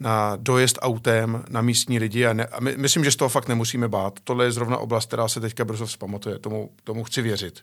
na 0.00 0.36
dojezd 0.36 0.78
autem, 0.80 1.44
na 1.50 1.62
místní 1.62 1.98
lidi 1.98 2.26
a, 2.26 2.32
ne, 2.32 2.46
a 2.46 2.60
my, 2.60 2.74
myslím, 2.76 3.04
že 3.04 3.10
z 3.10 3.16
toho 3.16 3.28
fakt 3.28 3.48
nemusíme 3.48 3.88
bát. 3.88 4.18
Tohle 4.24 4.44
je 4.44 4.52
zrovna 4.52 4.78
oblast, 4.78 5.06
která 5.06 5.28
se 5.28 5.40
teďka 5.40 5.64
brzo 5.64 5.86
vzpamatuje, 5.86 6.38
tomu, 6.38 6.70
tomu 6.84 7.04
chci 7.04 7.22
věřit. 7.22 7.60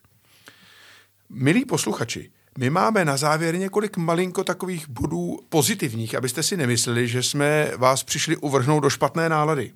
Milí 1.33 1.65
posluchači, 1.65 2.31
my 2.57 2.69
máme 2.69 3.05
na 3.05 3.17
závěr 3.17 3.57
několik 3.57 3.97
malinko 3.97 4.43
takových 4.43 4.89
bodů 4.89 5.39
pozitivních, 5.49 6.15
abyste 6.15 6.43
si 6.43 6.57
nemysleli, 6.57 7.07
že 7.07 7.23
jsme 7.23 7.71
vás 7.77 8.03
přišli 8.03 8.37
uvrhnout 8.37 8.79
do 8.79 8.89
špatné 8.89 9.29
nálady. 9.29 9.73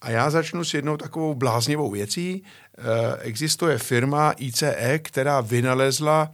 A 0.00 0.10
já 0.10 0.30
začnu 0.30 0.64
s 0.64 0.74
jednou 0.74 0.96
takovou 0.96 1.34
bláznivou 1.34 1.90
věcí. 1.90 2.42
Eh, 2.78 2.82
existuje 3.20 3.78
firma 3.78 4.34
ICE, 4.36 4.98
která 5.02 5.40
vynalezla 5.40 6.32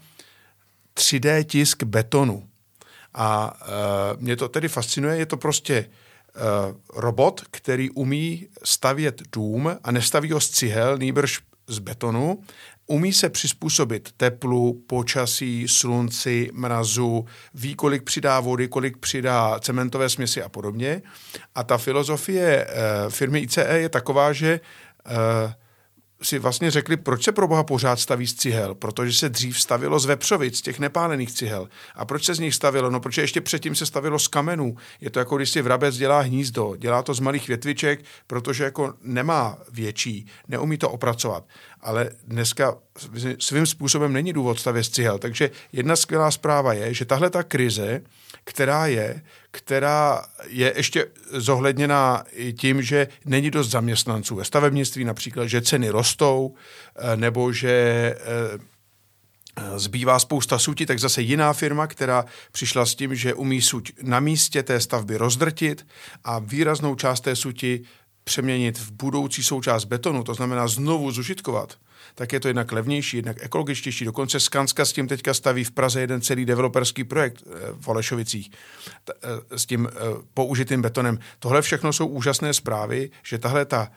3D 0.95 1.45
tisk 1.45 1.83
betonu. 1.83 2.49
A 3.14 3.57
eh, 3.62 3.67
mě 4.21 4.37
to 4.37 4.49
tedy 4.49 4.68
fascinuje, 4.68 5.16
je 5.16 5.26
to 5.26 5.37
prostě 5.37 5.74
eh, 5.74 6.41
robot, 6.95 7.43
který 7.51 7.91
umí 7.91 8.47
stavět 8.64 9.22
dům 9.33 9.76
a 9.85 9.91
nestaví 9.93 10.33
ho 10.33 10.41
z 10.41 10.51
cihel, 10.51 10.99
nýbrž 10.99 11.41
z 11.66 11.78
betonu 11.78 12.43
umí 12.87 13.12
se 13.12 13.28
přizpůsobit 13.28 14.12
teplu, 14.16 14.82
počasí, 14.87 15.68
slunci, 15.68 16.51
mrazu, 16.53 17.24
ví, 17.55 17.74
kolik 17.74 18.03
přidá 18.03 18.41
vody, 18.41 18.68
kolik 18.68 18.97
přidá 18.97 19.59
cementové 19.61 20.09
směsi 20.09 20.43
a 20.43 20.49
podobně. 20.49 21.03
A 21.55 21.64
ta 21.64 21.78
filozofie 21.78 22.66
e, 22.66 22.66
firmy 23.11 23.41
ICE 23.41 23.78
je 23.78 23.89
taková, 23.89 24.32
že 24.32 24.53
e, 24.53 24.61
si 26.27 26.39
vlastně 26.39 26.70
řekli, 26.70 26.97
proč 26.97 27.25
se 27.25 27.33
pro 27.33 27.49
boha 27.49 27.64
pořád 27.64 28.01
staví 28.01 28.27
z 28.27 28.35
cihel, 28.35 28.75
protože 28.75 29.12
se 29.12 29.29
dřív 29.29 29.61
stavilo 29.61 29.99
z 29.99 30.07
vepřovic, 30.07 30.59
z 30.59 30.62
těch 30.62 30.79
nepálených 30.79 31.33
cihel. 31.33 31.68
A 31.95 32.05
proč 32.05 32.25
se 32.25 32.35
z 32.35 32.39
nich 32.39 32.55
stavilo? 32.55 32.91
No, 32.91 33.01
protože 33.01 33.22
ještě 33.22 33.41
předtím 33.41 33.75
se 33.75 33.87
stavilo 33.87 34.18
z 34.18 34.29
kamenů. 34.29 34.77
Je 35.01 35.11
to 35.11 35.18
jako 35.18 35.37
když 35.37 35.51
si 35.51 35.62
vrabec 35.62 35.97
dělá 35.97 36.20
hnízdo, 36.20 36.77
dělá 36.79 37.03
to 37.03 37.14
z 37.14 37.20
malých 37.20 37.49
větviček, 37.49 38.05
protože 38.27 38.64
jako 38.64 38.95
nemá 39.03 39.59
větší, 39.72 40.27
neumí 40.49 40.79
to 40.79 40.91
opracovat. 40.91 41.45
Ale 41.81 42.11
dneska 42.27 42.75
svým 43.39 43.66
způsobem 43.66 44.12
není 44.12 44.33
důvod 44.33 44.61
stavět 44.61 44.85
z 44.85 44.91
cihel. 44.91 45.18
Takže 45.18 45.51
jedna 45.72 45.97
skvělá 45.97 46.31
zpráva 46.31 46.72
je, 46.72 46.95
že 46.95 47.05
tahle 47.05 47.31
ta 47.31 47.43
krize, 47.43 48.03
která 48.45 48.87
je, 48.87 49.22
která 49.55 50.24
je 50.48 50.72
ještě 50.76 51.07
zohledněna 51.30 52.24
i 52.32 52.52
tím, 52.52 52.82
že 52.82 53.09
není 53.24 53.50
dost 53.50 53.70
zaměstnanců 53.70 54.34
ve 54.34 54.44
stavebnictví, 54.44 55.05
například, 55.05 55.46
že 55.46 55.62
ceny 55.62 55.90
rostou, 55.90 56.55
eh, 56.96 57.16
nebo 57.16 57.52
že 57.52 57.70
eh, 57.70 58.74
zbývá 59.76 60.18
spousta 60.18 60.59
sutí, 60.59 60.86
tak 60.86 60.98
zase 60.98 61.22
jiná 61.22 61.52
firma, 61.52 61.86
která 61.86 62.24
přišla 62.52 62.86
s 62.86 62.94
tím, 62.94 63.14
že 63.14 63.34
umí 63.34 63.62
suť 63.62 63.92
na 64.02 64.20
místě 64.20 64.62
té 64.62 64.80
stavby 64.80 65.16
rozdrtit 65.16 65.86
a 66.24 66.38
výraznou 66.38 66.94
část 66.94 67.20
té 67.20 67.36
suti 67.36 67.82
přeměnit 68.24 68.78
v 68.78 68.92
budoucí 68.92 69.42
součást 69.42 69.84
betonu, 69.84 70.24
to 70.24 70.34
znamená 70.34 70.68
znovu 70.68 71.11
zužitkovat, 71.11 71.76
tak 72.15 72.33
je 72.33 72.41
to 72.41 72.49
jednak 72.49 72.73
levnější, 72.73 73.17
jednak 73.17 73.37
ekologičtější. 73.41 74.05
Dokonce 74.05 74.41
Skanska 74.41 74.85
s 74.85 74.93
tím 74.93 75.09
teďka 75.09 75.35
staví 75.35 75.65
v 75.65 75.71
Praze 75.71 76.01
jeden 76.01 76.21
celý 76.21 76.45
developerský 76.45 77.05
projekt 77.05 77.43
eh, 77.47 77.51
v 77.81 77.89
Olešovicích 77.89 78.51
eh, 78.51 79.59
s 79.59 79.67
tím 79.67 79.89
eh, 79.89 79.99
použitým 80.35 80.83
betonem. 80.83 81.19
Tohle 81.39 81.62
všechno 81.62 81.93
jsou 81.93 82.07
úžasné 82.07 82.55
zprávy, 82.55 83.11
že 83.27 83.39
tahle 83.39 83.65
ta 83.65 83.91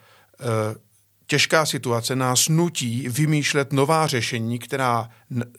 těžká 1.28 1.66
situace 1.66 2.16
nás 2.16 2.48
nutí 2.48 3.10
vymýšlet 3.10 3.74
nová 3.74 4.08
řešení, 4.08 4.60
která 4.60 5.10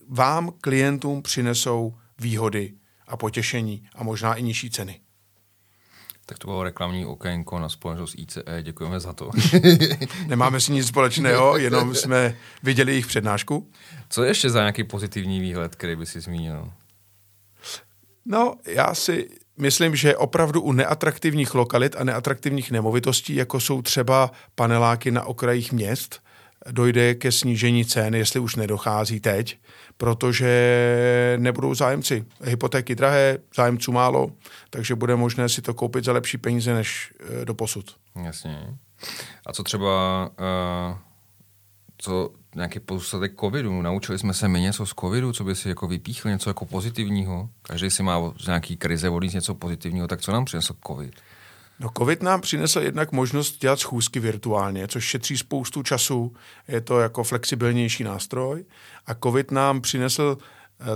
vám, 0.09 0.53
klientům, 0.61 1.23
přinesou 1.23 1.95
výhody 2.19 2.73
a 3.07 3.17
potěšení 3.17 3.89
a 3.95 4.05
možná 4.05 4.35
i 4.35 4.43
nižší 4.43 4.71
ceny. 4.71 5.01
Tak 6.29 6.39
to 6.39 6.47
bylo 6.47 6.63
reklamní 6.63 7.07
okénko 7.07 7.59
na 7.59 7.69
společnost 7.69 8.15
ICE, 8.19 8.43
děkujeme 8.63 9.01
za 9.01 9.13
to. 9.13 9.31
Nemáme 10.27 10.61
si 10.61 10.73
nic 10.73 10.87
společného, 10.87 11.57
jenom 11.57 11.95
jsme 11.95 12.37
viděli 12.63 12.93
jejich 12.93 13.07
přednášku. 13.07 13.71
Co 14.09 14.23
je 14.23 14.31
ještě 14.31 14.51
za 14.51 14.61
nějaký 14.61 14.85
pozitivní 14.85 15.41
výhled, 15.41 15.75
který 15.75 15.97
by 15.97 16.07
si 16.07 16.21
zmínil? 16.21 16.73
No, 18.27 18.55
já 18.67 18.95
si 18.95 19.29
myslím, 19.59 19.97
že 19.97 20.17
opravdu 20.17 20.61
u 20.61 20.73
neatraktivních 20.73 21.55
lokalit 21.55 21.97
a 21.99 22.05
neatraktivních 22.05 22.71
nemovitostí, 22.71 23.35
jako 23.35 23.61
jsou 23.61 23.83
třeba 23.83 24.31
paneláky 24.55 25.11
na 25.11 25.25
okrajích 25.25 25.73
měst, 25.73 26.23
dojde 26.71 27.15
ke 27.15 27.33
snížení 27.33 27.85
cen, 27.85 28.15
jestli 28.15 28.41
už 28.41 28.57
nedochází 28.57 29.21
teď, 29.21 29.59
protože 29.97 31.37
nebudou 31.41 31.75
zájemci. 31.75 32.25
Hypotéky 32.43 32.95
drahé, 32.95 33.39
zájemců 33.57 33.93
málo, 33.93 34.33
takže 34.71 34.95
bude 34.95 35.17
možné 35.17 35.49
si 35.49 35.63
to 35.63 35.75
koupit 35.75 36.05
za 36.05 36.13
lepší 36.13 36.39
peníze 36.39 36.75
než 36.75 37.13
eh, 37.21 37.45
do 37.45 37.55
posud. 37.55 37.97
Jasně. 38.25 38.75
A 39.47 39.53
co 39.53 39.63
třeba, 39.63 40.27
uh, 40.91 40.99
co 41.99 42.31
nějaký 42.55 42.81
pozůstatek 42.81 43.41
covidu? 43.41 43.83
Naučili 43.83 44.19
jsme 44.19 44.35
se 44.35 44.49
my 44.49 44.61
něco 44.61 44.87
z 44.87 44.95
covidu, 45.01 45.33
co 45.33 45.45
by 45.45 45.55
si 45.55 45.69
jako 45.69 45.87
vypíchl, 45.87 46.29
něco 46.29 46.51
jako 46.51 46.65
pozitivního? 46.65 47.49
Každý 47.63 47.91
si 47.91 48.03
má 48.03 48.33
z 48.41 48.47
nějaký 48.47 48.77
krize 48.77 49.09
odníst 49.09 49.35
něco 49.35 49.55
pozitivního, 49.55 50.09
tak 50.09 50.21
co 50.21 50.33
nám 50.33 50.45
přinesl 50.45 50.75
covid? 50.87 51.15
No 51.81 51.91
COVID 51.99 52.23
nám 52.23 52.41
přinesl 52.41 52.81
jednak 52.81 53.13
možnost 53.13 53.61
dělat 53.61 53.81
schůzky 53.81 54.21
virtuálně, 54.21 54.89
což 54.89 55.05
šetří 55.05 55.39
spoustu 55.39 55.83
času, 55.83 56.35
je 56.69 56.81
to 56.81 57.01
jako 57.01 57.25
flexibilnější 57.25 58.05
nástroj. 58.05 58.65
A 59.07 59.15
COVID 59.15 59.51
nám 59.51 59.81
přinesl 59.81 60.39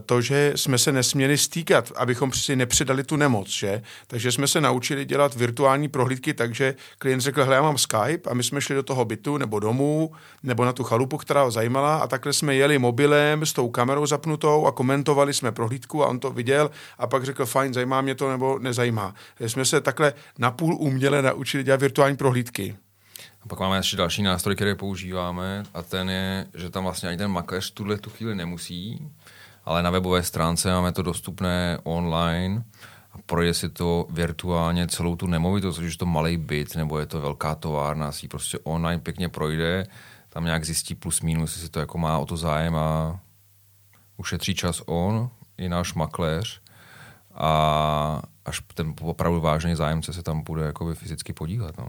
to, 0.07 0.21
že 0.21 0.53
jsme 0.57 0.79
se 0.79 0.93
nesměli 0.93 1.39
stýkat, 1.39 1.93
abychom 1.97 2.33
si 2.33 2.57
nepředali 2.57 3.05
tu 3.05 3.17
nemoc, 3.17 3.49
že? 3.49 3.83
Takže 4.07 4.33
jsme 4.33 4.49
se 4.49 4.61
naučili 4.61 5.05
dělat 5.05 5.35
virtuální 5.35 5.89
prohlídky, 5.89 6.35
takže 6.35 6.75
klient 6.99 7.21
řekl, 7.21 7.45
hele, 7.45 7.57
já 7.57 7.63
mám 7.63 7.79
Skype 7.79 8.31
a 8.31 8.35
my 8.35 8.43
jsme 8.43 8.61
šli 8.61 8.75
do 8.75 8.83
toho 8.83 9.05
bytu 9.05 9.37
nebo 9.37 9.61
domů 9.61 10.13
nebo 10.43 10.65
na 10.65 10.73
tu 10.73 10.85
chalupu, 10.85 11.17
která 11.17 11.43
ho 11.43 11.51
zajímala 11.51 11.97
a 11.97 12.07
takhle 12.07 12.33
jsme 12.33 12.55
jeli 12.55 12.79
mobilem 12.79 13.47
s 13.47 13.53
tou 13.53 13.69
kamerou 13.69 14.07
zapnutou 14.07 14.67
a 14.67 14.73
komentovali 14.73 15.35
jsme 15.35 15.53
prohlídku 15.53 16.05
a 16.05 16.07
on 16.07 16.19
to 16.19 16.31
viděl 16.31 16.71
a 16.99 17.07
pak 17.07 17.25
řekl, 17.25 17.47
fajn, 17.47 17.75
zajímá 17.75 18.01
mě 18.01 18.15
to 18.15 18.31
nebo 18.31 18.59
nezajímá. 18.59 19.15
Takže 19.39 19.53
jsme 19.53 19.65
se 19.65 19.81
takhle 19.81 20.13
napůl 20.39 20.75
uměle 20.75 21.23
naučili 21.23 21.65
dělat 21.65 21.81
virtuální 21.81 22.17
prohlídky. 22.17 22.77
A 23.43 23.49
pak 23.49 23.61
máme 23.61 23.77
ještě 23.77 23.97
další 23.97 24.23
nástroj, 24.23 24.55
který 24.55 24.75
používáme 24.75 25.65
a 25.75 25.83
ten 25.83 26.11
je, 26.11 26.47
že 26.55 26.71
tam 26.71 26.85
vlastně 26.85 27.09
ani 27.09 27.19
ten 27.19 27.31
makléř 27.31 27.71
tuhle 27.71 27.99
tu 27.99 28.11
chvíli 28.11 28.35
nemusí, 28.35 29.09
ale 29.65 29.83
na 29.83 29.91
webové 29.91 30.23
stránce 30.23 30.73
máme 30.73 30.93
to 30.93 31.03
dostupné 31.03 31.79
online 31.83 32.65
a 33.13 33.19
projde 33.27 33.55
si 33.55 33.69
to 33.69 34.07
virtuálně 34.11 34.87
celou 34.87 35.17
tu 35.17 35.27
nemovitost, 35.27 35.79
když 35.79 35.93
je 35.95 35.99
to 35.99 36.07
malý 36.07 36.37
byt 36.37 36.77
nebo 36.77 36.99
je 36.99 37.07
to 37.07 37.21
velká 37.21 37.55
továrna, 37.55 38.13
si 38.13 38.29
prostě 38.29 38.59
online 38.59 39.03
pěkně 39.03 39.29
projde, 39.29 39.87
tam 40.29 40.45
nějak 40.45 40.65
zjistí 40.65 40.95
plus 40.95 41.21
minus, 41.21 41.57
jestli 41.57 41.69
to 41.69 41.81
jako 41.81 41.99
má 41.99 42.19
o 42.19 42.27
to 42.27 42.37
zájem 42.37 42.77
a 42.77 43.21
ušetří 44.17 44.55
čas 44.55 44.83
on 44.87 45.31
i 45.59 45.69
náš 45.69 45.95
makléř 45.95 46.61
a 47.35 48.23
až 48.45 48.63
ten 48.75 48.95
opravdu 49.01 49.41
vážný 49.41 49.75
zájemce 49.75 50.13
se 50.13 50.23
tam 50.23 50.43
bude 50.43 50.63
jakoby 50.63 50.95
fyzicky 50.95 51.33
podílet. 51.33 51.79
No. 51.79 51.87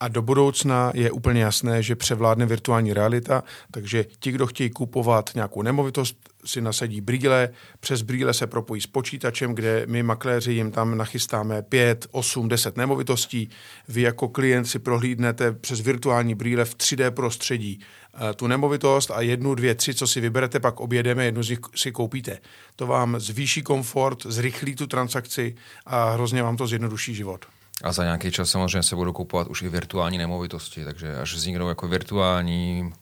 A 0.00 0.08
do 0.08 0.22
budoucna 0.22 0.90
je 0.94 1.10
úplně 1.10 1.42
jasné, 1.42 1.82
že 1.82 1.96
převládne 1.96 2.46
virtuální 2.46 2.92
realita, 2.92 3.44
takže 3.70 4.04
ti, 4.18 4.32
kdo 4.32 4.46
chtějí 4.46 4.70
kupovat 4.70 5.30
nějakou 5.34 5.62
nemovitost, 5.62 6.16
si 6.44 6.60
nasadí 6.60 7.00
brýle, 7.00 7.48
přes 7.80 8.02
brýle 8.02 8.34
se 8.34 8.46
propojí 8.46 8.80
s 8.80 8.86
počítačem, 8.86 9.54
kde 9.54 9.86
my 9.86 10.02
makléři 10.02 10.52
jim 10.52 10.70
tam 10.70 10.98
nachystáme 10.98 11.62
5, 11.62 12.06
8, 12.10 12.48
10 12.48 12.76
nemovitostí. 12.76 13.48
Vy 13.88 14.02
jako 14.02 14.28
klient 14.28 14.64
si 14.64 14.78
prohlídnete 14.78 15.52
přes 15.52 15.80
virtuální 15.80 16.34
brýle 16.34 16.64
v 16.64 16.76
3D 16.76 17.10
prostředí 17.10 17.80
eh, 17.80 18.34
tu 18.34 18.46
nemovitost 18.46 19.10
a 19.10 19.20
jednu, 19.20 19.54
dvě, 19.54 19.74
tři, 19.74 19.94
co 19.94 20.06
si 20.06 20.20
vyberete, 20.20 20.60
pak 20.60 20.80
objedeme, 20.80 21.24
jednu 21.24 21.42
z 21.42 21.50
nich 21.50 21.58
si 21.74 21.92
koupíte. 21.92 22.38
To 22.76 22.86
vám 22.86 23.20
zvýší 23.20 23.62
komfort, 23.62 24.26
zrychlí 24.26 24.76
tu 24.76 24.86
transakci 24.86 25.54
a 25.86 26.10
hrozně 26.10 26.42
vám 26.42 26.56
to 26.56 26.66
zjednoduší 26.66 27.14
život. 27.14 27.46
A 27.86 27.92
za 27.92 28.04
nějaký 28.04 28.30
čas 28.30 28.50
samozřejmě 28.50 28.82
se 28.82 28.96
budou 28.96 29.12
kupovat 29.12 29.46
už 29.46 29.62
i 29.62 29.68
virtuální 29.68 30.18
nemovitosti, 30.18 30.84
takže 30.84 31.16
až 31.16 31.34
vzniknou 31.34 31.68
jako 31.68 31.88
virtuální 31.88 32.92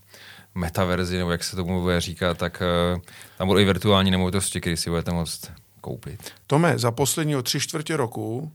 metaverzi, 0.54 1.18
nebo 1.18 1.30
jak 1.30 1.44
se 1.44 1.56
tomu 1.56 1.80
bude 1.80 2.00
říkat, 2.00 2.38
tak 2.38 2.62
uh, 2.94 3.00
tam 3.38 3.46
budou 3.48 3.60
i 3.60 3.64
virtuální 3.64 4.10
nemovitosti, 4.10 4.60
které 4.60 4.76
si 4.76 4.90
budete 4.90 5.12
moct 5.12 5.52
koupit. 5.80 6.32
Tome, 6.46 6.78
za 6.78 6.90
posledního 6.90 7.42
tři 7.42 7.60
čtvrtě 7.60 7.96
roku 7.96 8.52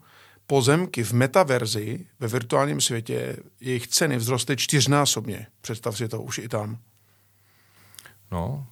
pozemky 0.48 1.04
v 1.04 1.12
metaverzi 1.12 2.06
ve 2.20 2.28
virtuálním 2.28 2.82
světě, 2.82 3.38
jejich 3.62 3.88
ceny 3.88 4.20
vzrostly 4.20 4.58
čtyřnásobně. 4.58 5.48
Představ 5.62 5.98
si 5.98 6.08
to 6.08 6.22
už 6.22 6.38
i 6.38 6.50
tam. 6.50 6.78
No, 8.32 8.68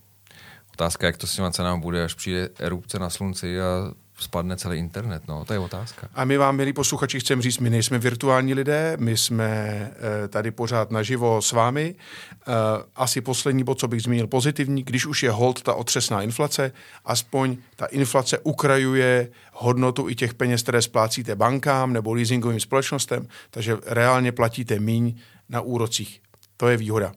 otázka, 0.73 1.05
jak 1.05 1.17
to 1.17 1.27
s 1.27 1.35
těma 1.35 1.51
cenami 1.51 1.81
bude, 1.81 2.03
až 2.03 2.13
přijde 2.13 2.49
erupce 2.59 2.99
na 2.99 3.09
slunci 3.09 3.61
a 3.61 3.93
spadne 4.19 4.57
celý 4.57 4.77
internet, 4.77 5.23
no, 5.27 5.45
to 5.45 5.53
je 5.53 5.59
otázka. 5.59 6.09
A 6.13 6.25
my 6.25 6.37
vám, 6.37 6.55
milí 6.55 6.73
posluchači, 6.73 7.19
chceme 7.19 7.41
říct, 7.41 7.59
my 7.59 7.69
nejsme 7.69 7.97
virtuální 7.99 8.53
lidé, 8.53 8.97
my 8.99 9.17
jsme 9.17 9.45
e, 9.45 10.27
tady 10.27 10.51
pořád 10.51 10.91
naživo 10.91 11.41
s 11.41 11.51
vámi. 11.51 11.95
E, 11.95 12.53
asi 12.95 13.21
poslední 13.21 13.63
bod, 13.63 13.79
co 13.79 13.87
bych 13.87 14.01
zmínil 14.01 14.27
pozitivní, 14.27 14.83
když 14.83 15.05
už 15.05 15.23
je 15.23 15.31
hold 15.31 15.61
ta 15.61 15.73
otřesná 15.73 16.21
inflace, 16.21 16.71
aspoň 17.05 17.57
ta 17.75 17.85
inflace 17.85 18.39
ukrajuje 18.39 19.29
hodnotu 19.53 20.09
i 20.09 20.15
těch 20.15 20.33
peněz, 20.33 20.61
které 20.63 20.81
splácíte 20.81 21.35
bankám 21.35 21.93
nebo 21.93 22.13
leasingovým 22.13 22.59
společnostem, 22.59 23.27
takže 23.51 23.77
reálně 23.85 24.31
platíte 24.31 24.79
míň 24.79 25.15
na 25.49 25.61
úrocích. 25.61 26.21
To 26.57 26.67
je 26.67 26.77
výhoda. 26.77 27.13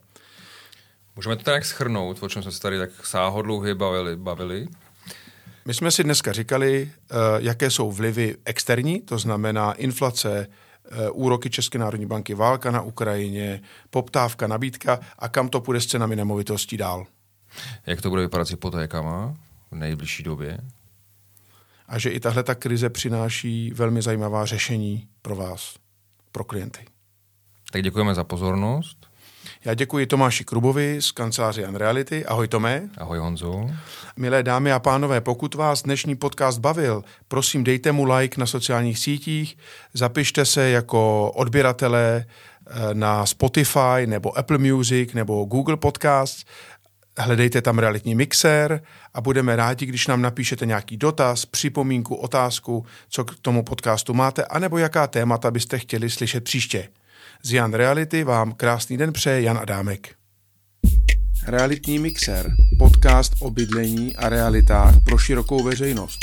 Můžeme 1.17 1.37
to 1.37 1.43
tak 1.43 1.65
schrnout, 1.65 2.23
o 2.23 2.29
čem 2.29 2.43
jsme 2.43 2.53
se 2.53 2.61
tady 2.61 2.79
tak 2.79 3.07
sáhodlouhy 3.07 3.75
bavili. 3.75 4.17
bavili. 4.17 4.69
My 5.71 5.75
jsme 5.75 5.91
si 5.91 6.05
dneska 6.05 6.33
říkali, 6.33 6.91
eh, 6.93 7.15
jaké 7.39 7.71
jsou 7.71 7.93
vlivy 7.93 8.37
externí, 8.45 9.01
to 9.01 9.19
znamená 9.19 9.73
inflace, 9.73 10.47
eh, 10.85 11.11
úroky 11.11 11.51
České 11.51 11.79
národní 11.79 12.07
banky, 12.07 12.35
válka 12.35 12.71
na 12.71 12.83
Ukrajině, 12.83 13.61
poptávka, 13.91 14.47
nabídka 14.47 15.01
a 15.19 15.29
kam 15.29 15.49
to 15.49 15.61
půjde 15.61 15.81
s 15.81 15.87
cenami 15.87 16.17
nemovitostí 16.17 16.77
dál. 16.77 17.07
Jak 17.87 18.01
to 18.01 18.11
bude 18.11 18.23
vypadat 18.23 18.45
s 18.45 18.51
hypotékama 18.51 19.37
v 19.71 19.75
nejbližší 19.75 20.23
době? 20.23 20.59
A 21.89 21.99
že 21.99 22.11
i 22.11 22.21
tahle 22.21 22.43
ta 22.43 22.55
krize 22.55 22.91
přináší 22.91 23.71
velmi 23.75 24.03
zajímavá 24.03 24.47
řešení 24.47 25.09
pro 25.23 25.37
vás, 25.37 25.77
pro 26.33 26.45
klienty. 26.45 26.85
Tak 27.73 27.83
děkujeme 27.83 28.15
za 28.15 28.25
pozornost. 28.25 29.10
Já 29.65 29.75
děkuji 29.75 30.07
Tomáši 30.07 30.45
Krubovi 30.45 31.03
z 31.03 31.11
kanceláře 31.11 31.69
Unreality. 31.69 32.27
Ahoj 32.27 32.49
Tome. 32.49 32.89
Ahoj 32.99 33.19
Honzo. 33.19 33.71
Milé 34.17 34.43
dámy 34.43 34.73
a 34.73 34.79
pánové, 34.79 35.21
pokud 35.21 35.55
vás 35.55 35.83
dnešní 35.83 36.17
podcast 36.17 36.59
bavil, 36.59 37.05
prosím 37.29 37.65
dejte 37.65 37.93
mu 37.93 38.05
like 38.05 38.41
na 38.41 38.47
sociálních 38.47 38.99
sítích, 38.99 39.59
zapište 39.95 40.45
se 40.45 40.71
jako 40.71 41.31
odběratelé 41.31 42.25
na 42.93 43.27
Spotify 43.27 44.07
nebo 44.07 44.39
Apple 44.39 44.59
Music 44.59 45.13
nebo 45.13 45.45
Google 45.45 45.77
Podcast. 45.77 46.47
Hledejte 47.19 47.63
tam 47.63 47.79
realitní 47.79 48.15
mixér 48.15 48.83
a 49.15 49.21
budeme 49.21 49.57
rádi, 49.57 49.87
když 49.87 50.07
nám 50.07 50.23
napíšete 50.23 50.67
nějaký 50.67 50.97
dotaz, 50.97 51.47
připomínku, 51.47 52.15
otázku, 52.15 52.87
co 53.09 53.25
k 53.25 53.35
tomu 53.43 53.63
podcastu 53.63 54.15
máte, 54.15 54.45
anebo 54.45 54.79
jaká 54.79 55.07
témata 55.07 55.51
byste 55.51 55.79
chtěli 55.79 56.11
slyšet 56.11 56.45
příště. 56.45 56.89
Z 57.43 57.53
Jan 57.53 57.75
Reality 57.75 58.25
vám 58.25 58.53
krásný 58.53 58.97
den 58.97 59.13
přeje 59.13 59.43
Jan 59.43 59.59
Adámek. 59.59 60.15
Realitní 61.47 61.99
mixer, 61.99 62.53
podcast 62.79 63.33
o 63.41 63.51
bydlení 63.51 64.17
a 64.17 64.29
realitách 64.29 64.95
pro 65.05 65.19
širokou 65.19 65.63
veřejnost. 65.63 66.19